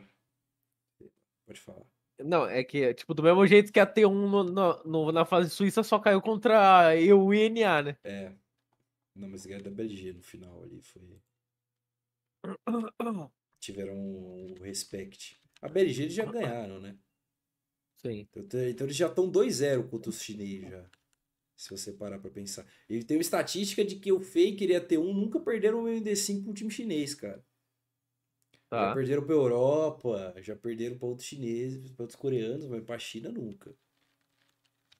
Pode 1.47 1.61
falar. 1.61 1.85
Não, 2.21 2.47
é 2.47 2.63
que, 2.65 2.93
tipo, 2.95 3.15
do 3.15 3.23
mesmo 3.23 3.47
jeito 3.47 3.73
que 3.73 3.81
a 3.81 3.87
T1 3.87 4.13
no- 4.13 4.45
no- 4.45 4.83
no- 4.85 5.13
na 5.13 5.25
fase 5.25 5.51
suíça 5.51 5.83
só 5.83 5.99
caiu 5.99 6.21
contra 6.21 6.95
eu 6.97 7.33
e 7.33 7.49
NA, 7.49 7.83
né? 7.83 7.97
É. 8.05 8.33
Não, 9.15 9.29
mas 9.29 9.47
ganharam 9.47 9.65
da 9.65 9.71
BLG 9.71 10.13
no 10.13 10.23
final 10.23 10.63
ali. 10.63 10.81
Foi... 10.83 11.03
Tiveram 13.61 13.95
um 13.97 14.55
respect. 14.61 15.41
A 15.63 15.69
BLG 15.69 16.03
eles 16.05 16.15
já 16.15 16.25
ganharam, 16.25 16.81
né? 16.81 16.97
Sim. 17.97 18.29
Então, 18.31 18.63
então 18.69 18.87
eles 18.87 18.97
já 18.97 19.07
estão 19.09 19.29
2-0 19.29 19.89
contra 19.89 20.11
os 20.11 20.23
chineses 20.23 20.71
já. 20.71 20.85
Se 21.59 21.71
você 21.71 21.93
parar 21.93 22.19
pra 22.21 22.31
pensar. 22.31 22.67
Ele 22.89 23.05
tem 23.05 23.19
uma 23.19 23.21
estatística 23.23 23.85
de 23.85 23.97
que 23.97 24.11
o 24.13 24.21
Faker 24.21 24.71
e 24.71 24.77
a 24.77 24.81
T1 24.81 25.13
nunca 25.13 25.41
perderam 25.41 25.85
o 25.85 25.89
MD5 25.89 26.45
pro 26.45 26.55
time 26.55 26.71
chinês, 26.71 27.15
cara. 27.15 27.45
Já 28.75 28.87
Tá. 28.87 28.89
perderam 28.89 29.27
pra 29.27 29.35
Europa, 29.35 30.35
já 30.41 30.57
perderam 30.57 30.97
pra 30.99 31.07
outros 31.09 31.29
chineses, 31.29 31.91
pra 31.91 32.05
outros 32.05 32.19
coreanos, 32.19 32.67
mas 32.67 32.83
pra 32.83 32.99
China 32.99 33.31
nunca. 33.31 33.77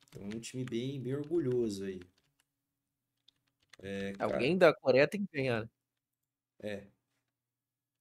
Então 0.07 0.23
é 0.23 0.27
um 0.37 0.41
time 0.41 0.65
bem, 0.67 1.01
bem 1.03 1.15
orgulhoso 1.15 1.85
aí. 1.85 2.01
É, 3.81 4.17
cara, 4.21 4.43
Alguém 4.43 4.57
da 4.57 4.73
Coreia 4.75 5.09
tem 5.09 5.25
que 5.27 5.33
ganhar. 5.37 5.63
né? 5.63 5.69
é. 6.63 6.89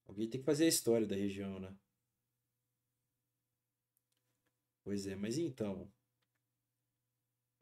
Alguém 0.08 0.28
tem 0.28 0.40
que 0.42 0.46
fazer 0.46 0.66
a 0.66 0.70
história 0.70 1.06
da 1.06 1.16
região, 1.16 1.60
né? 1.60 1.74
Pois 4.84 5.06
é, 5.06 5.16
mas 5.16 5.38
então. 5.38 5.92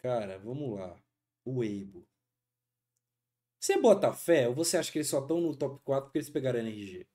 Cara, 0.06 0.38
vamos 0.38 0.78
lá. 0.78 0.96
O 1.44 1.62
Weibo. 1.62 2.08
Você 3.60 3.76
bota 3.82 4.14
fé 4.14 4.48
ou 4.48 4.54
você 4.54 4.78
acha 4.78 4.92
que 4.92 5.00
eles 5.00 5.10
só 5.10 5.20
estão 5.20 5.42
no 5.42 5.56
top 5.58 5.82
4 5.84 6.06
porque 6.06 6.20
eles 6.20 6.30
pegaram 6.30 6.60
NRG? 6.60 7.08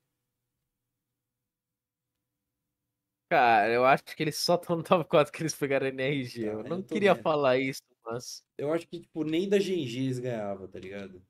Cara, 3.29 3.71
eu 3.71 3.85
acho 3.85 4.03
que 4.03 4.21
eles 4.21 4.37
só 4.37 4.55
estão 4.55 4.75
no 4.75 4.83
top 4.83 5.09
4 5.09 5.31
que 5.31 5.41
eles 5.41 5.55
pegaram 5.55 5.87
NRG. 5.87 6.43
Tá, 6.43 6.51
eu 6.51 6.63
não 6.65 6.79
eu 6.79 6.83
queria 6.83 7.13
vendo. 7.13 7.23
falar 7.23 7.57
isso, 7.57 7.81
mas. 8.03 8.43
Eu 8.57 8.73
acho 8.73 8.85
que, 8.89 8.99
tipo, 8.99 9.23
nem 9.23 9.47
da 9.47 9.57
Genji 9.57 10.03
eles 10.03 10.19
ganhavam, 10.19 10.67
tá 10.67 10.77
ligado? 10.77 11.25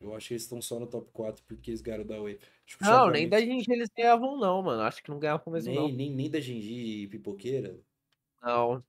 Eu 0.00 0.14
acho 0.14 0.28
que 0.28 0.32
eles 0.32 0.44
estão 0.44 0.62
só 0.62 0.80
no 0.80 0.86
top 0.86 1.12
4 1.12 1.44
porque 1.44 1.70
eles 1.70 1.82
ganharam 1.82 2.06
da 2.06 2.16
Wave. 2.16 2.40
Acho 2.66 2.78
que 2.78 2.84
o 2.84 2.86
Não, 2.86 3.10
nem 3.10 3.28
da 3.28 3.40
gente 3.40 3.70
eles 3.70 3.90
ganhavam, 3.94 4.38
não, 4.38 4.62
mano. 4.62 4.80
Acho 4.80 5.02
que 5.02 5.10
não 5.10 5.18
ganhavam 5.18 5.52
mesmo, 5.52 5.70
nem, 5.70 5.78
não. 5.78 5.94
nem, 5.94 6.10
nem 6.10 6.30
da 6.30 6.40
Genji 6.40 7.06
pipoqueira. 7.08 7.78
Não. 8.42 8.84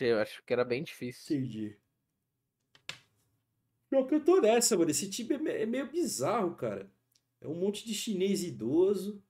Eu 0.00 0.20
acho 0.20 0.42
que 0.44 0.52
era 0.52 0.64
bem 0.64 0.82
difícil. 0.84 1.36
Entendi. 1.36 1.78
Pior 3.88 4.06
que 4.06 4.14
eu 4.14 4.24
tô 4.24 4.40
nessa, 4.40 4.76
mano. 4.76 4.90
Esse 4.90 5.08
time 5.10 5.34
é 5.50 5.62
é 5.62 5.66
meio 5.66 5.90
bizarro, 5.90 6.54
cara. 6.56 6.90
É 7.40 7.46
um 7.48 7.54
monte 7.54 7.84
de 7.86 7.94
chinês 7.94 8.42
idoso 8.42 9.22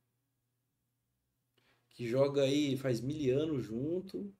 que 1.90 2.05
joga 2.09 2.42
aí 2.42 2.76
faz 2.76 3.01
mil 3.01 3.38
anos 3.38 3.64
junto. 3.64 4.34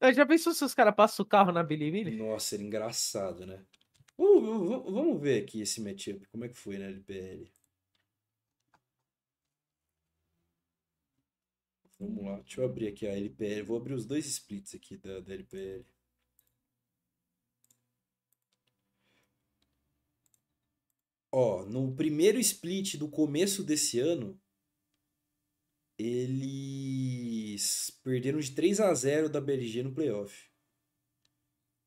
Ah, 0.00 0.12
Já 0.12 0.24
pensou 0.26 0.52
se 0.54 0.64
os 0.64 0.74
caras 0.74 0.94
passam 0.94 1.24
o 1.24 1.28
carro 1.28 1.52
na 1.52 1.62
Bilibili? 1.62 2.16
Nossa, 2.16 2.54
era 2.54 2.62
engraçado, 2.62 3.46
né? 3.46 3.64
Vamos, 4.16 4.42
vamos- 4.68 4.92
vamos 4.92 5.20
ver 5.20 5.42
aqui 5.44 5.60
esse 5.60 5.80
matchup, 5.80 6.26
como 6.28 6.44
é 6.44 6.48
que 6.48 6.54
foi 6.56 6.78
na 6.78 6.86
LPL. 6.86 7.52
Vamos 11.98 12.24
lá, 12.24 12.36
deixa 12.40 12.60
eu 12.60 12.64
abrir 12.64 12.88
aqui 12.88 13.06
a 13.06 13.16
LPL. 13.16 13.62
Vou 13.62 13.76
abrir 13.76 13.94
os 13.94 14.06
dois 14.06 14.24
splits 14.26 14.74
aqui 14.74 14.96
da, 14.96 15.20
da 15.20 15.34
LPL. 15.34 15.84
Ó, 21.30 21.64
no 21.66 21.94
primeiro 21.94 22.38
split 22.38 22.96
do 22.96 23.08
começo 23.08 23.62
desse 23.62 23.98
ano, 23.98 24.40
eles 25.98 27.90
perderam 28.02 28.38
de 28.38 28.52
3 28.52 28.80
a 28.80 28.94
0 28.94 29.28
da 29.28 29.40
BLG 29.40 29.82
no 29.82 29.92
playoff. 29.92 30.48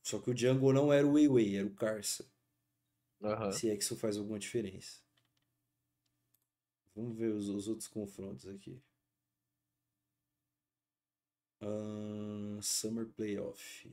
Só 0.04 0.20
que 0.20 0.30
o 0.30 0.38
Jungle 0.38 0.74
não 0.74 0.92
era 0.92 1.08
o 1.08 1.14
Weiwei, 1.14 1.56
era 1.56 1.68
o 1.68 1.74
Karsa. 1.74 2.30
Aham. 3.22 3.52
Se 3.52 3.70
é 3.70 3.76
que 3.76 3.84
isso 3.84 3.96
faz 3.96 4.18
alguma 4.18 4.40
diferença. 4.40 5.00
Vamos 6.94 7.18
ver 7.18 7.32
os, 7.32 7.48
os 7.48 7.68
outros 7.68 7.88
confrontos 7.88 8.46
aqui. 8.48 8.82
Ahn, 11.62 12.62
Summer 12.62 13.06
Playoff. 13.08 13.88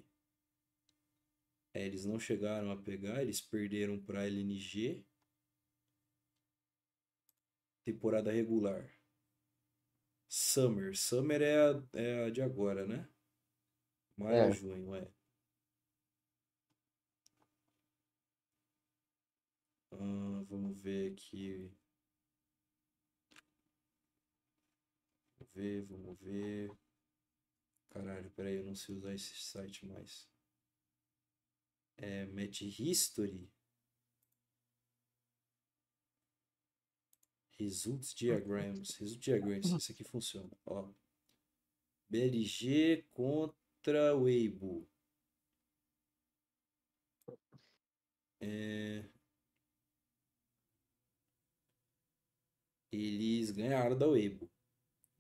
É, 1.73 1.87
eles 1.87 2.05
não 2.05 2.19
chegaram 2.21 2.71
a 2.71 2.77
pegar, 2.77 3.23
eles 3.23 3.41
perderam 3.41 3.99
para 3.99 4.27
LNG. 4.27 5.03
Temporada 7.85 8.31
regular. 8.31 8.89
Summer. 10.29 10.95
Summer 10.97 11.43
é 11.43 11.57
a, 11.59 11.83
é 11.93 12.25
a 12.27 12.31
de 12.31 12.41
agora, 12.43 12.87
né? 12.87 13.07
Maio 14.19 14.37
É. 14.37 14.43
a 14.49 14.51
junho, 14.51 14.95
é. 14.95 15.09
Ah, 19.93 20.45
vamos 20.49 20.81
ver 20.81 21.13
aqui. 21.13 21.71
Vamos 25.37 25.53
ver, 25.55 25.83
vamos 25.87 26.19
ver. 26.21 26.71
Caralho, 27.91 28.31
peraí, 28.31 28.57
eu 28.57 28.65
não 28.65 28.75
sei 28.75 28.95
usar 28.95 29.15
esse 29.15 29.35
site 29.37 29.87
mais. 29.87 30.29
É 31.97 32.27
Match 32.27 32.63
History. 32.63 33.51
Results 37.59 38.15
Diagrams. 38.15 38.97
Results 38.99 39.17
Diagrams, 39.19 39.73
esse 39.73 39.93
aqui 39.93 40.05
funciona. 40.05 40.51
Ó. 40.65 40.93
BLG 42.09 43.05
contra 43.13 44.15
Weibo. 44.15 44.89
É... 48.41 49.05
Eles 52.93 53.51
ganharam 53.51 53.99
da 53.99 54.07
Weibo 54.07 54.49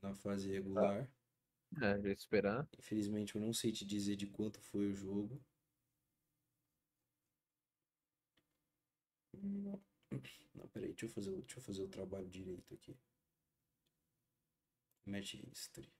na 0.00 0.14
fase 0.14 0.50
regular. 0.50 1.10
É, 1.80 2.12
esperar. 2.12 2.68
Infelizmente 2.78 3.34
eu 3.34 3.40
não 3.40 3.54
sei 3.54 3.72
te 3.72 3.84
dizer 3.86 4.16
de 4.16 4.26
quanto 4.26 4.60
foi 4.60 4.86
o 4.86 4.94
jogo. 4.94 5.40
Não, 10.54 10.68
peraí, 10.68 10.88
deixa 10.90 11.06
eu 11.06 11.10
fazer, 11.10 11.30
deixa 11.40 11.58
eu 11.58 11.62
fazer 11.62 11.82
o 11.82 11.88
trabalho 11.88 12.28
direito 12.28 12.74
aqui. 12.74 12.94
Match 15.06 15.34
History. 15.34 15.90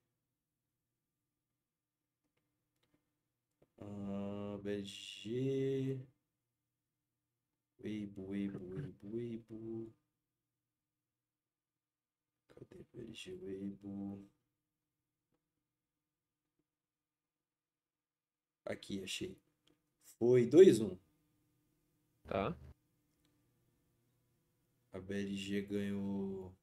Ah, 3.80 4.58
BG. 4.62 5.98
Weibo, 7.82 8.22
Weibo, 8.30 8.58
Weibo, 8.60 9.08
Weibo. 9.10 9.92
Cadê 12.46 12.84
BG, 12.92 13.32
Weibo? 13.42 13.94
Aqui, 18.68 19.02
achei. 19.02 19.34
Foi 20.18 20.46
2-1. 20.46 20.98
Tá. 22.26 22.54
A 24.92 25.00
BLG 25.00 25.62
ganhou. 25.62 26.54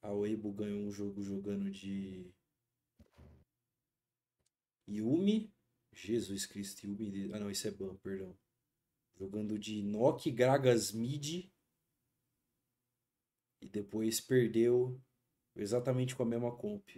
A 0.00 0.12
Weibo 0.12 0.52
ganhou 0.52 0.78
um 0.78 0.92
jogo 0.92 1.20
jogando 1.20 1.72
de. 1.72 2.32
Yumi. 4.88 5.52
Jesus 5.92 6.46
Cristo, 6.46 6.86
Yumi. 6.86 7.32
Ah, 7.32 7.40
não, 7.40 7.50
isso 7.50 7.66
é 7.66 7.72
Ban, 7.72 7.96
perdão. 7.96 8.38
Jogando 9.16 9.58
de 9.58 9.82
Nock, 9.82 10.30
Gragas 10.30 10.92
Mid. 10.92 11.50
E 13.60 13.68
depois 13.68 14.20
perdeu 14.20 15.02
exatamente 15.56 16.14
com 16.14 16.22
a 16.22 16.26
mesma 16.26 16.56
comp. 16.56 16.88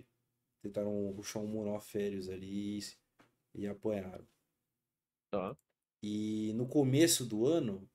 Tentaram 0.69 1.11
ruxar 1.13 1.43
um 1.43 1.47
monoférios 1.49 2.29
ali 2.29 2.79
e- 2.81 3.63
e 3.63 3.67
apanharam. 3.67 4.27
Tá. 5.31 5.57
E 6.03 6.53
no 6.55 6.67
começo 6.69 7.25
do 7.25 7.47
ano, 7.47 7.89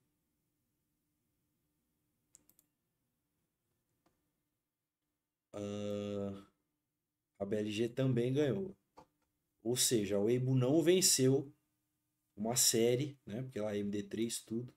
ah, 5.54 6.46
a 7.40 7.46
BLG 7.46 7.90
também 7.90 8.34
ganhou. 8.34 8.76
Ou 9.64 9.76
seja, 9.78 10.18
a 10.18 10.20
Weibo 10.22 10.56
não 10.56 10.82
venceu 10.84 11.54
uma 12.36 12.56
série, 12.56 13.20
né? 13.26 13.44
Porque 13.44 13.60
ela 13.60 13.76
é 13.76 13.80
MD3 13.80 14.42
tudo, 14.42 14.74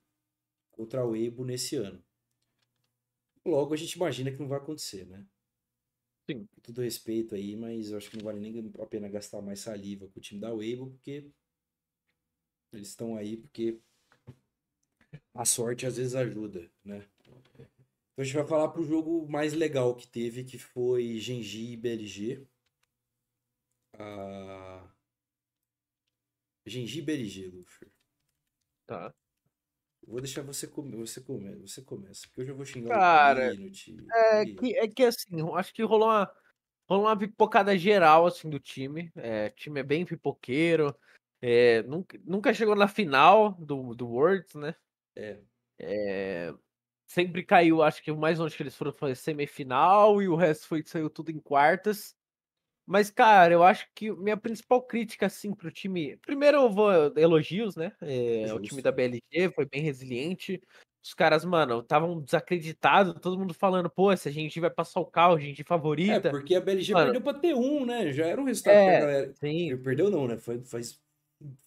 contra 0.73 1.03
a 1.03 1.07
Weibo 1.07 1.45
nesse 1.45 1.77
ano. 1.77 2.03
Logo 3.47 3.73
a 3.73 3.77
gente 3.79 3.93
imagina 3.95 4.31
que 4.31 4.39
não 4.39 4.49
vai 4.49 4.59
acontecer, 4.59 5.07
né? 5.07 5.27
Sim. 6.29 6.47
Com 6.47 6.61
todo 6.63 6.83
respeito 6.83 7.35
aí, 7.35 7.55
mas 7.57 7.91
eu 7.91 7.99
acho 7.99 8.11
que 8.11 8.17
não 8.17 8.25
vale 8.25 8.41
nem 8.41 8.71
a 8.81 8.87
pena 8.87 9.09
gastar 9.09 9.43
mais 9.43 9.61
saliva 9.61 10.09
com 10.09 10.19
o 10.19 10.23
time 10.23 10.41
da 10.41 10.53
Weibo, 10.53 10.91
porque 10.91 11.31
eles 12.73 12.89
estão 12.89 13.17
aí 13.17 13.37
porque 13.37 13.81
a 15.35 15.45
sorte 15.45 15.87
às 15.87 15.97
vezes 15.97 16.15
ajuda, 16.15 16.71
né? 16.85 17.07
Então 17.21 18.23
a 18.23 18.25
gente 18.25 18.37
vai 18.37 18.47
falar 18.47 18.69
pro 18.69 18.85
jogo 18.85 19.27
mais 19.29 19.53
legal 19.53 19.95
que 19.95 20.07
teve, 20.07 20.45
que 20.45 20.59
foi 20.59 21.19
Genji 21.19 21.73
e 21.73 21.77
BLG. 21.77 22.47
Ah... 23.99 24.89
Genji 26.67 27.01
e 27.01 27.03
BLG, 27.03 27.49
Luffy. 27.49 27.89
Tá. 28.87 29.13
Vou 30.07 30.21
deixar 30.21 30.43
você 30.43 30.67
comer, 30.67 30.97
você 30.97 31.21
come, 31.21 31.55
você 31.57 31.83
começa, 31.83 32.27
porque 32.29 32.43
eu 32.43 32.47
já 32.47 32.53
vou 32.53 32.65
xingar 32.65 32.91
Cara, 32.91 33.49
o 33.49 33.57
Pinot. 33.57 33.97
É 34.13 34.45
que, 34.45 34.77
é 34.77 34.89
que 34.89 35.05
assim, 35.05 35.37
acho 35.55 35.73
que 35.73 35.83
rolou 35.83 36.09
uma, 36.09 36.31
rolou 36.89 37.07
uma 37.07 37.19
pipocada 37.19 37.77
geral 37.77 38.27
assim, 38.27 38.49
do 38.51 38.59
time. 38.59 39.11
É, 39.17 39.47
o 39.47 39.51
time 39.51 39.81
é 39.81 39.83
bem 39.83 40.05
pipoqueiro. 40.05 40.95
é, 41.41 41.83
nunca, 41.83 42.21
nunca 42.25 42.55
chegou 42.55 42.77
na 42.77 42.89
final 42.89 43.53
do, 43.53 43.95
do 43.95 44.07
Worlds, 44.09 44.55
né? 44.55 44.75
É. 45.17 45.41
É, 45.79 46.55
sempre 47.07 47.45
caiu, 47.45 47.83
acho 47.83 48.03
que 48.03 48.11
o 48.11 48.17
mais 48.17 48.39
longe 48.39 48.57
que 48.57 48.63
eles 48.63 48.77
foram 48.77 48.93
foi 48.93 49.15
semifinal 49.15 50.23
e 50.23 50.29
o 50.29 50.37
resto 50.37 50.67
foi 50.67 50.83
saiu 50.85 51.11
tudo 51.11 51.31
em 51.31 51.39
quartas. 51.39 52.17
Mas, 52.87 53.11
cara, 53.11 53.55
eu 53.55 53.63
acho 53.63 53.89
que 53.95 54.13
minha 54.13 54.37
principal 54.37 54.83
crítica, 54.83 55.27
assim, 55.27 55.55
pro 55.55 55.71
time. 55.71 56.17
Primeiro, 56.19 56.59
eu 56.59 56.71
vou 56.71 56.93
elogios, 57.17 57.77
né? 57.77 57.93
É, 58.01 58.53
o 58.53 58.61
time 58.61 58.83
da 58.83 58.93
BLG 58.93 59.51
foi 59.55 59.65
bem 59.67 59.81
resiliente. 59.83 60.61
Os 61.03 61.15
caras, 61.15 61.45
mano, 61.45 61.81
estavam 61.81 62.21
desacreditados, 62.21 63.15
todo 63.21 63.39
mundo 63.39 63.55
falando, 63.55 63.91
pô, 63.91 64.15
se 64.17 64.29
a 64.29 64.33
gente 64.33 64.61
vai 64.61 64.71
passar 64.71 65.01
o 65.01 65.07
carro, 65.07 65.35
a 65.35 65.41
gente 65.41 65.65
É, 66.07 66.21
favorita. 66.21 66.31
porque 66.31 66.55
a 66.55 66.61
BLG 66.61 66.95
Mano, 66.95 66.97
perdeu 66.97 67.23
pra 67.23 67.33
T1, 67.33 67.87
né? 67.87 68.13
Já 68.13 68.27
era 68.27 68.41
um 68.41 68.45
resultado 68.45 68.83
É, 68.83 68.85
pra 68.85 68.93
galera. 68.95 69.35
sim. 69.41 69.79
Perdeu 69.83 70.11
não, 70.11 70.27
né? 70.29 70.37
Foi, 70.37 70.63
faz 70.65 71.03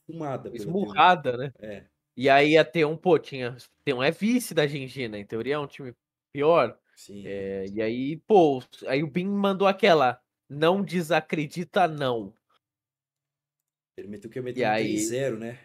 fumada 0.06 0.52
pela 0.52 0.74
T1. 0.76 1.04
esmurrada, 1.04 1.38
né? 1.38 1.54
É. 1.60 1.88
E 2.18 2.30
aí 2.30 2.58
a 2.58 2.66
T1, 2.66 2.98
pô, 2.98 3.20
tinha. 3.20 3.58
T1 3.86 4.04
é 4.04 4.12
vice 4.12 4.54
da 4.54 4.68
Genji, 4.68 5.08
né? 5.08 5.20
Em 5.20 5.26
teoria 5.26 5.56
é 5.56 5.60
um 5.60 5.68
time 5.68 5.94
pior. 6.34 6.78
Sim. 6.96 7.38
É, 7.40 7.66
e 7.74 7.82
aí, 7.82 8.18
pô, 8.28 8.62
aí 8.88 9.04
o 9.04 9.08
Bin 9.12 9.28
mandou 9.28 9.68
aquela. 9.68 10.20
Não 10.50 10.82
desacredita, 10.84 11.88
não. 11.88 12.34
Ele 13.98 14.08
meteu 14.08 14.30
que 14.30 14.40
ia 14.40 14.44
meter 14.44 14.62
E 14.62 14.66
um 14.66 14.70
aí- 14.70 14.96
3-0, 14.96 15.38
né? 15.40 15.60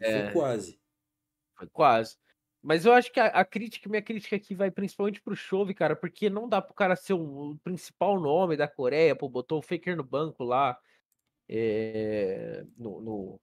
É. 0.00 0.24
Foi 0.24 0.32
quase. 0.32 0.80
Foi 1.56 1.66
quase. 1.68 2.16
Mas 2.62 2.84
eu 2.84 2.92
acho 2.92 3.12
que 3.12 3.20
a, 3.20 3.26
a 3.26 3.44
crítica, 3.44 3.88
minha 3.88 4.02
crítica 4.02 4.34
aqui 4.36 4.54
vai 4.54 4.70
principalmente 4.70 5.20
pro 5.20 5.36
Chove, 5.36 5.72
cara, 5.74 5.94
porque 5.94 6.28
não 6.28 6.48
dá 6.48 6.60
pro 6.60 6.74
cara 6.74 6.96
ser 6.96 7.12
o, 7.12 7.50
o 7.52 7.58
principal 7.58 8.18
nome 8.20 8.56
da 8.56 8.66
Coreia, 8.66 9.14
pô, 9.14 9.28
botou 9.28 9.58
o 9.58 9.62
Faker 9.62 9.96
no 9.96 10.02
banco 10.02 10.42
lá, 10.42 10.78
é, 11.48 12.64
no, 12.76 13.00
no- 13.00 13.40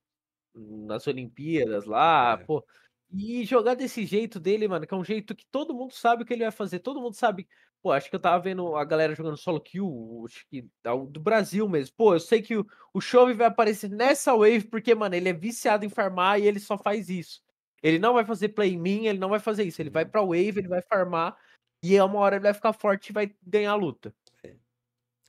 nas 0.86 1.06
Olimpíadas 1.06 1.84
lá, 1.86 2.38
É. 2.40 2.44
pô. 2.44 2.64
E 3.12 3.44
jogar 3.44 3.74
desse 3.74 4.04
jeito 4.04 4.38
dele, 4.40 4.66
mano, 4.68 4.86
que 4.86 4.92
é 4.92 4.96
um 4.96 5.04
jeito 5.04 5.34
que 5.34 5.46
todo 5.46 5.74
mundo 5.74 5.92
sabe 5.92 6.22
o 6.22 6.26
que 6.26 6.32
ele 6.34 6.42
vai 6.42 6.50
fazer, 6.52 6.80
todo 6.80 7.00
mundo 7.00 7.14
sabe. 7.14 7.48
Pô, 7.86 7.92
acho 7.92 8.10
que 8.10 8.16
eu 8.16 8.20
tava 8.20 8.42
vendo 8.42 8.74
a 8.74 8.84
galera 8.84 9.14
jogando 9.14 9.36
solo 9.36 9.60
kill, 9.60 10.24
acho 10.26 10.44
que 10.48 10.68
do 11.08 11.20
Brasil 11.20 11.68
mesmo. 11.68 11.94
Pô, 11.96 12.14
eu 12.14 12.18
sei 12.18 12.42
que 12.42 12.56
o, 12.56 12.66
o 12.92 13.00
Chove 13.00 13.32
vai 13.32 13.46
aparecer 13.46 13.88
nessa 13.88 14.34
wave 14.34 14.64
porque, 14.64 14.92
mano, 14.92 15.14
ele 15.14 15.28
é 15.28 15.32
viciado 15.32 15.84
em 15.84 15.88
farmar 15.88 16.40
e 16.40 16.48
ele 16.48 16.58
só 16.58 16.76
faz 16.76 17.08
isso. 17.08 17.44
Ele 17.80 18.00
não 18.00 18.14
vai 18.14 18.24
fazer 18.24 18.48
play 18.48 18.72
in 18.72 18.78
mim, 18.78 19.06
ele 19.06 19.20
não 19.20 19.28
vai 19.28 19.38
fazer 19.38 19.62
isso. 19.62 19.80
Ele 19.80 19.88
vai 19.90 20.02
Uhum. 20.02 20.10
pra 20.10 20.20
wave, 20.20 20.58
ele 20.58 20.66
vai 20.66 20.82
farmar 20.82 21.38
e 21.80 21.94
é 21.94 22.02
uma 22.02 22.18
hora 22.18 22.34
ele 22.34 22.42
vai 22.42 22.54
ficar 22.54 22.72
forte 22.72 23.10
e 23.10 23.12
vai 23.12 23.32
ganhar 23.40 23.70
a 23.70 23.76
luta. 23.76 24.12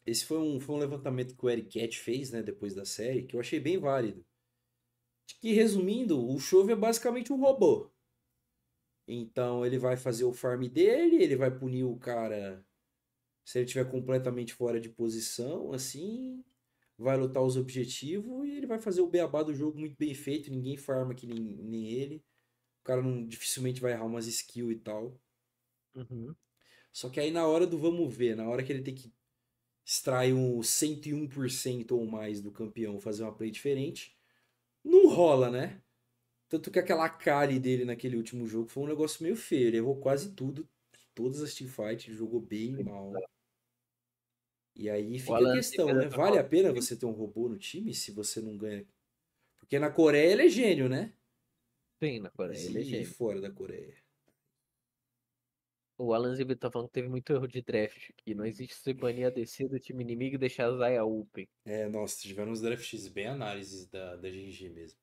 Esse 0.04 0.26
foi 0.26 0.40
um, 0.40 0.60
foi 0.60 0.78
um 0.78 0.80
levantamento 0.80 1.38
que 1.38 1.46
o 1.46 1.50
Eric 1.52 1.80
Cat 1.80 2.00
fez, 2.00 2.32
né, 2.32 2.42
depois 2.42 2.74
da 2.74 2.86
série, 2.86 3.22
que 3.22 3.36
eu 3.36 3.40
achei 3.40 3.60
bem 3.60 3.78
válido. 3.78 4.26
Que, 5.40 5.54
resumindo, 5.54 6.28
o 6.28 6.40
Chove 6.40 6.74
é 6.74 6.76
basicamente 6.76 7.32
um 7.32 7.40
robô. 7.40 7.92
Então, 9.08 9.66
ele 9.66 9.78
vai 9.78 9.96
fazer 9.96 10.26
o 10.26 10.34
farm 10.34 10.68
dele, 10.68 11.24
ele 11.24 11.36
vai 11.36 11.50
punir 11.50 11.84
o 11.84 11.98
cara 11.98 12.66
se 13.48 13.60
ele 13.60 13.66
estiver 13.66 13.90
completamente 13.90 14.54
fora 14.54 14.78
de 14.78 14.90
posição, 14.90 15.72
assim, 15.72 16.44
vai 16.98 17.16
lutar 17.16 17.42
os 17.42 17.56
objetivos 17.56 18.46
e 18.46 18.52
ele 18.52 18.68
vai 18.68 18.78
fazer 18.78 19.00
o 19.00 19.08
beabá 19.08 19.42
do 19.42 19.56
jogo 19.56 19.80
muito 19.80 19.96
bem 19.96 20.14
feito, 20.14 20.52
ninguém 20.52 20.76
farma 20.76 21.16
que 21.16 21.26
nem, 21.26 21.40
nem 21.40 21.88
ele. 21.88 22.18
O 22.82 22.84
cara 22.84 23.02
não, 23.02 23.26
dificilmente 23.26 23.80
vai 23.80 23.94
errar 23.94 24.04
umas 24.04 24.28
skills 24.28 24.76
e 24.76 24.80
tal. 24.80 25.18
Uhum. 25.96 26.36
Só 26.92 27.10
que 27.10 27.22
aí 27.22 27.32
na 27.32 27.48
hora 27.48 27.66
do 27.66 27.78
vamos 27.78 28.14
ver, 28.14 28.36
na 28.36 28.50
hora 28.50 28.62
que 28.62 28.74
ele 28.74 28.84
tem 28.84 28.94
que 28.94 29.14
extrair 29.86 30.34
um 30.34 30.60
101% 30.60 31.92
ou 31.92 32.06
mais 32.06 32.42
do 32.42 32.52
campeão, 32.52 33.00
fazer 33.00 33.24
uma 33.24 33.34
play 33.34 33.50
diferente, 33.50 34.18
não 34.84 35.08
rola, 35.08 35.50
né? 35.50 35.82
Tanto 36.50 36.72
que 36.72 36.80
aquela 36.80 37.10
Kali 37.10 37.60
dele 37.60 37.84
naquele 37.84 38.16
último 38.16 38.48
jogo 38.48 38.70
foi 38.70 38.84
um 38.84 38.88
negócio 38.88 39.24
meio 39.24 39.36
feio. 39.36 39.68
Ele 39.68 39.78
errou 39.78 39.98
quase 39.98 40.32
tudo, 40.32 40.68
todas 41.14 41.42
as 41.42 41.54
teamfights, 41.54 42.16
jogou 42.16 42.40
bem 42.40 42.84
mal. 42.84 43.14
E 44.76 44.90
aí 44.90 45.20
fica 45.20 45.38
a 45.38 45.56
questão, 45.56 45.88
né? 45.88 46.08
tá 46.08 46.16
Vale 46.16 46.38
a 46.38 46.44
pena 46.44 46.72
você 46.72 46.96
ter 46.96 47.06
um 47.06 47.12
robô 47.12 47.50
no 47.50 47.58
time 47.58 47.94
se 47.94 48.12
você 48.12 48.40
não 48.40 48.56
ganha? 48.56 48.86
Porque 49.60 49.80
na 49.80 49.90
Coreia 49.90 50.32
ele 50.32 50.46
é 50.46 50.50
gênio, 50.50 50.88
né? 50.88 51.14
Sim, 52.02 52.20
na 52.20 52.30
Coreia, 52.30 52.64
ele 52.64 52.80
é 52.80 52.84
gênio. 52.84 53.08
fora 53.08 53.42
da 53.42 53.52
Coreia. 53.52 53.98
O 55.98 56.14
Alan 56.14 56.36
Zibit 56.36 56.60
tá 56.60 56.70
falando 56.70 56.90
que 56.90 56.94
teve 56.94 57.10
muito 57.10 57.34
erro 57.34 57.48
de 57.48 57.60
draft 57.60 58.12
aqui. 58.12 58.36
Não 58.36 58.46
existe 58.46 58.76
você 58.76 58.94
banir 58.94 59.26
a 59.26 59.32
DC 59.32 59.68
do 59.68 59.80
time 59.80 60.04
inimigo 60.04 60.36
e 60.36 60.38
deixar 60.38 60.68
a 60.68 60.78
Zaya 60.78 61.04
open. 61.04 61.50
É, 61.66 61.90
nossa, 61.90 62.22
tiveram 62.22 62.52
uns 62.52 62.62
drafts 62.62 63.08
bem 63.08 63.26
análises 63.26 63.88
da, 63.88 64.16
da 64.16 64.30
GG 64.30 64.70
mesmo. 64.70 65.00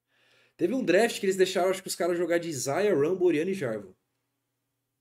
Teve 0.57 0.75
um 0.75 0.85
draft 0.85 1.19
que 1.21 1.27
eles 1.27 1.37
deixaram, 1.37 1.71
acho 1.71 1.83
que 1.83 1.89
os 1.89 1.95
caras 1.97 2.19
jogar 2.19 2.39
de 2.39 2.53
Zaya, 2.53 2.95
Rumble, 2.95 3.27
Oriana 3.27 3.51
e 3.51 3.55
Jarvan. 3.55 3.95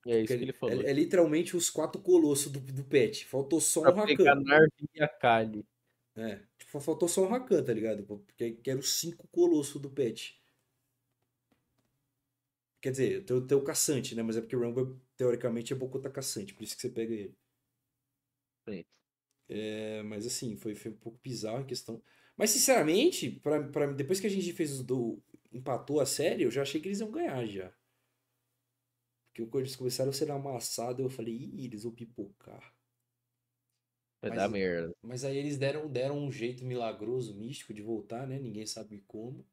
E 0.06 0.12
é 0.14 0.22
isso 0.22 0.38
Que 0.38 0.44
ele 0.44 0.52
é, 0.52 0.54
falou. 0.54 0.82
é 0.84 0.94
literalmente 0.94 1.56
os 1.56 1.70
quatro 1.70 2.02
colossos 2.02 2.52
do, 2.52 2.60
do 2.60 2.84
pet. 2.84 3.26
Faltou 3.26 3.60
só 3.62 3.82
um 3.82 3.84
Pra 3.84 3.94
Rakan. 3.94 4.36
Narvi 4.44 4.90
e 4.96 5.02
a 5.04 5.08
Kali. 5.08 5.66
É, 6.16 6.40
tipo, 6.58 6.80
faltou 6.80 7.08
só 7.08 7.24
um 7.24 7.28
Rakan, 7.28 7.64
tá 7.64 7.74
ligado? 7.74 8.04
Porque 8.04 8.52
que 8.54 8.70
eram 8.70 8.80
os 8.80 9.00
cinco 9.00 9.28
colossos 9.30 9.82
do 9.82 9.90
pet. 9.90 10.42
Quer 12.82 12.92
dizer, 12.92 13.26
tem, 13.26 13.36
o- 13.36 13.48
tem 13.48 13.58
o 13.58 13.64
caçante, 13.64 14.14
né? 14.16 14.22
Mas 14.22 14.38
é 14.38 14.42
porque 14.42 14.56
o 14.56 14.60
Rumble, 14.62 15.00
teoricamente, 15.18 15.74
é 15.74 15.76
Bokota 15.76 16.10
caçante, 16.12 16.54
por 16.54 16.64
isso 16.64 16.76
que 16.76 16.82
você 16.84 16.90
pega 16.90 17.12
ele. 17.14 17.36
Sim. 18.68 18.84
É, 19.50 20.02
mas 20.04 20.26
assim, 20.26 20.56
foi, 20.58 20.76
foi 20.76 20.92
um 20.92 20.96
pouco 20.98 21.20
bizarro 21.24 21.60
a 21.60 21.66
questão. 21.66 22.02
Mas 22.38 22.50
sinceramente, 22.52 23.30
pra, 23.42 23.62
pra, 23.70 23.88
depois 23.94 24.20
que 24.20 24.28
a 24.28 24.30
gente 24.30 24.52
fez 24.54 24.72
os 24.72 24.84
do. 24.84 25.22
Empatou 25.54 26.00
a 26.00 26.06
série, 26.06 26.44
eu 26.44 26.52
já 26.52 26.62
achei 26.64 26.82
que 26.82 26.88
eles 26.88 27.00
iam 27.00 27.12
ganhar 27.12 27.46
já. 27.46 27.74
Porque 29.30 29.50
quando 29.50 29.64
eles 29.64 29.76
começaram 29.76 30.12
a 30.12 30.14
ser 30.14 30.30
amassados, 30.32 31.00
eu 31.00 31.10
falei, 31.10 31.34
ih, 31.34 31.66
eles 31.66 31.84
vão 31.84 31.92
pipocar. 31.94 32.74
Vai 34.22 34.30
Mas- 34.30 34.40
dar 34.40 34.50
merda. 34.50 34.96
Mas 35.02 35.24
aí 35.24 35.38
eles 35.38 35.58
deram, 35.58 35.90
deram 35.90 36.18
um 36.18 36.32
jeito 36.32 36.64
milagroso, 36.64 37.36
místico 37.36 37.74
de 37.74 37.82
voltar, 37.82 38.28
né? 38.28 38.40
Ninguém 38.40 38.66
sabe 38.66 39.02
como. 39.08 39.46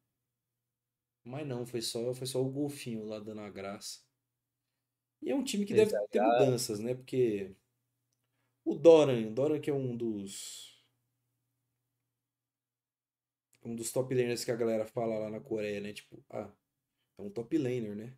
Mas 1.24 1.46
não, 1.46 1.66
foi 1.66 1.82
só, 1.82 2.14
foi 2.14 2.26
só 2.26 2.42
o 2.42 2.50
golfinho 2.50 3.04
lá 3.04 3.18
dando 3.18 3.40
a 3.40 3.50
graça. 3.50 4.00
E 5.22 5.30
é 5.30 5.34
um 5.34 5.44
time 5.44 5.66
que 5.66 5.74
deve 5.74 5.92
ter 6.08 6.22
mudanças, 6.22 6.80
né? 6.80 6.94
Porque 6.94 7.54
o 8.64 8.74
Doran, 8.74 9.28
o 9.28 9.34
Doran 9.34 9.60
que 9.60 9.70
é 9.70 9.74
um 9.74 9.96
dos 9.96 10.79
um 13.64 13.74
dos 13.74 13.92
top 13.92 14.14
laners 14.14 14.44
que 14.44 14.50
a 14.50 14.56
galera 14.56 14.86
fala 14.86 15.18
lá 15.18 15.30
na 15.30 15.40
Coreia, 15.40 15.80
né? 15.80 15.92
Tipo, 15.92 16.22
ah, 16.30 16.50
é 17.18 17.22
um 17.22 17.30
top 17.30 17.56
laner, 17.58 17.94
né? 17.94 18.14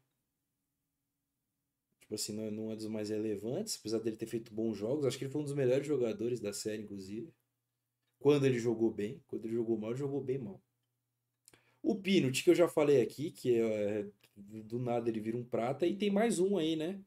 Tipo 2.00 2.14
assim, 2.14 2.32
não 2.32 2.70
é, 2.70 2.74
é 2.74 2.76
dos 2.76 2.86
mais 2.86 3.10
relevantes, 3.10 3.78
apesar 3.78 3.98
dele 3.98 4.16
ter 4.16 4.26
feito 4.26 4.54
bons 4.54 4.76
jogos. 4.76 5.06
Acho 5.06 5.18
que 5.18 5.24
ele 5.24 5.32
foi 5.32 5.40
um 5.40 5.44
dos 5.44 5.54
melhores 5.54 5.86
jogadores 5.86 6.40
da 6.40 6.52
série, 6.52 6.82
inclusive. 6.82 7.32
Quando 8.18 8.46
ele 8.46 8.58
jogou 8.58 8.90
bem. 8.90 9.22
Quando 9.26 9.46
ele 9.46 9.54
jogou 9.54 9.76
mal, 9.78 9.90
ele 9.90 9.98
jogou 9.98 10.20
bem 10.20 10.38
mal. 10.38 10.60
O 11.82 11.96
Pinot, 11.96 12.44
que 12.44 12.50
eu 12.50 12.54
já 12.54 12.68
falei 12.68 13.02
aqui, 13.02 13.30
que 13.30 13.58
é, 13.58 14.06
do 14.36 14.78
nada 14.78 15.08
ele 15.08 15.20
vira 15.20 15.36
um 15.36 15.44
prata. 15.44 15.86
E 15.86 15.96
tem 15.96 16.10
mais 16.10 16.38
um 16.38 16.56
aí, 16.56 16.76
né? 16.76 17.00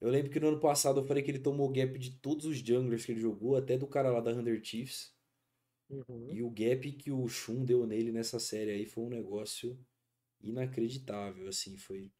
Eu 0.00 0.10
lembro 0.10 0.30
que 0.30 0.38
no 0.38 0.48
ano 0.48 0.60
passado 0.60 1.00
eu 1.00 1.04
falei 1.04 1.22
que 1.22 1.30
ele 1.30 1.40
tomou 1.40 1.68
gap 1.70 1.98
de 1.98 2.12
todos 2.18 2.46
os 2.46 2.58
junglers 2.58 3.04
que 3.04 3.12
ele 3.12 3.20
jogou, 3.20 3.56
até 3.56 3.76
do 3.76 3.86
cara 3.86 4.12
lá 4.12 4.20
da 4.20 4.30
Hunter 4.30 4.62
Chiefs. 4.62 5.12
Uhum. 5.90 6.30
E 6.30 6.42
o 6.42 6.50
gap 6.50 6.92
que 6.92 7.10
o 7.10 7.26
Shun 7.28 7.64
deu 7.64 7.86
nele 7.86 8.12
nessa 8.12 8.38
série 8.38 8.70
aí 8.70 8.86
foi 8.86 9.04
um 9.04 9.08
negócio 9.08 9.78
inacreditável, 10.40 11.48
assim, 11.48 11.76
foi... 11.76 12.12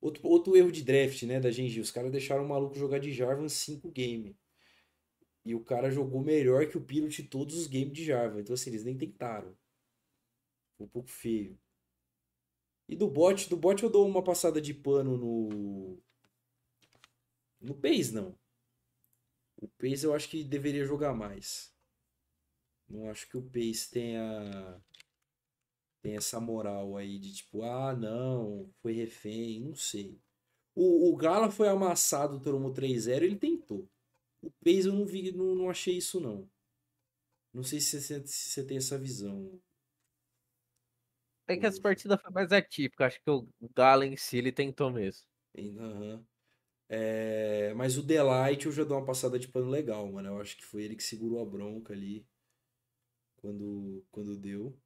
Outro, 0.00 0.26
outro 0.26 0.56
erro 0.56 0.70
de 0.70 0.82
draft, 0.82 1.22
né, 1.22 1.40
da 1.40 1.50
Genji, 1.50 1.80
os 1.80 1.90
caras 1.90 2.12
deixaram 2.12 2.44
o 2.44 2.48
maluco 2.48 2.74
jogar 2.74 2.98
de 2.98 3.12
Jarvan 3.12 3.48
5 3.48 3.90
game. 3.90 4.36
E 5.44 5.54
o 5.54 5.60
cara 5.60 5.90
jogou 5.90 6.22
melhor 6.22 6.66
que 6.68 6.76
o 6.76 6.84
Pilot 6.84 7.22
todos 7.24 7.56
os 7.56 7.66
games 7.66 7.92
de 7.92 8.04
Jarvan, 8.04 8.40
então 8.40 8.54
assim, 8.54 8.70
eles 8.70 8.84
nem 8.84 8.96
tentaram. 8.96 9.56
Foi 10.76 10.86
um 10.86 10.90
pouco 10.90 11.08
feio. 11.08 11.58
E 12.88 12.96
do 12.96 13.08
bot, 13.08 13.48
do 13.48 13.56
bot 13.56 13.82
eu 13.82 13.90
dou 13.90 14.06
uma 14.06 14.22
passada 14.22 14.60
de 14.60 14.72
pano 14.72 15.16
no... 15.16 15.98
No 17.60 17.74
Pace, 17.74 18.12
não. 18.12 18.38
O 19.56 19.66
Pace 19.66 20.04
eu 20.04 20.14
acho 20.14 20.28
que 20.28 20.44
deveria 20.44 20.84
jogar 20.84 21.14
mais. 21.14 21.75
Não 22.88 23.10
acho 23.10 23.28
que 23.28 23.36
o 23.36 23.42
Pace 23.42 23.90
tenha 23.90 24.80
tem 26.02 26.16
essa 26.16 26.40
moral 26.40 26.96
aí 26.96 27.18
de 27.18 27.34
tipo, 27.34 27.62
ah, 27.62 27.94
não, 27.94 28.70
foi 28.80 28.92
refém, 28.92 29.60
não 29.60 29.74
sei. 29.74 30.20
O, 30.74 31.10
o 31.12 31.16
Gala 31.16 31.50
foi 31.50 31.68
amassado, 31.68 32.40
tomou 32.40 32.72
3-0, 32.72 33.24
ele 33.24 33.36
tentou. 33.36 33.88
O 34.42 34.50
Pace 34.64 34.86
eu 34.86 34.92
não 34.92 35.06
vi, 35.06 35.32
não, 35.32 35.54
não 35.54 35.70
achei 35.70 35.96
isso 35.96 36.20
não. 36.20 36.48
Não 37.52 37.64
sei 37.64 37.80
se 37.80 38.00
você, 38.00 38.24
se 38.26 38.50
você 38.50 38.64
tem 38.64 38.76
essa 38.76 38.98
visão. 38.98 39.58
É 41.48 41.56
que 41.56 41.66
essa 41.66 41.80
partida 41.80 42.18
foi 42.18 42.30
mais 42.30 42.52
atípica. 42.52 43.06
Acho 43.06 43.20
que 43.22 43.30
o 43.30 43.48
Gala 43.74 44.06
em 44.06 44.16
si 44.16 44.38
ele 44.38 44.52
tentou 44.52 44.90
mesmo. 44.90 45.26
Aham. 45.58 46.24
É, 46.88 47.74
mas 47.74 47.98
o 47.98 48.02
Delight 48.02 48.66
eu 48.66 48.72
já 48.72 48.84
dou 48.84 48.96
uma 48.98 49.06
passada 49.06 49.38
de 49.38 49.48
pano 49.48 49.70
legal, 49.70 50.10
mano. 50.12 50.28
Eu 50.28 50.40
acho 50.40 50.56
que 50.56 50.64
foi 50.64 50.84
ele 50.84 50.96
que 50.96 51.02
segurou 51.02 51.40
a 51.42 51.46
bronca 51.46 51.92
ali 51.92 52.26
quando, 53.46 54.04
quando 54.10 54.36
deu. 54.36 54.76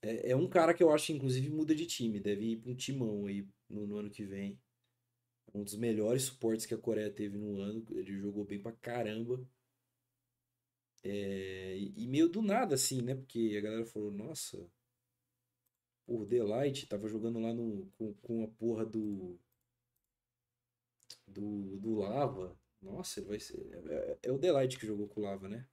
É, 0.00 0.30
é 0.30 0.36
um 0.36 0.48
cara 0.48 0.72
que 0.72 0.82
eu 0.82 0.90
acho, 0.90 1.12
inclusive, 1.12 1.50
muda 1.50 1.74
de 1.74 1.86
time. 1.86 2.18
Deve 2.18 2.52
ir 2.52 2.56
pra 2.56 2.70
um 2.70 2.74
timão 2.74 3.26
aí 3.26 3.46
no, 3.68 3.86
no 3.86 3.96
ano 3.98 4.10
que 4.10 4.24
vem. 4.24 4.58
Um 5.54 5.62
dos 5.62 5.76
melhores 5.76 6.22
suportes 6.24 6.64
que 6.64 6.74
a 6.74 6.78
Coreia 6.78 7.10
teve 7.10 7.36
no 7.36 7.60
ano. 7.60 7.84
Ele 7.90 8.18
jogou 8.18 8.44
bem 8.44 8.60
pra 8.60 8.72
caramba. 8.72 9.46
É, 11.04 11.76
e 11.78 12.06
meio 12.08 12.28
do 12.28 12.40
nada, 12.42 12.74
assim, 12.74 13.02
né? 13.02 13.14
Porque 13.14 13.54
a 13.58 13.60
galera 13.60 13.84
falou, 13.84 14.10
nossa, 14.10 14.66
o 16.06 16.24
Delight 16.24 16.86
tava 16.86 17.06
jogando 17.08 17.38
lá 17.38 17.52
no, 17.52 17.86
com, 17.98 18.14
com 18.14 18.44
a 18.44 18.48
porra 18.48 18.86
do, 18.86 19.38
do, 21.26 21.78
do 21.78 21.96
Lava. 21.96 22.58
Nossa, 22.80 23.20
ele 23.20 23.28
vai 23.28 23.40
ser. 23.40 23.58
É, 23.88 24.18
é 24.24 24.32
o 24.32 24.38
Delight 24.38 24.78
que 24.78 24.86
jogou 24.86 25.06
com 25.08 25.20
o 25.20 25.24
Lava, 25.24 25.48
né? 25.48 25.66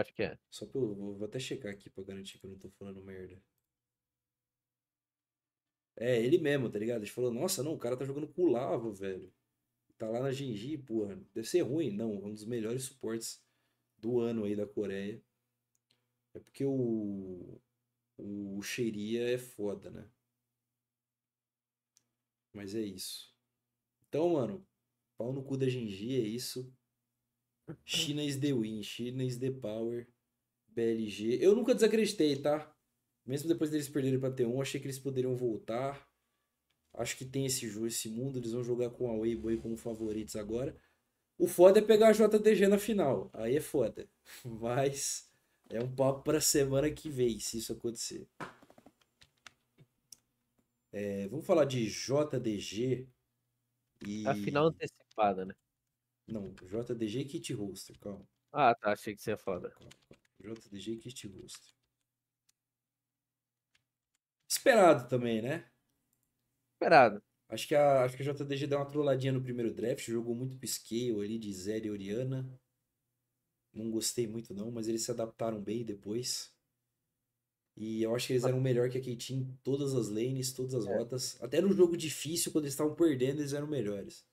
Acho 0.00 0.14
que 0.14 0.22
é. 0.22 0.38
Só 0.50 0.66
que 0.66 0.76
eu 0.76 0.94
vou, 0.94 1.24
até 1.24 1.38
checar 1.40 1.72
aqui 1.72 1.90
pra 1.90 2.04
garantir 2.04 2.38
que 2.38 2.46
eu 2.46 2.50
não 2.50 2.58
tô 2.58 2.70
falando 2.70 3.02
merda. 3.02 3.36
É, 5.96 6.22
ele 6.22 6.38
mesmo, 6.38 6.70
tá 6.70 6.78
ligado? 6.78 7.02
Ele 7.02 7.10
falou, 7.10 7.32
nossa, 7.32 7.62
não, 7.62 7.74
o 7.74 7.78
cara 7.78 7.96
tá 7.96 8.04
jogando 8.04 8.28
com 8.28 8.42
o 8.42 8.50
Lava, 8.50 8.92
velho. 8.92 9.32
Tá 9.98 10.08
lá 10.08 10.20
na 10.20 10.32
Genji, 10.32 10.78
porra. 10.78 11.16
Deve 11.34 11.48
ser 11.48 11.62
ruim. 11.62 11.90
Não, 11.92 12.12
é 12.14 12.26
um 12.26 12.32
dos 12.32 12.44
melhores 12.46 12.84
suportes 12.84 13.42
do 13.98 14.20
ano 14.20 14.44
aí 14.44 14.56
da 14.56 14.66
Coreia. 14.66 15.22
É 16.34 16.38
porque 16.38 16.64
o. 16.64 17.60
O 18.18 18.62
Xeria 18.62 19.28
é 19.34 19.38
foda, 19.38 19.90
né? 19.90 20.08
Mas 22.52 22.74
é 22.74 22.80
isso. 22.80 23.32
Então, 24.08 24.30
mano, 24.30 24.66
pau 25.18 25.32
no 25.32 25.44
cu 25.44 25.56
da 25.56 25.68
Genji, 25.68 26.16
é 26.16 26.26
isso. 26.26 26.72
China 27.84 28.22
is 28.22 28.36
the 28.38 28.52
win, 28.52 28.82
China 28.82 29.22
is 29.22 29.38
the 29.38 29.50
power. 29.50 30.06
BLG. 30.76 31.38
Eu 31.40 31.54
nunca 31.56 31.74
desacreditei, 31.74 32.36
tá? 32.36 32.70
Mesmo 33.24 33.48
depois 33.48 33.70
deles 33.70 33.88
perderem 33.88 34.20
pra 34.20 34.30
T1, 34.30 34.60
achei 34.60 34.78
que 34.78 34.86
eles 34.86 34.98
poderiam 34.98 35.34
voltar. 35.34 36.06
Acho 36.92 37.16
que 37.16 37.24
tem 37.24 37.46
esse 37.46 37.68
jogo, 37.68 37.86
esse 37.86 38.08
mundo, 38.08 38.38
eles 38.38 38.52
vão 38.52 38.62
jogar 38.62 38.90
com 38.90 39.10
a 39.10 39.14
Weibo 39.14 39.48
aí 39.48 39.56
como 39.56 39.76
favoritos 39.76 40.36
agora. 40.36 40.76
O 41.38 41.46
foda 41.48 41.78
é 41.78 41.82
pegar 41.82 42.08
a 42.08 42.12
JDG 42.12 42.68
na 42.68 42.78
final. 42.78 43.30
Aí 43.32 43.56
é 43.56 43.60
foda. 43.60 44.08
Mas 44.44 45.30
é 45.68 45.82
um 45.82 45.94
papo 45.94 46.22
pra 46.22 46.40
semana 46.40 46.90
que 46.90 47.08
vem, 47.08 47.40
se 47.40 47.58
isso 47.58 47.72
acontecer. 47.72 48.26
É, 50.92 51.26
vamos 51.28 51.44
falar 51.44 51.64
de 51.64 51.86
JDG 51.86 53.08
e. 54.06 54.26
A 54.26 54.34
final 54.34 54.66
antecipada, 54.66 55.44
né? 55.44 55.54
Não, 56.28 56.52
JDG 56.54 57.24
Kit 57.24 57.52
Roster, 57.54 57.98
calma. 57.98 58.26
Ah, 58.52 58.74
tá. 58.74 58.92
Achei 58.92 59.14
que 59.14 59.22
você 59.22 59.30
ia 59.30 59.36
falar. 59.36 59.70
calma. 59.70 59.90
JDG 60.40 60.96
Kit 60.98 61.26
Roster. 61.28 61.74
Esperado 64.48 65.08
também, 65.08 65.40
né? 65.42 65.70
Esperado. 66.74 67.22
Acho 67.48 67.68
que, 67.68 67.74
a, 67.74 68.04
acho 68.04 68.16
que 68.16 68.22
a 68.22 68.32
JDG 68.32 68.66
deu 68.66 68.78
uma 68.78 68.90
trolladinha 68.90 69.32
no 69.32 69.42
primeiro 69.42 69.72
draft, 69.72 70.04
jogou 70.06 70.34
muito 70.34 70.58
pisqueio 70.58 71.20
ali 71.20 71.38
de 71.38 71.52
Zé 71.52 71.78
e 71.78 71.90
Oriana. 71.90 72.48
Não 73.72 73.90
gostei 73.92 74.26
muito 74.26 74.52
não, 74.52 74.72
mas 74.72 74.88
eles 74.88 75.02
se 75.04 75.10
adaptaram 75.12 75.62
bem 75.62 75.84
depois. 75.84 76.52
E 77.76 78.02
eu 78.02 78.14
acho 78.14 78.26
que 78.26 78.32
eles 78.32 78.44
eram 78.44 78.60
melhor 78.60 78.88
que 78.90 78.98
a 78.98 79.00
KT 79.00 79.34
em 79.34 79.56
todas 79.62 79.94
as 79.94 80.08
lanes, 80.08 80.52
todas 80.52 80.74
as 80.74 80.86
É. 80.86 80.96
rotas. 80.96 81.40
Até 81.42 81.60
no 81.60 81.72
jogo 81.72 81.96
difícil, 81.96 82.50
quando 82.50 82.64
eles 82.64 82.72
estavam 82.74 82.94
perdendo, 82.96 83.40
eles 83.40 83.52
eram 83.52 83.66
melhores. 83.66 84.26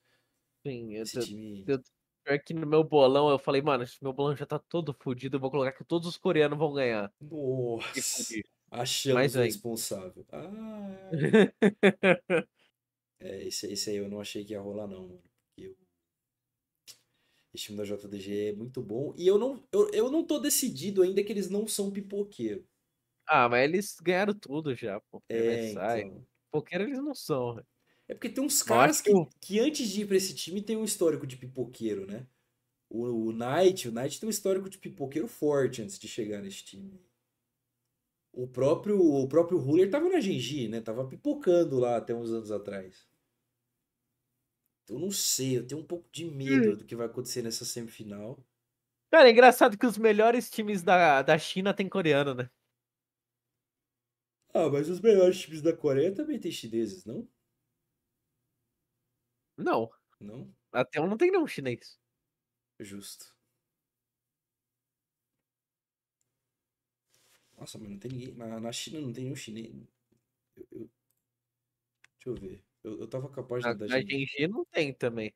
Sim, 0.65 0.93
eu, 0.95 1.05
Esse 1.05 1.19
eu, 1.21 1.29
time. 1.29 1.67
eu- 1.67 1.83
pior 2.23 2.39
que 2.43 2.53
no 2.53 2.65
meu 2.67 2.83
bolão 2.83 3.29
eu 3.29 3.37
falei, 3.39 3.61
mano, 3.61 3.83
esse 3.83 4.01
meu 4.03 4.13
bolão 4.13 4.35
já 4.35 4.45
tá 4.45 4.59
todo 4.59 4.93
fodido, 4.93 5.37
eu 5.37 5.39
vou 5.41 5.51
colocar 5.51 5.73
que 5.73 5.83
todos 5.85 6.07
os 6.07 6.17
coreanos 6.17 6.57
vão 6.57 6.73
ganhar. 6.73 7.13
Nossa! 7.19 8.35
Achamos 8.71 9.15
Mas 9.15 9.35
o 9.35 9.39
aí. 9.39 9.41
responsável. 9.41 10.25
Ah! 10.31 11.11
É, 13.19 13.43
esse, 13.47 13.71
esse 13.71 13.89
aí 13.89 13.95
eu 13.97 14.07
não 14.09 14.19
achei 14.21 14.43
que 14.45 14.53
ia 14.53 14.61
rolar, 14.61 14.87
não, 14.87 15.07
mano. 15.07 15.23
Porque 15.55 15.61
eu- 15.69 15.77
Esse 17.53 17.65
time 17.65 17.77
da 17.77 17.83
JDG 17.85 18.49
é 18.49 18.53
muito 18.53 18.81
bom. 18.81 19.13
E 19.17 19.25
eu 19.27 19.37
não, 19.39 19.63
eu, 19.71 19.89
eu 19.93 20.11
não 20.11 20.25
tô 20.25 20.39
decidido 20.39 21.01
ainda 21.01 21.23
que 21.23 21.31
eles 21.31 21.49
não 21.49 21.67
são 21.67 21.91
pipoqueiro. 21.91 22.67
Ah, 23.27 23.47
mas 23.49 23.63
eles 23.63 23.95
ganharam 24.01 24.33
tudo 24.37 24.75
já, 24.75 24.99
pô. 24.99 25.21
É, 25.29 25.71
então. 25.73 26.25
Poker 26.51 26.81
eles 26.81 26.99
não 26.99 27.15
são. 27.15 27.63
É 28.07 28.13
porque 28.13 28.29
tem 28.29 28.43
uns 28.43 28.61
caras 28.63 29.01
que, 29.01 29.11
que 29.41 29.59
antes 29.59 29.89
de 29.89 30.01
ir 30.01 30.07
pra 30.07 30.17
esse 30.17 30.33
time 30.35 30.61
tem 30.61 30.77
um 30.77 30.83
histórico 30.83 31.25
de 31.27 31.37
pipoqueiro, 31.37 32.05
né? 32.05 32.27
O, 32.89 33.03
o 33.29 33.33
Knight, 33.33 33.89
o 33.89 33.91
Knight 33.91 34.19
tem 34.19 34.27
um 34.27 34.31
histórico 34.31 34.69
de 34.69 34.77
pipoqueiro 34.79 35.27
forte 35.27 35.81
antes 35.81 35.99
de 35.99 36.07
chegar 36.07 36.41
nesse 36.41 36.63
time. 36.65 37.01
O 38.33 38.47
próprio, 38.47 38.99
o 39.01 39.27
próprio 39.27 39.57
Ruler 39.57 39.89
tava 39.89 40.09
na 40.09 40.19
Genji, 40.19 40.67
né? 40.67 40.81
Tava 40.81 41.07
pipocando 41.07 41.79
lá 41.79 41.97
até 41.97 42.13
uns 42.13 42.31
anos 42.31 42.51
atrás. 42.51 43.07
Eu 44.87 44.97
não 44.99 45.11
sei, 45.11 45.57
eu 45.57 45.65
tenho 45.67 45.81
um 45.81 45.85
pouco 45.85 46.09
de 46.11 46.25
medo 46.25 46.75
do 46.75 46.85
que 46.85 46.95
vai 46.95 47.05
acontecer 47.07 47.41
nessa 47.41 47.65
semifinal. 47.65 48.45
Cara, 49.11 49.29
é 49.29 49.31
engraçado 49.31 49.77
que 49.77 49.85
os 49.85 49.97
melhores 49.97 50.49
times 50.49 50.83
da, 50.83 51.21
da 51.21 51.37
China 51.37 51.73
tem 51.73 51.87
coreano, 51.89 52.33
né? 52.33 52.49
Ah, 54.53 54.67
mas 54.69 54.89
os 54.89 54.99
melhores 54.99 55.39
times 55.41 55.61
da 55.61 55.75
Coreia 55.75 56.11
também 56.13 56.39
tem 56.39 56.51
chineses, 56.51 57.05
não? 57.05 57.27
Não. 59.57 59.91
Não? 60.19 60.53
Até 60.71 60.99
um 61.01 61.07
não 61.07 61.17
tem 61.17 61.31
nenhum 61.31 61.47
chinês. 61.47 61.99
Justo. 62.79 63.33
Nossa, 67.57 67.77
mas 67.77 67.89
não 67.89 67.99
tem 67.99 68.11
ninguém. 68.11 68.33
Na, 68.35 68.59
na 68.59 68.71
China 68.71 68.99
não 68.99 69.13
tem 69.13 69.23
nenhum 69.25 69.35
chinês. 69.35 69.73
Eu- 70.55 70.67
eu- 70.71 70.89
Deixa 72.15 72.29
eu 72.29 72.35
ver. 72.35 72.63
Eu, 72.83 72.99
eu 73.01 73.07
tava 73.07 73.27
a 73.27 73.43
página 73.43 73.73
Na, 73.73 73.79
da 73.79 73.87
na 73.87 73.99
Genji. 74.01 74.25
Genji 74.25 74.47
não 74.47 74.65
tem 74.65 74.93
também. 74.93 75.33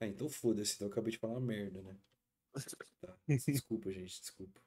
Ah, 0.00 0.06
então 0.06 0.28
foda-se. 0.28 0.74
Então 0.74 0.88
eu 0.88 0.92
acabei 0.92 1.12
de 1.12 1.18
falar 1.18 1.40
merda, 1.40 1.80
né? 1.82 1.96
Tá. 3.00 3.16
Desculpa, 3.46 3.90
gente. 3.92 4.20
Desculpa. 4.20 4.60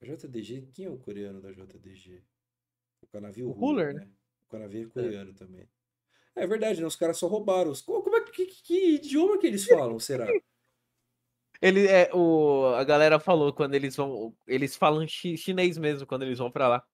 A 0.00 0.06
JDG, 0.06 0.68
quem 0.72 0.86
é 0.86 0.90
o 0.90 0.98
coreano 0.98 1.40
da 1.40 1.52
JDG? 1.52 2.22
O 3.02 3.06
Canavi 3.06 3.42
O 3.42 3.50
Ruler, 3.50 3.94
né? 3.94 4.08
O 4.46 4.50
Canavi 4.50 4.82
é 4.82 4.86
coreano 4.86 5.34
também. 5.34 5.68
É 6.36 6.46
verdade, 6.46 6.80
né? 6.80 6.86
Os 6.86 6.96
caras 6.96 7.18
só 7.18 7.26
roubaram. 7.26 7.70
Os... 7.70 7.80
Co- 7.80 8.02
Como 8.02 8.16
é 8.16 8.20
que, 8.22 8.46
que, 8.46 8.62
que 8.62 8.94
idioma 8.94 9.38
que 9.38 9.46
eles 9.46 9.64
falam, 9.68 9.98
será? 9.98 10.26
Ele 11.62 11.86
é 11.86 12.10
o 12.14 12.72
a 12.74 12.82
galera 12.84 13.20
falou 13.20 13.52
quando 13.52 13.74
eles 13.74 13.94
vão, 13.94 14.34
eles 14.46 14.74
falam 14.76 15.06
chi- 15.06 15.36
chinês 15.36 15.76
mesmo 15.76 16.06
quando 16.06 16.22
eles 16.22 16.38
vão 16.38 16.50
pra 16.50 16.68
lá. 16.68 16.84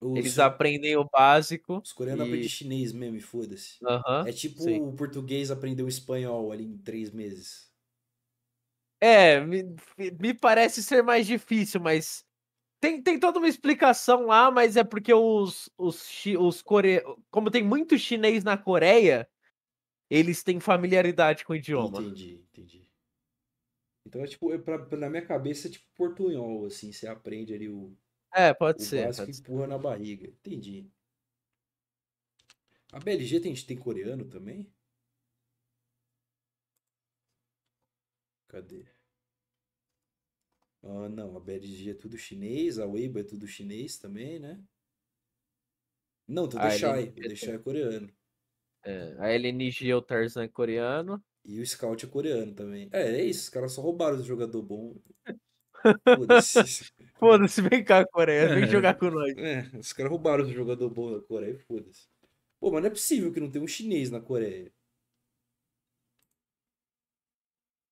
Os, 0.00 0.18
Eles 0.18 0.38
aprendem 0.38 0.96
o 0.96 1.04
básico. 1.04 1.78
os 1.78 1.92
coreanos 1.92 2.24
e- 2.24 2.28
aprendem 2.28 2.48
chinês 2.48 2.92
mesmo 2.92 3.16
e 3.16 3.20
foda-se. 3.20 3.78
Aham. 3.84 4.26
É 4.26 4.32
tipo 4.32 4.62
sim. 4.62 4.80
o 4.80 4.92
português 4.92 5.50
aprendeu 5.50 5.86
espanhol 5.88 6.52
ali 6.52 6.64
em 6.64 6.76
três 6.78 7.10
meses. 7.10 7.70
É, 9.00 9.40
me, 9.40 9.62
me 10.18 10.32
parece 10.32 10.82
ser 10.82 11.02
mais 11.02 11.26
difícil, 11.26 11.80
mas 11.80 12.24
tem, 12.80 13.02
tem 13.02 13.18
toda 13.18 13.38
uma 13.38 13.48
explicação 13.48 14.26
lá, 14.26 14.50
mas 14.50 14.76
é 14.76 14.84
porque 14.84 15.12
os, 15.12 15.70
os, 15.78 16.08
os 16.38 16.62
core... 16.62 17.02
como 17.30 17.50
tem 17.50 17.62
muito 17.62 17.98
chinês 17.98 18.44
na 18.44 18.56
Coreia, 18.58 19.28
eles 20.10 20.42
têm 20.42 20.60
familiaridade 20.60 21.44
com 21.44 21.52
o 21.54 21.56
idioma. 21.56 22.00
Entendi, 22.00 22.40
entendi. 22.50 22.90
Então 24.06 24.22
é 24.22 24.26
tipo, 24.26 24.52
é 24.52 24.58
pra, 24.58 24.78
na 24.96 25.08
minha 25.10 25.24
cabeça 25.26 25.68
é 25.68 25.70
tipo 25.70 25.86
portunhol, 25.94 26.66
assim, 26.66 26.92
você 26.92 27.06
aprende 27.06 27.54
ali 27.54 27.68
o, 27.68 27.96
É, 28.34 28.52
pode 28.52 28.82
o 28.82 28.84
ser. 28.84 29.06
básico 29.06 29.30
pode 29.30 29.30
e 29.30 29.34
ser. 29.36 29.42
empurra 29.42 29.66
na 29.68 29.78
barriga. 29.78 30.28
Entendi. 30.28 30.90
A 32.92 32.98
BLG 33.00 33.40
tem, 33.40 33.54
tem 33.54 33.78
coreano 33.78 34.26
também? 34.26 34.70
Cadê? 38.48 38.93
Ah, 40.86 41.08
não, 41.08 41.36
a 41.36 41.40
BLG 41.40 41.90
é 41.90 41.94
tudo 41.94 42.18
chinês, 42.18 42.78
a 42.78 42.86
Weibo 42.86 43.18
é 43.18 43.24
tudo 43.24 43.46
chinês 43.46 43.96
também, 43.98 44.38
né? 44.38 44.62
Não, 46.28 46.44
Ah, 46.44 46.68
Deixai, 46.68 47.04
o 47.04 47.12
Deixai 47.12 47.54
é 47.54 47.58
coreano. 47.58 48.10
É, 48.84 49.16
a 49.18 49.28
LNG 49.30 49.90
é 49.90 49.96
o 49.96 50.02
Tarzan 50.02 50.46
coreano. 50.48 51.22
E 51.44 51.60
o 51.60 51.66
Scout 51.66 52.04
é 52.04 52.08
coreano 52.08 52.54
também. 52.54 52.88
É, 52.92 53.16
é 53.18 53.24
isso, 53.24 53.42
os 53.44 53.48
caras 53.48 53.72
só 53.72 53.82
roubaram 53.82 54.18
o 54.18 54.22
jogador 54.22 54.62
bom. 54.62 54.94
Foda-se. 56.04 56.92
Foda-se, 57.18 57.62
vem 57.62 57.84
cá, 57.84 58.06
Coreia, 58.06 58.48
vem 58.54 58.64
É. 58.64 58.66
jogar 58.66 58.94
com 58.98 59.10
nós. 59.10 59.34
É, 59.36 59.70
os 59.78 59.92
caras 59.92 60.10
roubaram 60.10 60.44
o 60.44 60.52
jogador 60.52 60.90
bom 60.90 61.12
da 61.12 61.20
Coreia, 61.26 61.58
foda-se. 61.58 62.08
Pô, 62.60 62.70
mas 62.70 62.82
não 62.82 62.88
é 62.88 62.90
possível 62.90 63.32
que 63.32 63.40
não 63.40 63.50
tenha 63.50 63.64
um 63.64 63.68
chinês 63.68 64.10
na 64.10 64.20
Coreia. 64.20 64.72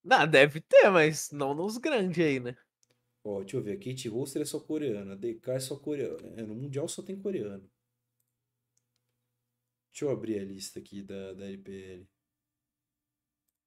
Não, 0.05 0.27
deve 0.27 0.61
ter, 0.61 0.91
mas 0.91 1.31
não 1.31 1.55
nos 1.55 1.77
grandes 1.79 2.25
aí, 2.25 2.41
né? 2.41 2.57
Ó, 3.25 3.41
deixa 3.41 3.57
eu 3.57 3.63
ver, 3.63 3.79
Kate 3.79 4.09
Roster 4.09 4.43
é 4.43 4.45
só 4.45 4.61
coreana, 4.61 5.17
DK 5.17 5.53
é 5.53 5.61
só 5.61 5.77
coreana. 5.79 6.29
É, 6.37 6.43
no 6.43 6.55
Mundial 6.55 6.89
só 6.89 7.03
tem 7.03 7.21
coreano. 7.21 7.69
Deixa 9.91 10.05
eu 10.07 10.11
abrir 10.11 10.39
a 10.41 10.45
lista 10.45 10.79
aqui 10.81 11.03
da, 11.03 11.33
da 11.35 11.45
LPL. 11.47 12.07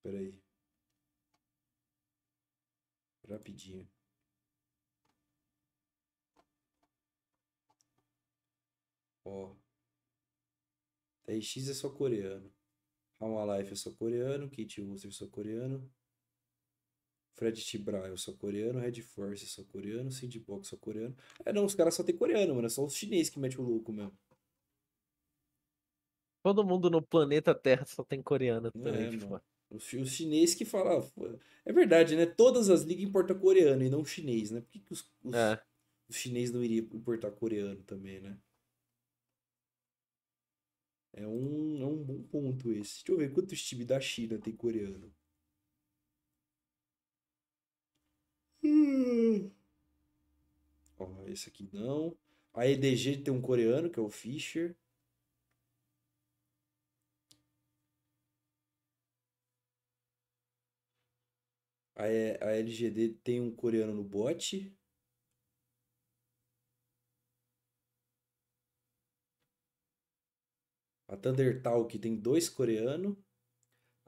Pera 0.03 0.19
aí. 0.19 0.33
Rapidinho. 3.29 3.87
Ó. 9.25 9.55
TRX 11.25 11.69
é 11.69 11.73
só 11.73 11.89
coreano. 11.89 12.51
How 13.19 13.57
Life 13.57 13.71
eu 13.71 13.77
sou 13.77 13.93
coreano, 13.95 14.49
Kate 14.49 14.81
Rooster 14.81 15.09
eu 15.09 15.13
sou 15.13 15.29
coreano. 15.29 15.89
Fred 17.35 17.61
Tibra 17.63 18.07
eu 18.07 18.17
sou 18.17 18.33
coreano, 18.35 18.79
Red 18.79 19.01
Force 19.01 19.43
eu 19.43 19.49
sou 19.49 19.65
coreano, 19.65 20.09
Cindy 20.11 20.39
Box 20.39 20.67
eu 20.67 20.69
sou 20.71 20.79
coreano. 20.79 21.15
É 21.45 21.51
não, 21.53 21.65
os 21.65 21.75
caras 21.75 21.93
só 21.93 22.03
tem 22.03 22.15
coreano, 22.15 22.55
mano. 22.55 22.65
É 22.67 22.69
só 22.69 22.83
os 22.83 22.95
chineses 22.95 23.29
que 23.29 23.39
metem 23.39 23.59
o 23.59 23.61
louco 23.61 23.91
mesmo. 23.91 24.17
Todo 26.41 26.63
mundo 26.63 26.89
no 26.89 27.01
planeta 27.01 27.53
Terra 27.53 27.85
só 27.85 28.03
tem 28.03 28.21
coreano 28.21 28.67
É, 28.67 28.71
também. 28.71 29.09
tipo, 29.11 29.29
mano. 29.29 29.43
Os, 29.69 29.91
os 29.93 30.09
chineses 30.11 30.55
que 30.55 30.63
falam. 30.63 30.99
ah, 31.01 31.39
É 31.65 31.73
verdade, 31.73 32.15
né? 32.15 32.25
Todas 32.25 32.69
as 32.69 32.83
ligas 32.83 33.03
importam 33.03 33.37
coreano 33.37 33.83
e 33.83 33.89
não 33.89 34.05
chinês, 34.05 34.51
né? 34.51 34.61
Por 34.61 34.69
que, 34.69 34.79
que 34.79 34.93
os, 34.93 35.11
os, 35.23 35.33
é. 35.35 35.61
os 36.07 36.15
chineses 36.15 36.53
não 36.53 36.63
iriam 36.63 36.85
importar 36.93 37.31
coreano 37.31 37.83
também, 37.83 38.21
né? 38.21 38.37
É 41.13 41.25
um, 41.27 41.81
é 41.81 41.85
um 41.85 42.03
bom 42.03 42.21
ponto 42.23 42.71
esse. 42.71 43.03
Deixa 43.03 43.11
eu 43.11 43.17
ver 43.17 43.33
quantos 43.33 43.61
times 43.63 43.87
da 43.87 43.99
China 43.99 44.37
tem 44.37 44.55
coreano. 44.55 45.11
Hum. 48.65 49.51
Ó, 50.97 51.07
esse 51.27 51.49
aqui 51.49 51.69
não. 51.71 52.17
A 52.53 52.67
EDG 52.67 53.17
tem 53.23 53.33
um 53.33 53.41
coreano, 53.41 53.89
que 53.89 53.99
é 53.99 54.01
o 54.01 54.09
Fischer. 54.09 54.75
A, 61.97 62.03
a 62.03 62.51
LGD 62.55 63.09
tem 63.23 63.41
um 63.41 63.51
coreano 63.53 63.93
no 63.93 64.03
bot. 64.03 64.73
A 71.07 71.15
Thunder 71.17 71.61
Talk 71.61 71.97
tem 71.99 72.15
dois 72.15 72.49
coreanos. 72.49 73.15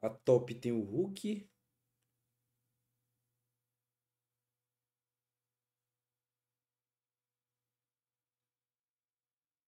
A 0.02 0.10
Top 0.10 0.54
tem 0.56 0.72
o 0.72 0.82
Hulk. 0.82 1.48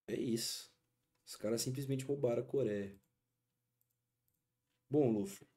É 0.10 0.16
isso. 0.20 0.72
Os 1.26 1.36
caras 1.36 1.62
simplesmente 1.62 2.04
roubaram 2.04 2.42
a 2.42 2.46
Coreia. 2.46 3.00
Bom, 4.90 5.12
Luffy. 5.12 5.48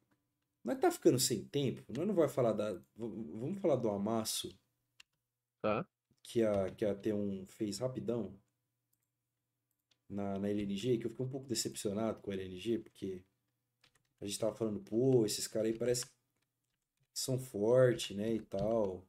Nós 0.63 0.79
tá 0.79 0.91
ficando 0.91 1.19
sem 1.19 1.45
tempo. 1.49 1.83
Nós 1.97 2.07
não 2.07 2.15
vai 2.15 2.29
falar 2.29 2.53
da. 2.53 2.73
Vamos 2.95 3.61
falar 3.61 3.77
do 3.77 3.89
amasso 3.89 4.55
Tá. 5.63 5.89
que 6.23 6.43
a, 6.43 6.71
que 6.75 6.85
a 6.85 6.95
T1 6.95 7.47
fez 7.47 7.79
rapidão 7.79 8.39
na, 10.09 10.39
na 10.39 10.51
LNG, 10.51 10.99
que 10.99 11.07
eu 11.07 11.11
fiquei 11.11 11.25
um 11.25 11.31
pouco 11.31 11.49
decepcionado 11.49 12.21
com 12.21 12.31
a 12.31 12.35
LNG, 12.35 12.81
porque 12.81 13.25
a 14.21 14.27
gente 14.27 14.39
tava 14.39 14.55
falando, 14.55 14.81
pô, 14.83 15.25
esses 15.25 15.47
caras 15.47 15.73
aí 15.73 15.79
parece 15.79 16.05
que 16.07 16.13
são 17.15 17.39
fortes, 17.39 18.17
né, 18.17 18.35
e 18.35 18.43
tal. 18.43 19.07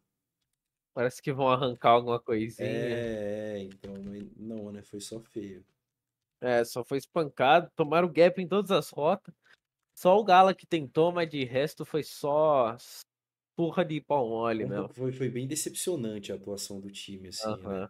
Parece 0.94 1.22
que 1.22 1.34
vão 1.34 1.48
arrancar 1.50 1.92
alguma 1.92 2.20
coisinha. 2.20 3.00
É, 3.00 3.58
é, 3.58 3.64
então, 3.64 3.94
não, 4.38 4.72
né, 4.72 4.84
foi 4.84 5.00
só 5.00 5.20
feio. 5.20 5.66
É, 6.42 6.64
só 6.66 6.84
foi 6.84 6.98
espancado. 6.98 7.72
Tomaram 7.76 8.12
gap 8.12 8.42
em 8.42 8.48
todas 8.48 8.72
as 8.72 8.90
rotas. 8.90 9.34
Só 9.98 10.18
o 10.20 10.24
Gala 10.24 10.56
que 10.56 10.68
tentou, 10.68 11.12
mas 11.12 11.30
de 11.30 11.44
resto 11.46 11.86
foi 11.86 12.04
só 12.04 12.78
porra 13.58 13.86
de 13.86 14.02
pau 14.02 14.30
mole 14.30 14.66
mesmo. 14.66 14.90
pouco- 14.90 14.94
foi, 14.94 15.12
foi 15.12 15.30
bem 15.30 15.48
decepcionante 15.48 16.32
a 16.32 16.36
atuação 16.36 16.80
do 16.80 16.92
time, 16.92 17.28
assim, 17.30 17.56
né? 17.62 17.76
Aham. 17.76 17.90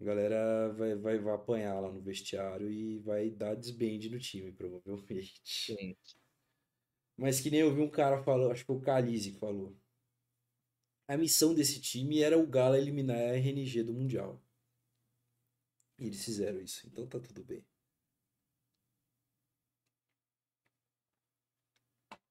A 0.00 0.04
galera 0.04 0.68
vai, 0.74 0.96
vai, 0.96 1.18
vai 1.18 1.34
apanhar 1.34 1.80
lá 1.80 1.92
no 1.92 2.02
vestiário 2.02 2.70
e 2.70 2.98
vai 3.00 3.30
dar 3.30 3.54
desband 3.56 4.10
no 4.10 4.18
time, 4.20 4.52
provavelmente. 4.52 5.42
Sim. 5.42 5.96
Mas 7.18 7.38
que 7.40 7.50
nem 7.50 7.60
eu 7.60 7.74
vi 7.74 7.82
um 7.82 7.90
cara 7.90 8.22
falando, 8.22 8.50
acho 8.52 8.64
que 8.64 8.72
o 8.72 8.80
Calize 8.80 9.32
falou. 9.38 9.76
A 11.08 11.16
missão 11.16 11.52
desse 11.54 11.80
time 11.80 12.20
era 12.22 12.38
o 12.38 12.46
Gala 12.46 12.78
eliminar 12.78 13.16
a 13.16 13.34
RNG 13.36 13.82
do 13.82 13.92
Mundial. 13.92 14.40
E 15.98 16.06
eles 16.06 16.24
fizeram 16.24 16.60
isso, 16.60 16.86
então 16.88 17.06
tá 17.06 17.20
tudo 17.20 17.44
bem. 17.44 17.64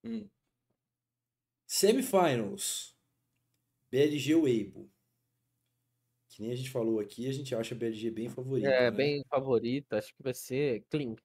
Hum. 0.03 0.29
Semifinals. 1.67 2.95
BLG 3.91 4.35
Weibo. 4.35 4.89
Que 6.29 6.41
nem 6.41 6.51
a 6.51 6.55
gente 6.55 6.69
falou 6.69 6.99
aqui, 7.01 7.27
a 7.27 7.31
gente 7.33 7.53
acha 7.55 7.75
a 7.75 7.77
BLG 7.77 8.09
bem 8.11 8.29
favorita, 8.29 8.81
É, 8.81 8.89
né? 8.89 9.03
bem 9.03 9.23
favorita. 9.29 9.97
Acho 9.97 10.13
que 10.15 10.23
vai 10.23 10.33
ser 10.33 10.85
clean. 10.89 11.15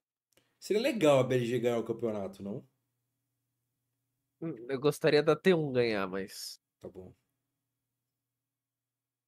Seria 0.58 0.80
legal 0.80 1.18
a 1.18 1.24
BLG 1.24 1.58
ganhar 1.58 1.78
o 1.78 1.84
campeonato, 1.84 2.42
não? 2.42 2.66
Hum, 4.42 4.66
Eu 4.68 4.78
gostaria 4.80 5.22
da 5.22 5.34
T1 5.36 5.72
ganhar, 5.72 6.06
mas. 6.08 6.60
Tá 6.80 6.88
bom. 6.88 7.14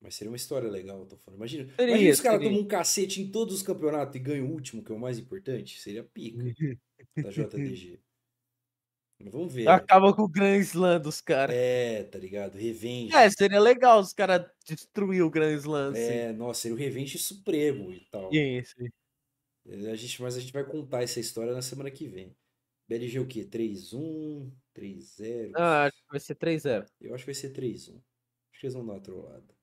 Mas 0.04 0.16
seria 0.16 0.30
uma 0.30 0.36
história 0.36 0.68
legal, 0.68 0.98
eu 1.00 1.06
tô 1.06 1.16
falando. 1.16 1.38
Imagina, 1.38 1.64
Seria, 1.76 1.92
imagina 1.94 2.12
os 2.12 2.20
caras 2.20 2.42
tomam 2.42 2.60
um 2.60 2.68
cacete 2.68 3.22
em 3.22 3.30
todos 3.30 3.54
os 3.54 3.62
campeonatos 3.62 4.14
e 4.14 4.18
ganham 4.18 4.46
o 4.46 4.52
último, 4.52 4.84
que 4.84 4.92
é 4.92 4.94
o 4.94 4.98
mais 4.98 5.18
importante. 5.18 5.80
Seria 5.80 6.04
pica 6.04 6.44
da 7.16 7.30
JDG. 7.32 7.98
Mas 9.18 9.32
vamos 9.32 9.54
ver. 9.54 9.64
né? 9.64 9.70
Acaba 9.70 10.14
com 10.14 10.22
o 10.22 10.28
Grand 10.28 10.58
Slam 10.58 11.00
dos 11.00 11.22
caras. 11.22 11.56
É, 11.56 12.02
tá 12.04 12.18
ligado? 12.18 12.56
Revenge. 12.58 13.16
É, 13.16 13.30
seria 13.30 13.58
legal 13.58 13.98
os 13.98 14.12
caras 14.12 14.46
destruir 14.66 15.22
o 15.22 15.30
Grand 15.30 15.54
Slam, 15.56 15.92
assim. 15.92 16.00
É, 16.02 16.32
nossa, 16.34 16.60
seria 16.60 16.74
o 16.74 16.78
Revenge 16.78 17.16
Supremo 17.16 17.90
e 17.90 18.00
tal. 18.10 18.30
Sim, 18.30 18.62
sim. 18.62 18.88
É, 19.66 19.90
A 19.90 19.94
gente, 19.94 20.20
mas 20.20 20.36
a 20.36 20.40
gente 20.40 20.52
vai 20.52 20.64
contar 20.64 21.02
essa 21.02 21.18
história 21.18 21.54
na 21.54 21.62
semana 21.62 21.90
que 21.90 22.06
vem. 22.06 22.36
BLG 22.86 23.20
o 23.20 23.26
quê? 23.26 23.46
3-1, 23.46 24.52
3-0? 24.74 25.52
Ah, 25.56 25.84
acho 25.84 25.96
que 25.96 26.10
vai 26.10 26.20
ser 26.20 26.34
3-0. 26.34 26.84
Eu 27.00 27.14
acho 27.14 27.24
que 27.24 27.32
vai 27.32 27.34
ser 27.40 27.54
3-1. 27.54 27.94
Acho 28.52 28.60
que 28.60 28.66
eles 28.66 28.74
vão 28.74 28.84
dar 28.84 28.92
uma 28.92 29.00
trollada. 29.00 29.53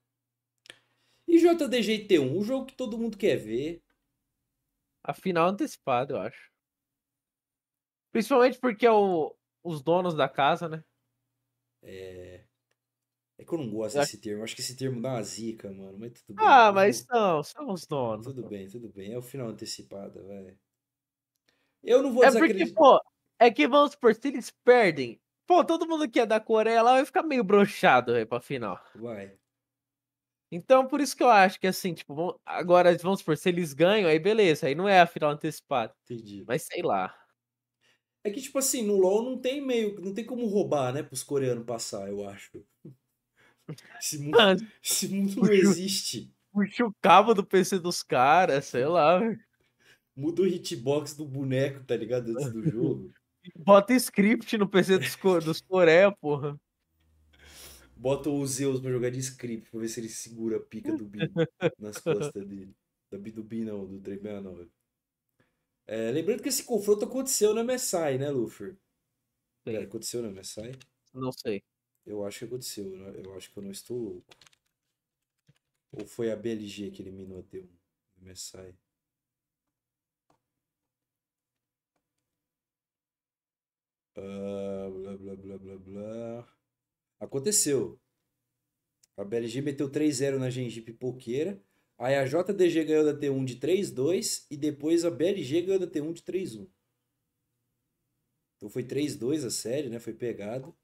E 1.32 1.38
JDG 1.38 1.94
e 1.94 2.06
T1, 2.06 2.30
um 2.30 2.42
jogo 2.42 2.66
que 2.66 2.76
todo 2.76 2.98
mundo 2.98 3.16
quer 3.16 3.36
ver. 3.36 3.82
A 5.02 5.14
final 5.14 5.48
antecipada, 5.48 6.12
eu 6.12 6.20
acho. 6.20 6.52
Principalmente 8.12 8.58
porque 8.58 8.84
é 8.84 8.92
o, 8.92 9.34
os 9.64 9.82
donos 9.82 10.14
da 10.14 10.28
casa, 10.28 10.68
né? 10.68 10.84
É... 11.82 12.44
é 13.38 13.44
que 13.46 13.50
eu 13.50 13.58
não 13.58 13.70
gosto 13.70 13.98
desse 13.98 14.20
termo. 14.20 14.44
Acho 14.44 14.54
que 14.54 14.60
esse 14.60 14.76
termo 14.76 15.00
dá 15.00 15.14
uma 15.14 15.22
zica, 15.22 15.72
mano. 15.72 15.96
Mas 15.98 16.20
tudo 16.20 16.36
bem. 16.36 16.46
Ah, 16.46 16.70
mas 16.70 17.06
não, 17.08 17.42
são 17.42 17.72
os 17.72 17.86
donos. 17.86 18.26
Tudo 18.26 18.46
bem, 18.46 18.68
tudo 18.68 18.90
bem. 18.90 19.14
É 19.14 19.18
o 19.18 19.22
final 19.22 19.48
antecipada, 19.48 20.22
vai. 20.22 20.54
Eu 21.82 22.02
não 22.02 22.12
vou 22.12 22.24
É 22.24 22.30
porque, 22.30 22.66
pô, 22.74 23.00
é 23.38 23.50
que 23.50 23.66
vamos 23.66 23.92
supor, 23.92 24.14
se 24.14 24.28
eles 24.28 24.50
perdem, 24.62 25.18
pô, 25.46 25.64
todo 25.64 25.88
mundo 25.88 26.10
que 26.10 26.20
é 26.20 26.26
da 26.26 26.38
Coreia 26.38 26.82
lá 26.82 26.92
vai 26.92 27.06
ficar 27.06 27.22
meio 27.22 27.42
broxado 27.42 28.12
aí 28.12 28.26
pra 28.26 28.38
final. 28.38 28.78
Vai. 28.94 29.40
Então, 30.52 30.86
por 30.86 31.00
isso 31.00 31.16
que 31.16 31.22
eu 31.22 31.30
acho 31.30 31.58
que 31.58 31.66
assim, 31.66 31.94
tipo, 31.94 32.38
agora 32.44 32.96
vamos 32.98 33.20
supor, 33.20 33.36
se 33.38 33.48
eles 33.48 33.72
ganham, 33.72 34.08
aí 34.08 34.18
beleza, 34.18 34.66
aí 34.66 34.74
não 34.74 34.86
é 34.88 35.00
a 35.00 35.06
final 35.06 35.30
antecipada. 35.30 35.94
Entendi. 36.04 36.44
Mas 36.46 36.62
sei 36.64 36.82
lá. 36.82 37.14
É 38.24 38.30
que, 38.30 38.40
tipo 38.40 38.58
assim, 38.58 38.82
no 38.86 38.96
LoL 38.96 39.22
não 39.24 39.38
tem 39.40 39.60
meio. 39.60 40.00
Não 40.00 40.14
tem 40.14 40.24
como 40.24 40.46
roubar, 40.46 40.92
né? 40.92 41.02
Pros 41.02 41.22
coreanos 41.24 41.64
passar, 41.66 42.08
eu 42.08 42.28
acho. 42.28 42.64
Esse 44.00 44.18
mundo, 44.18 44.36
Mano, 44.36 44.60
esse 44.84 45.08
mundo 45.08 45.36
não 45.40 45.52
existe. 45.52 46.32
puxa 46.52 46.84
o 46.86 46.94
cabo 47.00 47.34
do 47.34 47.44
PC 47.46 47.78
dos 47.78 48.02
caras, 48.02 48.66
sei 48.66 48.86
lá. 48.86 49.18
velho. 49.18 49.38
Muda 50.16 50.42
o 50.42 50.46
hitbox 50.46 51.14
do 51.16 51.26
boneco, 51.26 51.84
tá 51.84 51.96
ligado? 51.96 52.30
Antes 52.30 52.52
do 52.52 52.62
jogo. 52.64 53.12
Bota 53.56 53.94
script 53.94 54.56
no 54.58 54.68
PC 54.68 54.98
dos, 54.98 55.16
dos 55.44 55.60
Coreia, 55.62 56.12
porra. 56.12 56.56
Bota 58.02 58.28
o 58.28 58.44
Zeus 58.44 58.80
pra 58.80 58.90
jogar 58.90 59.10
de 59.10 59.20
script 59.20 59.70
pra 59.70 59.78
ver 59.78 59.86
se 59.86 60.00
ele 60.00 60.08
segura 60.08 60.56
a 60.56 60.60
pica 60.60 60.92
do 60.96 61.04
Bin 61.04 61.20
nas 61.78 61.98
costas 61.98 62.44
dele. 62.48 62.74
Da 63.08 63.16
do 63.16 63.44
Bin 63.44 63.64
não, 63.64 63.86
do 63.86 64.00
369. 64.00 64.68
É, 65.86 66.10
lembrando 66.10 66.42
que 66.42 66.48
esse 66.48 66.64
confronto 66.64 67.04
aconteceu 67.04 67.54
na 67.54 67.62
MSI, 67.62 68.18
né, 68.18 68.28
Luffy? 68.28 68.76
É, 69.64 69.76
aconteceu 69.76 70.20
na 70.20 70.32
MSI? 70.32 70.72
Não 71.14 71.30
sei. 71.30 71.62
Eu 72.04 72.26
acho 72.26 72.40
que 72.40 72.44
aconteceu, 72.46 72.90
né? 72.90 73.22
eu 73.24 73.36
acho 73.36 73.52
que 73.52 73.56
eu 73.56 73.62
não 73.62 73.70
estou 73.70 73.96
louco. 73.96 74.26
Ou 75.92 76.04
foi 76.04 76.32
a 76.32 76.36
BLG 76.36 76.90
que 76.90 77.02
eliminou 77.02 77.38
a 77.38 77.42
T1 77.44 77.68
no 78.16 78.28
MSI? 78.28 78.74
Ah, 84.16 84.90
blá 84.90 85.16
blá 85.16 85.36
blá 85.36 85.58
blá 85.58 85.76
blá. 85.78 86.61
Aconteceu. 87.22 88.00
A 89.16 89.22
BLG 89.22 89.60
meteu 89.60 89.88
3-0 89.88 90.38
na 90.38 90.50
Gengipe 90.50 90.92
Poqueira. 90.92 91.62
Aí 91.96 92.16
a 92.16 92.24
JDG 92.24 92.84
ganhou 92.84 93.04
da 93.04 93.16
T1 93.16 93.44
de 93.44 93.56
3-2 93.60 94.44
e 94.50 94.56
depois 94.56 95.04
a 95.04 95.10
BLG 95.10 95.62
ganhou 95.62 95.78
da 95.78 95.86
T1 95.86 96.12
de 96.14 96.22
3-1. 96.22 96.68
Então 98.56 98.68
foi 98.68 98.82
3-2 98.82 99.46
a 99.46 99.50
série, 99.50 99.88
né? 99.88 100.00
Foi 100.00 100.12
pegado. 100.12 100.76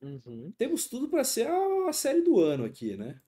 Uhum. 0.00 0.52
Temos 0.52 0.88
tudo 0.88 1.08
pra 1.08 1.24
ser 1.24 1.48
a, 1.48 1.88
a 1.88 1.92
série 1.92 2.20
do 2.20 2.38
ano 2.38 2.64
aqui, 2.64 2.96
né? 2.96 3.20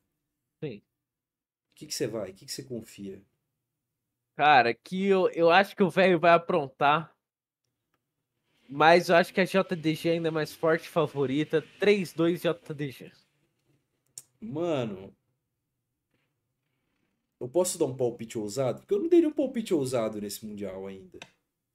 Sim. 0.62 0.78
O 0.78 1.74
que 1.74 1.86
que 1.86 1.94
você 1.94 2.06
vai? 2.06 2.30
O 2.30 2.34
que 2.34 2.46
que 2.46 2.52
você 2.52 2.62
confia? 2.62 3.20
Cara, 4.36 4.72
que 4.72 5.06
eu, 5.06 5.28
eu 5.30 5.50
acho 5.50 5.74
que 5.74 5.82
o 5.82 5.90
velho 5.90 6.20
vai 6.20 6.30
aprontar. 6.32 7.12
Mas 8.68 9.08
eu 9.08 9.16
acho 9.16 9.32
que 9.32 9.40
a 9.40 9.44
JDG 9.44 10.10
ainda 10.10 10.28
é 10.28 10.30
mais 10.30 10.52
forte 10.52 10.90
favorita. 10.90 11.62
3-2 11.80 12.38
JDG. 12.38 13.10
Mano. 14.38 15.16
Eu 17.40 17.48
posso 17.48 17.78
dar 17.78 17.86
um 17.86 17.96
palpite 17.96 18.36
ousado? 18.36 18.80
Porque 18.80 18.92
eu 18.92 19.00
não 19.00 19.08
daria 19.08 19.28
um 19.28 19.32
palpite 19.32 19.72
ousado 19.72 20.20
nesse 20.20 20.44
Mundial 20.44 20.86
ainda. 20.86 21.18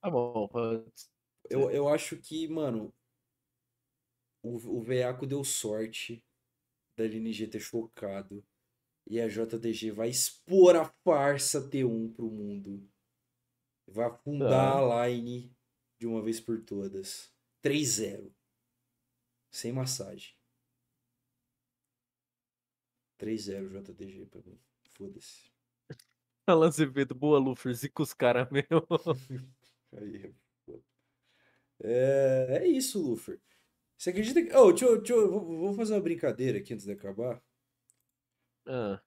Tá 0.00 0.08
bom. 0.08 0.48
Eu, 1.50 1.68
eu 1.70 1.88
acho 1.88 2.16
que, 2.16 2.46
mano. 2.46 2.94
O, 4.40 4.78
o 4.78 4.80
Veaco 4.80 5.26
deu 5.26 5.42
sorte 5.42 6.22
da 6.96 7.04
LNG 7.04 7.48
ter 7.48 7.60
chocado. 7.60 8.44
E 9.06 9.20
a 9.20 9.26
JDG 9.26 9.90
vai 9.90 10.10
expor 10.10 10.76
a 10.76 10.84
farsa 11.02 11.68
T1 11.68 12.14
pro 12.14 12.30
mundo. 12.30 12.88
Vai 13.88 14.06
afundar 14.06 14.76
a 14.76 15.08
line 15.08 15.54
de 16.04 16.08
uma 16.08 16.20
vez 16.20 16.38
por 16.38 16.60
todas. 16.62 17.32
3-0. 17.62 18.30
Sem 19.50 19.72
massagem. 19.72 20.34
3-0 23.18 23.68
JDG 23.70 24.26
pra 24.26 24.42
mim. 24.42 24.58
Foda-se. 24.92 25.50
Alan 26.46 26.68
Azevedo, 26.68 27.14
boa 27.14 27.38
Luffers 27.38 27.82
e 27.84 27.88
com 27.90 28.02
os 28.02 28.12
caras 28.14 28.48
mesmo. 28.50 28.86
Aí, 29.92 30.16
é 30.16 30.34
é, 31.82 32.58
é 32.62 32.68
isso, 32.68 33.00
Luffy. 33.00 33.38
Você 33.98 34.10
acredita 34.10 34.42
que. 34.44 34.54
Oh, 34.56 34.70
deixa 34.72 34.86
eu, 34.86 34.98
deixa 34.98 35.14
eu- 35.14 35.30
vou, 35.30 35.58
vou 35.58 35.74
fazer 35.74 35.94
uma 35.94 36.00
brincadeira 36.02 36.58
aqui 36.58 36.74
antes 36.74 36.86
de 36.86 36.92
acabar. 36.92 37.42
Ah, 38.66 39.02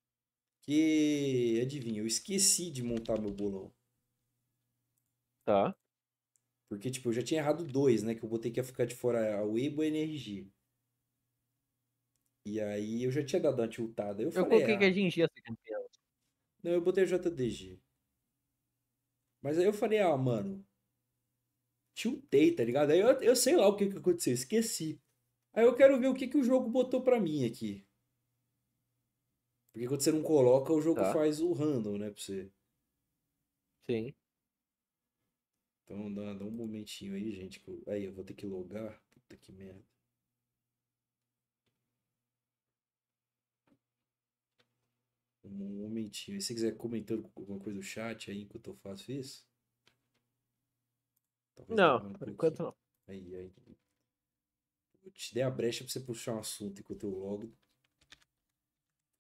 Que, 0.61 1.59
adivinha, 1.63 2.01
eu 2.01 2.05
esqueci 2.05 2.69
de 2.69 2.83
montar 2.83 3.19
meu 3.19 3.31
bolão. 3.31 3.73
tá. 5.43 5.75
Porque, 6.70 6.91
tipo, 6.91 7.09
eu 7.09 7.13
já 7.13 7.22
tinha 7.22 7.39
errado 7.39 7.63
dois, 7.63 8.03
né? 8.03 8.13
Que 8.13 8.24
eu 8.24 8.30
botei 8.30 8.51
que 8.51 8.59
ia 8.59 8.63
ficar 8.63 8.86
de 8.86 8.95
fora 8.95 9.38
a 9.38 9.43
Weibo 9.43 9.84
e 9.84 9.88
a 9.88 9.89
NRG. 9.89 10.51
E 12.45 12.61
aí 12.61 13.03
eu 13.03 13.11
já 13.11 13.24
tinha 13.26 13.41
dado 13.41 13.61
uma 13.61 13.68
tiltada. 13.68 14.22
Eu 14.22 14.28
Eu 14.28 14.32
falei, 14.32 14.49
coloquei 14.49 14.76
ah, 14.76 14.80
que 14.80 14.86
a 14.86 14.91
gente 14.91 15.20
ia 15.20 15.28
ser 15.28 15.41
campeão. 15.41 15.86
Não, 16.63 16.72
eu 16.72 16.82
botei 16.82 17.05
JDG. 17.05 17.80
Mas 19.41 19.57
aí 19.57 19.65
eu 19.65 19.74
falei, 19.74 19.99
ah, 19.99 20.15
mano. 20.18 20.65
Tiltei, 21.93 22.53
tá 22.53 22.63
ligado? 22.63 22.91
Aí 22.91 22.99
eu, 22.99 23.07
eu 23.22 23.36
sei 23.36 23.55
lá 23.55 23.68
o 23.68 23.76
que 23.76 23.89
que 23.89 23.97
aconteceu, 23.97 24.34
esqueci. 24.34 25.01
Aí 25.53 25.65
eu 25.65 25.76
quero 25.76 25.99
ver 25.99 26.07
o 26.07 26.13
que 26.13 26.28
que 26.28 26.38
o 26.38 26.43
jogo 26.43 26.70
botou 26.70 27.01
pra 27.01 27.20
mim 27.20 27.45
aqui. 27.45 27.86
Porque 29.72 29.88
quando 29.88 30.01
você 30.01 30.11
não 30.11 30.24
coloca, 30.24 30.74
o 30.74 30.82
jogo 30.82 31.01
Tá. 31.01 31.13
faz 31.13 31.39
o 31.39 31.51
random, 31.53 31.97
né, 31.97 32.09
pra 32.09 32.22
você. 32.22 32.51
Sim. 33.89 34.13
Então 35.88 36.13
dá, 36.13 36.33
dá 36.33 36.43
um 36.43 36.51
momentinho 36.51 37.15
aí, 37.15 37.31
gente. 37.31 37.61
Que 37.61 37.69
eu... 37.69 37.81
Aí 37.88 38.03
eu 38.03 38.13
vou 38.13 38.23
ter 38.23 38.33
que 38.33 38.45
logar. 38.45 39.01
Puta 39.13 39.38
que 39.38 39.53
merda. 39.53 39.81
Um 45.45 45.49
momentinho. 45.81 46.38
E 46.38 46.41
se 46.41 46.47
você 46.47 46.53
quiser 46.55 46.75
comentando 46.75 47.31
alguma 47.35 47.57
coisa 47.57 47.77
no 47.77 47.81
chat 47.83 48.29
aí 48.29 48.41
enquanto 48.41 48.67
eu 48.67 48.75
faço 48.75 49.09
isso? 49.13 49.47
Talvez 51.55 51.77
Não, 51.77 52.05
um 52.05 52.13
por 52.13 52.29
enquanto 52.29 52.63
não. 52.63 52.75
Aí, 53.07 53.33
aí. 53.33 53.51
Eu 55.05 55.11
te 55.11 55.33
dei 55.33 55.41
a 55.41 55.49
brecha 55.49 55.85
pra 55.85 55.93
você 55.93 56.01
puxar 56.01 56.35
um 56.35 56.39
assunto 56.39 56.81
enquanto 56.81 57.05
eu 57.05 57.11
logo. 57.11 57.49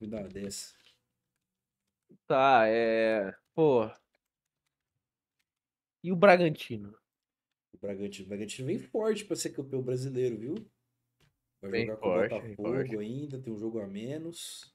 Me 0.01 0.07
dá 0.07 0.19
uma 0.19 0.27
dessa. 0.27 0.75
Tá, 2.27 2.67
é. 2.67 3.33
Pô. 3.55 3.89
E 6.07 6.11
o 6.13 6.15
Bragantino? 6.15 6.97
O 7.73 7.77
Bragantino, 7.79 8.27
o 8.27 8.29
Bragantino 8.29 8.65
vem 8.65 8.79
forte 8.79 9.25
pra 9.25 9.35
ser 9.35 9.49
campeão 9.49 9.81
brasileiro, 9.81 10.37
viu? 10.37 10.55
Vai 11.59 11.69
Vem 11.69 11.85
jogar 11.85 11.97
com 11.97 12.07
forte, 12.07 12.33
o 12.33 12.41
vem 12.41 12.55
Botafogo 12.55 12.99
ainda, 13.01 13.41
tem 13.41 13.51
um 13.51 13.57
jogo 13.57 13.79
a 13.81 13.87
menos. 13.87 14.73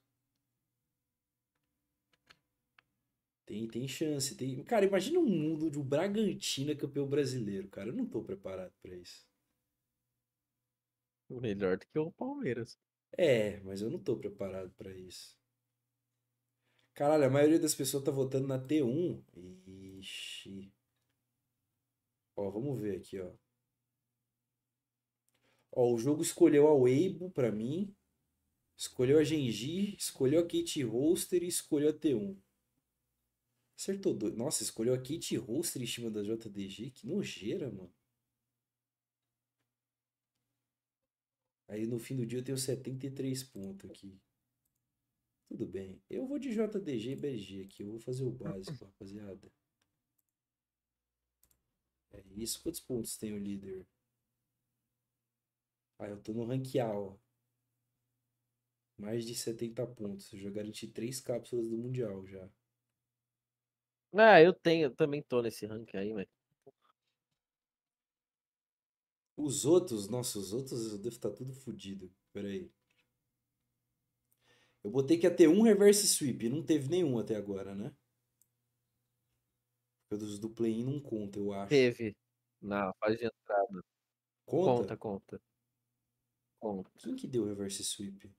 Tem, 3.47 3.67
tem 3.67 3.87
chance. 3.87 4.37
Tem... 4.37 4.63
Cara, 4.63 4.85
imagina 4.85 5.17
um 5.17 5.25
mundo 5.25 5.71
de 5.71 5.79
um 5.79 5.83
Bragantino 5.83 6.69
é 6.69 6.75
campeão 6.75 7.07
brasileiro, 7.07 7.67
cara. 7.67 7.89
Eu 7.89 7.95
não 7.95 8.05
tô 8.05 8.23
preparado 8.23 8.71
pra 8.79 8.95
isso. 8.95 9.27
Melhor 11.27 11.79
do 11.79 11.87
que 11.87 11.97
o 11.97 12.11
Palmeiras. 12.11 12.77
É, 13.17 13.59
mas 13.61 13.81
eu 13.81 13.89
não 13.89 13.97
tô 13.97 14.15
preparado 14.17 14.69
pra 14.73 14.95
isso. 14.95 15.35
Caralho, 16.93 17.25
a 17.25 17.29
maioria 17.31 17.59
das 17.59 17.73
pessoas 17.73 18.03
tá 18.03 18.11
votando 18.11 18.47
na 18.47 18.59
T1. 18.59 19.19
Ixi. 19.99 20.71
Ó, 22.35 22.49
vamos 22.49 22.79
ver 22.79 22.97
aqui, 22.97 23.19
ó. 23.19 23.31
Ó, 25.71 25.93
o 25.93 25.97
jogo 25.97 26.21
escolheu 26.21 26.67
a 26.67 26.73
Weibo 26.73 27.31
pra 27.31 27.51
mim. 27.51 27.95
Escolheu 28.75 29.19
a 29.19 29.23
Genji, 29.23 29.95
escolheu 29.95 30.41
a 30.41 30.43
Kate 30.43 30.83
Holster 30.83 31.43
e 31.43 31.47
escolheu 31.47 31.89
a 31.89 31.93
T1. 31.93 32.37
Acertou 33.77 34.13
dois. 34.13 34.35
Nossa, 34.35 34.63
escolheu 34.63 34.93
a 34.93 34.97
Kate 34.97 35.35
Holster 35.35 35.81
em 35.81 35.87
cima 35.87 36.09
da 36.09 36.21
JDG. 36.21 36.91
Que 36.91 37.07
nojeira, 37.07 37.71
mano. 37.71 37.93
Aí 41.67 41.87
no 41.87 41.97
fim 41.97 42.15
do 42.15 42.25
dia 42.25 42.39
eu 42.39 42.43
tenho 42.43 42.57
73 42.57 43.43
pontos 43.45 43.89
aqui. 43.89 44.19
Tudo 45.47 45.65
bem. 45.67 46.01
Eu 46.09 46.27
vou 46.27 46.37
de 46.37 46.49
JDG 46.49 47.11
e 47.11 47.15
BG 47.15 47.63
aqui. 47.63 47.83
Eu 47.83 47.91
vou 47.91 47.99
fazer 47.99 48.23
o 48.23 48.31
básico, 48.31 48.85
rapaziada. 48.85 49.51
É 52.13 52.23
isso. 52.35 52.61
Quantos 52.61 52.79
pontos 52.79 53.17
tem 53.17 53.33
o 53.33 53.37
líder? 53.37 53.85
Ah, 55.99 56.07
eu 56.07 56.21
tô 56.21 56.33
no 56.33 56.43
ó. 56.43 57.15
Mais 58.97 59.25
de 59.25 59.35
70 59.35 59.85
pontos. 59.85 60.31
Eu 60.33 60.39
já 60.39 60.49
garanti 60.49 60.87
três 60.87 61.19
cápsulas 61.19 61.67
do 61.69 61.77
Mundial 61.77 62.25
já. 62.27 62.47
Ah, 64.15 64.41
eu 64.41 64.53
tenho, 64.53 64.85
eu 64.85 64.95
também 64.95 65.21
tô 65.23 65.41
nesse 65.41 65.65
ranking 65.65 65.97
aí, 65.97 66.13
mas. 66.13 66.27
Os 69.35 69.65
outros, 69.65 70.07
nossa, 70.07 70.37
os 70.37 70.53
outros 70.53 70.91
eu 70.91 70.97
devo 70.99 71.15
estar 71.15 71.31
tudo 71.31 71.53
fodido. 71.53 72.11
Pera 72.31 72.47
aí. 72.47 72.71
Eu 74.83 74.91
botei 74.91 75.17
que 75.17 75.25
ia 75.25 75.35
ter 75.35 75.47
um 75.47 75.61
reverse 75.61 76.07
sweep. 76.07 76.49
Não 76.49 76.61
teve 76.61 76.89
nenhum 76.89 77.17
até 77.17 77.35
agora, 77.35 77.73
né? 77.73 77.91
Dos 80.17 80.39
do 80.39 80.49
play-in 80.49 80.83
não 80.83 80.99
conta, 80.99 81.39
eu 81.39 81.53
acho. 81.53 81.69
Teve. 81.69 82.15
Na 82.61 82.93
fase 82.99 83.17
de 83.17 83.25
entrada. 83.25 83.83
Conta? 84.45 84.81
Conta, 84.81 84.97
conta. 84.97 85.41
Conta. 86.59 86.91
Quem 86.97 87.15
que 87.15 87.27
deu 87.27 87.45
reverse 87.45 87.83
sweep? 87.83 88.31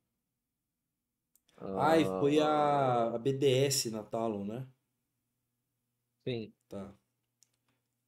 Ai, 1.78 2.04
foi 2.04 2.40
a, 2.40 3.14
a 3.14 3.18
BDS 3.18 3.90
na 3.90 4.02
Talon, 4.02 4.44
né? 4.44 4.66
Sim. 6.26 6.52
Tá. 6.68 6.96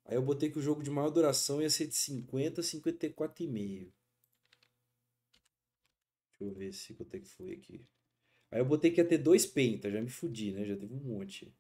Aí 0.05 0.17
eu 0.17 0.23
botei 0.23 0.51
que 0.51 0.59
o 0.59 0.63
jogo 0.63 0.83
de 0.83 0.91
maior 0.91 1.11
duração 1.11 1.61
ia 1.61 1.69
ser 1.69 1.87
de 1.87 1.95
50 1.95 2.61
a 2.61 2.65
54,5. 2.65 3.93
Deixa 6.31 6.45
eu 6.45 6.53
ver 6.53 6.73
se 6.73 6.95
quanto 6.95 7.15
é 7.15 7.21
que 7.21 7.29
foi 7.29 7.53
aqui. 7.53 7.85
Aí 8.51 8.61
eu 8.61 8.65
botei 8.65 8.91
que 8.91 9.01
ia 9.01 9.09
ter 9.09 9.19
dois 9.19 9.47
penta, 9.47 9.91
já 9.91 10.01
me 10.01 10.09
fudi, 10.09 10.53
né? 10.53 10.65
Já 10.65 10.77
teve 10.77 10.95
um 10.95 11.01
monte. 11.01 11.53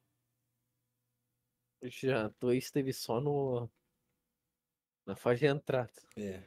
Já, 1.82 2.28
dois 2.40 2.70
teve 2.70 2.92
só 2.92 3.20
no. 3.20 3.68
Na 5.06 5.14
fase 5.14 5.40
de 5.40 5.46
entrada. 5.46 5.92
É. 6.16 6.42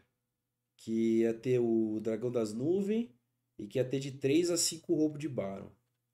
Que 0.76 1.20
ia 1.20 1.34
ter 1.34 1.60
o 1.60 2.00
Dragão 2.02 2.32
das 2.32 2.54
Nuvens 2.54 3.10
e 3.58 3.68
que 3.68 3.78
ia 3.78 3.86
ter 3.88 4.00
de 4.00 4.12
3 4.12 4.50
a 4.50 4.58
5 4.58 4.94
roubo 4.94 5.18
de 5.18 5.30
Baron. 5.30 5.72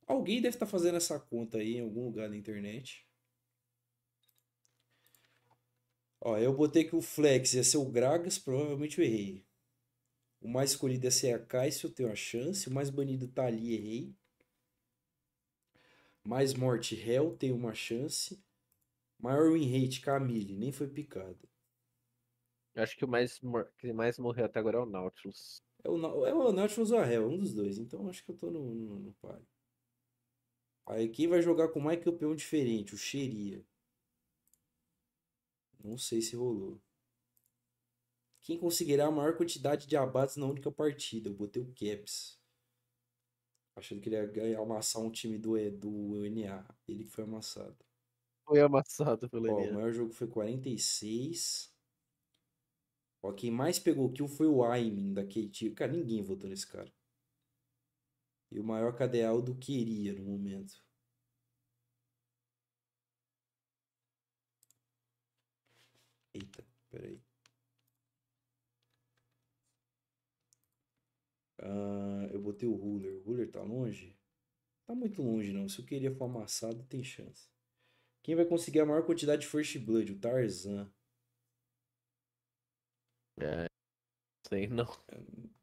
Alguém 0.07 0.41
deve 0.41 0.55
estar 0.55 0.67
fazendo 0.67 0.97
essa 0.97 1.19
conta 1.19 1.57
aí 1.57 1.77
em 1.77 1.81
algum 1.81 2.05
lugar 2.05 2.29
na 2.29 2.37
internet. 2.37 3.05
Ó, 6.21 6.37
eu 6.37 6.53
botei 6.53 6.83
que 6.83 6.95
o 6.95 7.01
Flex 7.01 7.53
ia 7.53 7.63
ser 7.63 7.77
o 7.77 7.85
Gragas, 7.85 8.37
provavelmente 8.37 8.99
eu 8.99 9.05
errei. 9.05 9.45
O 10.41 10.47
mais 10.47 10.71
escolhido 10.71 11.05
ia 11.05 11.11
ser 11.11 11.33
a 11.33 11.39
Kai'Sa, 11.39 11.87
eu 11.87 11.91
tenho 11.91 12.11
a 12.11 12.15
chance. 12.15 12.67
O 12.67 12.71
mais 12.71 12.89
banido 12.89 13.27
tá 13.27 13.45
ali, 13.45 13.73
errei. 13.73 14.15
Mais 16.23 16.53
morte, 16.53 16.95
Hell, 16.95 17.35
tenho 17.37 17.55
uma 17.55 17.73
chance. 17.73 18.43
Maior 19.19 19.51
win 19.53 19.71
rate, 19.71 20.01
Camille, 20.01 20.55
nem 20.55 20.71
foi 20.71 20.87
picada. 20.87 21.37
Acho 22.75 22.97
que 22.97 23.05
o 23.05 23.07
mais, 23.07 23.39
que 23.77 23.93
mais 23.93 24.19
morreu 24.19 24.45
até 24.45 24.59
agora 24.59 24.77
é 24.77 24.81
o 24.81 24.85
Nautilus. 24.85 25.63
É 25.83 25.89
o, 25.89 26.25
é 26.25 26.33
o 26.33 26.51
Nautilus 26.51 26.91
ou 26.91 26.99
a 26.99 27.07
Hell, 27.09 27.27
um 27.27 27.37
dos 27.37 27.53
dois. 27.53 27.77
Então 27.77 28.07
acho 28.09 28.23
que 28.23 28.31
eu 28.31 28.37
tô 28.37 28.51
no, 28.51 28.73
no, 28.73 28.99
no 28.99 29.13
páreo. 29.13 29.47
Aí 30.87 31.09
quem 31.09 31.27
vai 31.27 31.41
jogar 31.41 31.69
com 31.69 31.79
mais 31.79 32.03
campeão 32.03 32.35
diferente? 32.35 32.93
O 32.93 32.97
Xeria. 32.97 33.65
Não 35.83 35.97
sei 35.97 36.21
se 36.21 36.35
rolou. 36.35 36.81
Quem 38.41 38.59
conseguirá 38.59 39.07
a 39.07 39.11
maior 39.11 39.37
quantidade 39.37 39.87
de 39.87 39.95
abates 39.95 40.35
na 40.35 40.45
única 40.45 40.71
partida? 40.71 41.29
Eu 41.29 41.33
botei 41.33 41.61
o 41.61 41.73
Caps. 41.73 42.39
Achando 43.75 44.01
que 44.01 44.09
ele 44.09 44.15
ia 44.15 44.25
ganhar, 44.25 44.59
amassar 44.61 45.01
um 45.01 45.11
time 45.11 45.37
do, 45.37 45.53
do 45.71 46.25
NA. 46.25 46.65
Ele 46.87 47.03
foi 47.03 47.23
amassado. 47.23 47.84
Foi 48.47 48.59
amassado 48.61 49.29
pelo 49.29 49.51
Ó, 49.53 49.57
o 49.69 49.73
maior 49.73 49.91
jogo 49.91 50.11
foi 50.13 50.27
46. 50.27 51.71
Ó, 53.21 53.33
quem 53.33 53.51
mais 53.51 53.77
pegou 53.77 54.09
kill 54.13 54.25
foi 54.29 54.47
o 54.47 54.63
Aimin 54.63 55.11
da 55.13 55.25
KT. 55.25 55.71
Cara, 55.71 55.91
ninguém 55.91 56.21
votou 56.21 56.49
nesse 56.49 56.65
cara. 56.65 56.89
E 58.51 58.59
o 58.59 58.63
maior 58.63 58.95
KDA 58.95 59.39
do 59.39 59.53
queria 59.53 60.11
no 60.13 60.23
momento. 60.23 60.81
Eita, 66.33 66.63
peraí. 66.91 67.19
Ah, 71.61 72.29
eu 72.31 72.41
botei 72.41 72.67
o 72.67 72.75
ruler. 72.75 73.13
O 73.17 73.21
ruler 73.23 73.51
tá 73.51 73.61
longe? 73.61 74.15
Tá 74.85 74.95
muito 74.95 75.21
longe 75.23 75.53
não. 75.53 75.69
Se 75.69 75.79
eu 75.81 75.85
queria 75.85 76.11
for 76.15 76.25
amassado, 76.25 76.83
tem 76.85 77.03
chance. 77.03 77.49
Quem 78.25 78.33
vai 78.33 78.43
conseguir 78.43 78.79
a 78.79 78.85
maior 78.87 79.05
quantidade 79.05 79.43
de 79.43 79.47
First 79.47 79.77
Blood? 79.77 80.13
O 80.13 80.19
Tarzan. 80.19 80.91
É, 83.39 83.67
sei 84.47 84.65
não. 84.65 84.87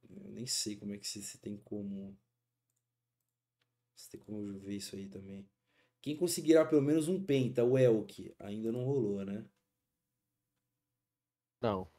Eu 0.08 0.30
nem 0.30 0.46
sei 0.46 0.76
como 0.76 0.94
é 0.94 0.96
que 0.96 1.08
se, 1.08 1.20
se 1.24 1.38
tem 1.38 1.56
como. 1.56 2.16
Se 3.96 4.08
tem 4.10 4.20
como 4.20 4.60
ver 4.60 4.76
isso 4.76 4.94
aí 4.94 5.08
também. 5.08 5.44
Quem 6.00 6.16
conseguirá 6.16 6.64
pelo 6.64 6.82
menos 6.82 7.08
um 7.08 7.20
penta? 7.20 7.64
O 7.64 7.76
Elk. 7.76 8.32
Ainda 8.38 8.70
não 8.70 8.84
rolou, 8.84 9.24
né? 9.24 9.44
Não. 11.60 11.90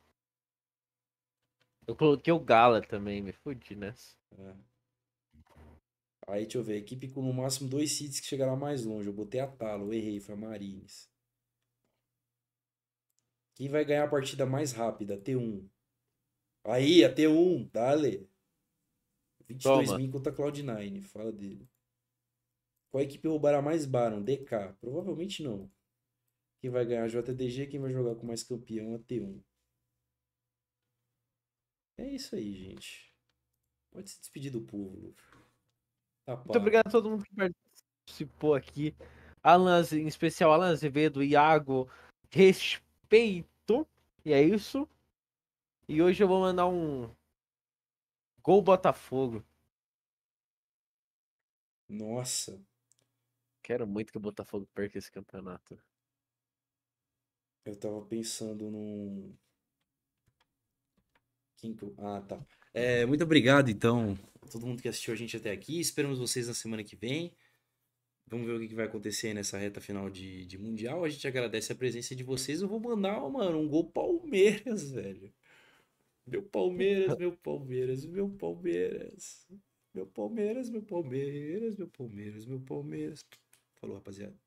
Eu 1.85 1.93
coloquei 1.93 2.31
o 2.31 2.39
Gala 2.39 2.81
também, 2.81 3.21
me 3.21 3.33
fudi 3.33 3.75
nessa. 3.75 4.15
É. 4.37 4.55
Aí, 6.27 6.43
deixa 6.43 6.57
eu 6.57 6.63
ver. 6.63 6.77
Equipe 6.77 7.09
com 7.09 7.21
no 7.21 7.33
máximo 7.33 7.69
dois 7.69 7.91
seeds 7.91 8.19
que 8.19 8.27
chegará 8.27 8.55
mais 8.55 8.85
longe. 8.85 9.07
Eu 9.07 9.13
botei 9.13 9.39
a 9.39 9.47
Talo, 9.47 9.85
eu 9.85 9.93
errei, 9.93 10.19
foi 10.19 10.35
a 10.35 10.37
Marines. 10.37 11.09
Quem 13.55 13.69
vai 13.69 13.85
ganhar 13.85 14.05
a 14.05 14.09
partida 14.09 14.45
mais 14.45 14.71
rápida? 14.71 15.17
T1. 15.17 15.67
Aí, 16.63 17.03
a 17.03 17.13
T1, 17.13 17.69
dale. 17.71 18.29
22 19.47 19.87
Toma. 19.87 19.99
mil 19.99 20.11
contra 20.11 20.31
a 20.31 20.35
Cloud9. 20.35 21.03
Fala 21.03 21.31
dele. 21.31 21.69
Qual 22.89 23.03
equipe 23.03 23.27
roubará 23.27 23.61
mais 23.61 23.85
Baron? 23.85 24.23
DK. 24.23 24.75
Provavelmente 24.79 25.43
não. 25.43 25.69
Quem 26.61 26.69
vai 26.69 26.85
ganhar? 26.85 27.07
JDG. 27.07 27.67
Quem 27.67 27.79
vai 27.79 27.91
jogar 27.91 28.15
com 28.15 28.25
mais 28.25 28.43
campeão? 28.43 28.95
A 28.95 28.99
T1. 28.99 29.43
É 31.97 32.09
isso 32.09 32.35
aí, 32.35 32.53
gente. 32.53 33.13
Pode 33.91 34.09
se 34.09 34.19
despedir 34.19 34.51
do 34.51 34.61
povo, 34.61 34.99
Luffy. 34.99 35.32
Tá 36.25 36.35
Muito 36.35 36.47
pago. 36.47 36.59
obrigado 36.59 36.87
a 36.87 36.91
todo 36.91 37.09
mundo 37.09 37.23
que 37.23 37.35
participou 38.05 38.55
aqui. 38.55 38.95
Alan, 39.41 39.83
em 39.91 40.07
especial 40.07 40.53
Alan 40.53 40.71
Azevedo, 40.71 41.21
Iago, 41.23 41.89
respeito. 42.29 43.87
E 44.25 44.31
é 44.31 44.41
isso. 44.41 44.87
E 45.87 46.01
hoje 46.01 46.23
eu 46.23 46.27
vou 46.27 46.39
mandar 46.39 46.67
um 46.67 47.13
Gol 48.41 48.61
Botafogo. 48.61 49.43
Nossa. 51.89 52.61
Quero 53.61 53.85
muito 53.85 54.11
que 54.11 54.17
o 54.17 54.21
Botafogo 54.21 54.67
perca 54.73 54.97
esse 54.97 55.11
campeonato. 55.11 55.77
Eu 57.65 57.77
tava 57.77 58.01
pensando 58.05 58.69
num. 58.69 59.37
Eu... 61.81 61.93
Ah, 61.97 62.21
tá. 62.21 62.39
É, 62.73 63.05
muito 63.05 63.23
obrigado, 63.23 63.69
então, 63.69 64.17
todo 64.51 64.65
mundo 64.65 64.81
que 64.81 64.87
assistiu 64.87 65.13
a 65.13 65.17
gente 65.17 65.37
até 65.37 65.51
aqui. 65.51 65.79
Esperamos 65.79 66.19
vocês 66.19 66.47
na 66.47 66.53
semana 66.53 66.83
que 66.83 66.95
vem. 66.95 67.31
Vamos 68.27 68.47
ver 68.47 68.53
o 68.53 68.59
que 68.59 68.69
que 68.69 68.75
vai 68.75 68.85
acontecer 68.85 69.33
nessa 69.33 69.57
reta 69.57 69.79
final 69.79 70.09
de, 70.09 70.45
de 70.45 70.57
Mundial. 70.57 71.03
A 71.03 71.09
gente 71.09 71.27
agradece 71.27 71.71
a 71.71 71.75
presença 71.75 72.15
de 72.15 72.23
vocês. 72.23 72.61
Eu 72.61 72.67
vou 72.67 72.79
mandar, 72.79 73.19
mano, 73.29 73.59
um 73.59 73.67
gol 73.67 73.85
Palmeiras, 73.91 74.91
velho. 74.91 75.31
Meu 76.25 76.41
Palmeiras, 76.41 77.17
meu 77.17 77.33
Palmeiras, 77.33 78.05
meu 78.05 78.29
Palmeiras. 78.29 79.47
Meu 79.93 80.07
Palmeiras, 80.07 80.69
meu 80.69 80.81
Palmeiras, 80.81 81.77
meu 81.77 81.87
Palmeiras, 81.87 82.45
meu 82.45 82.59
Palmeiras. 82.59 83.25
Falou, 83.75 83.97
rapaziada. 83.97 84.42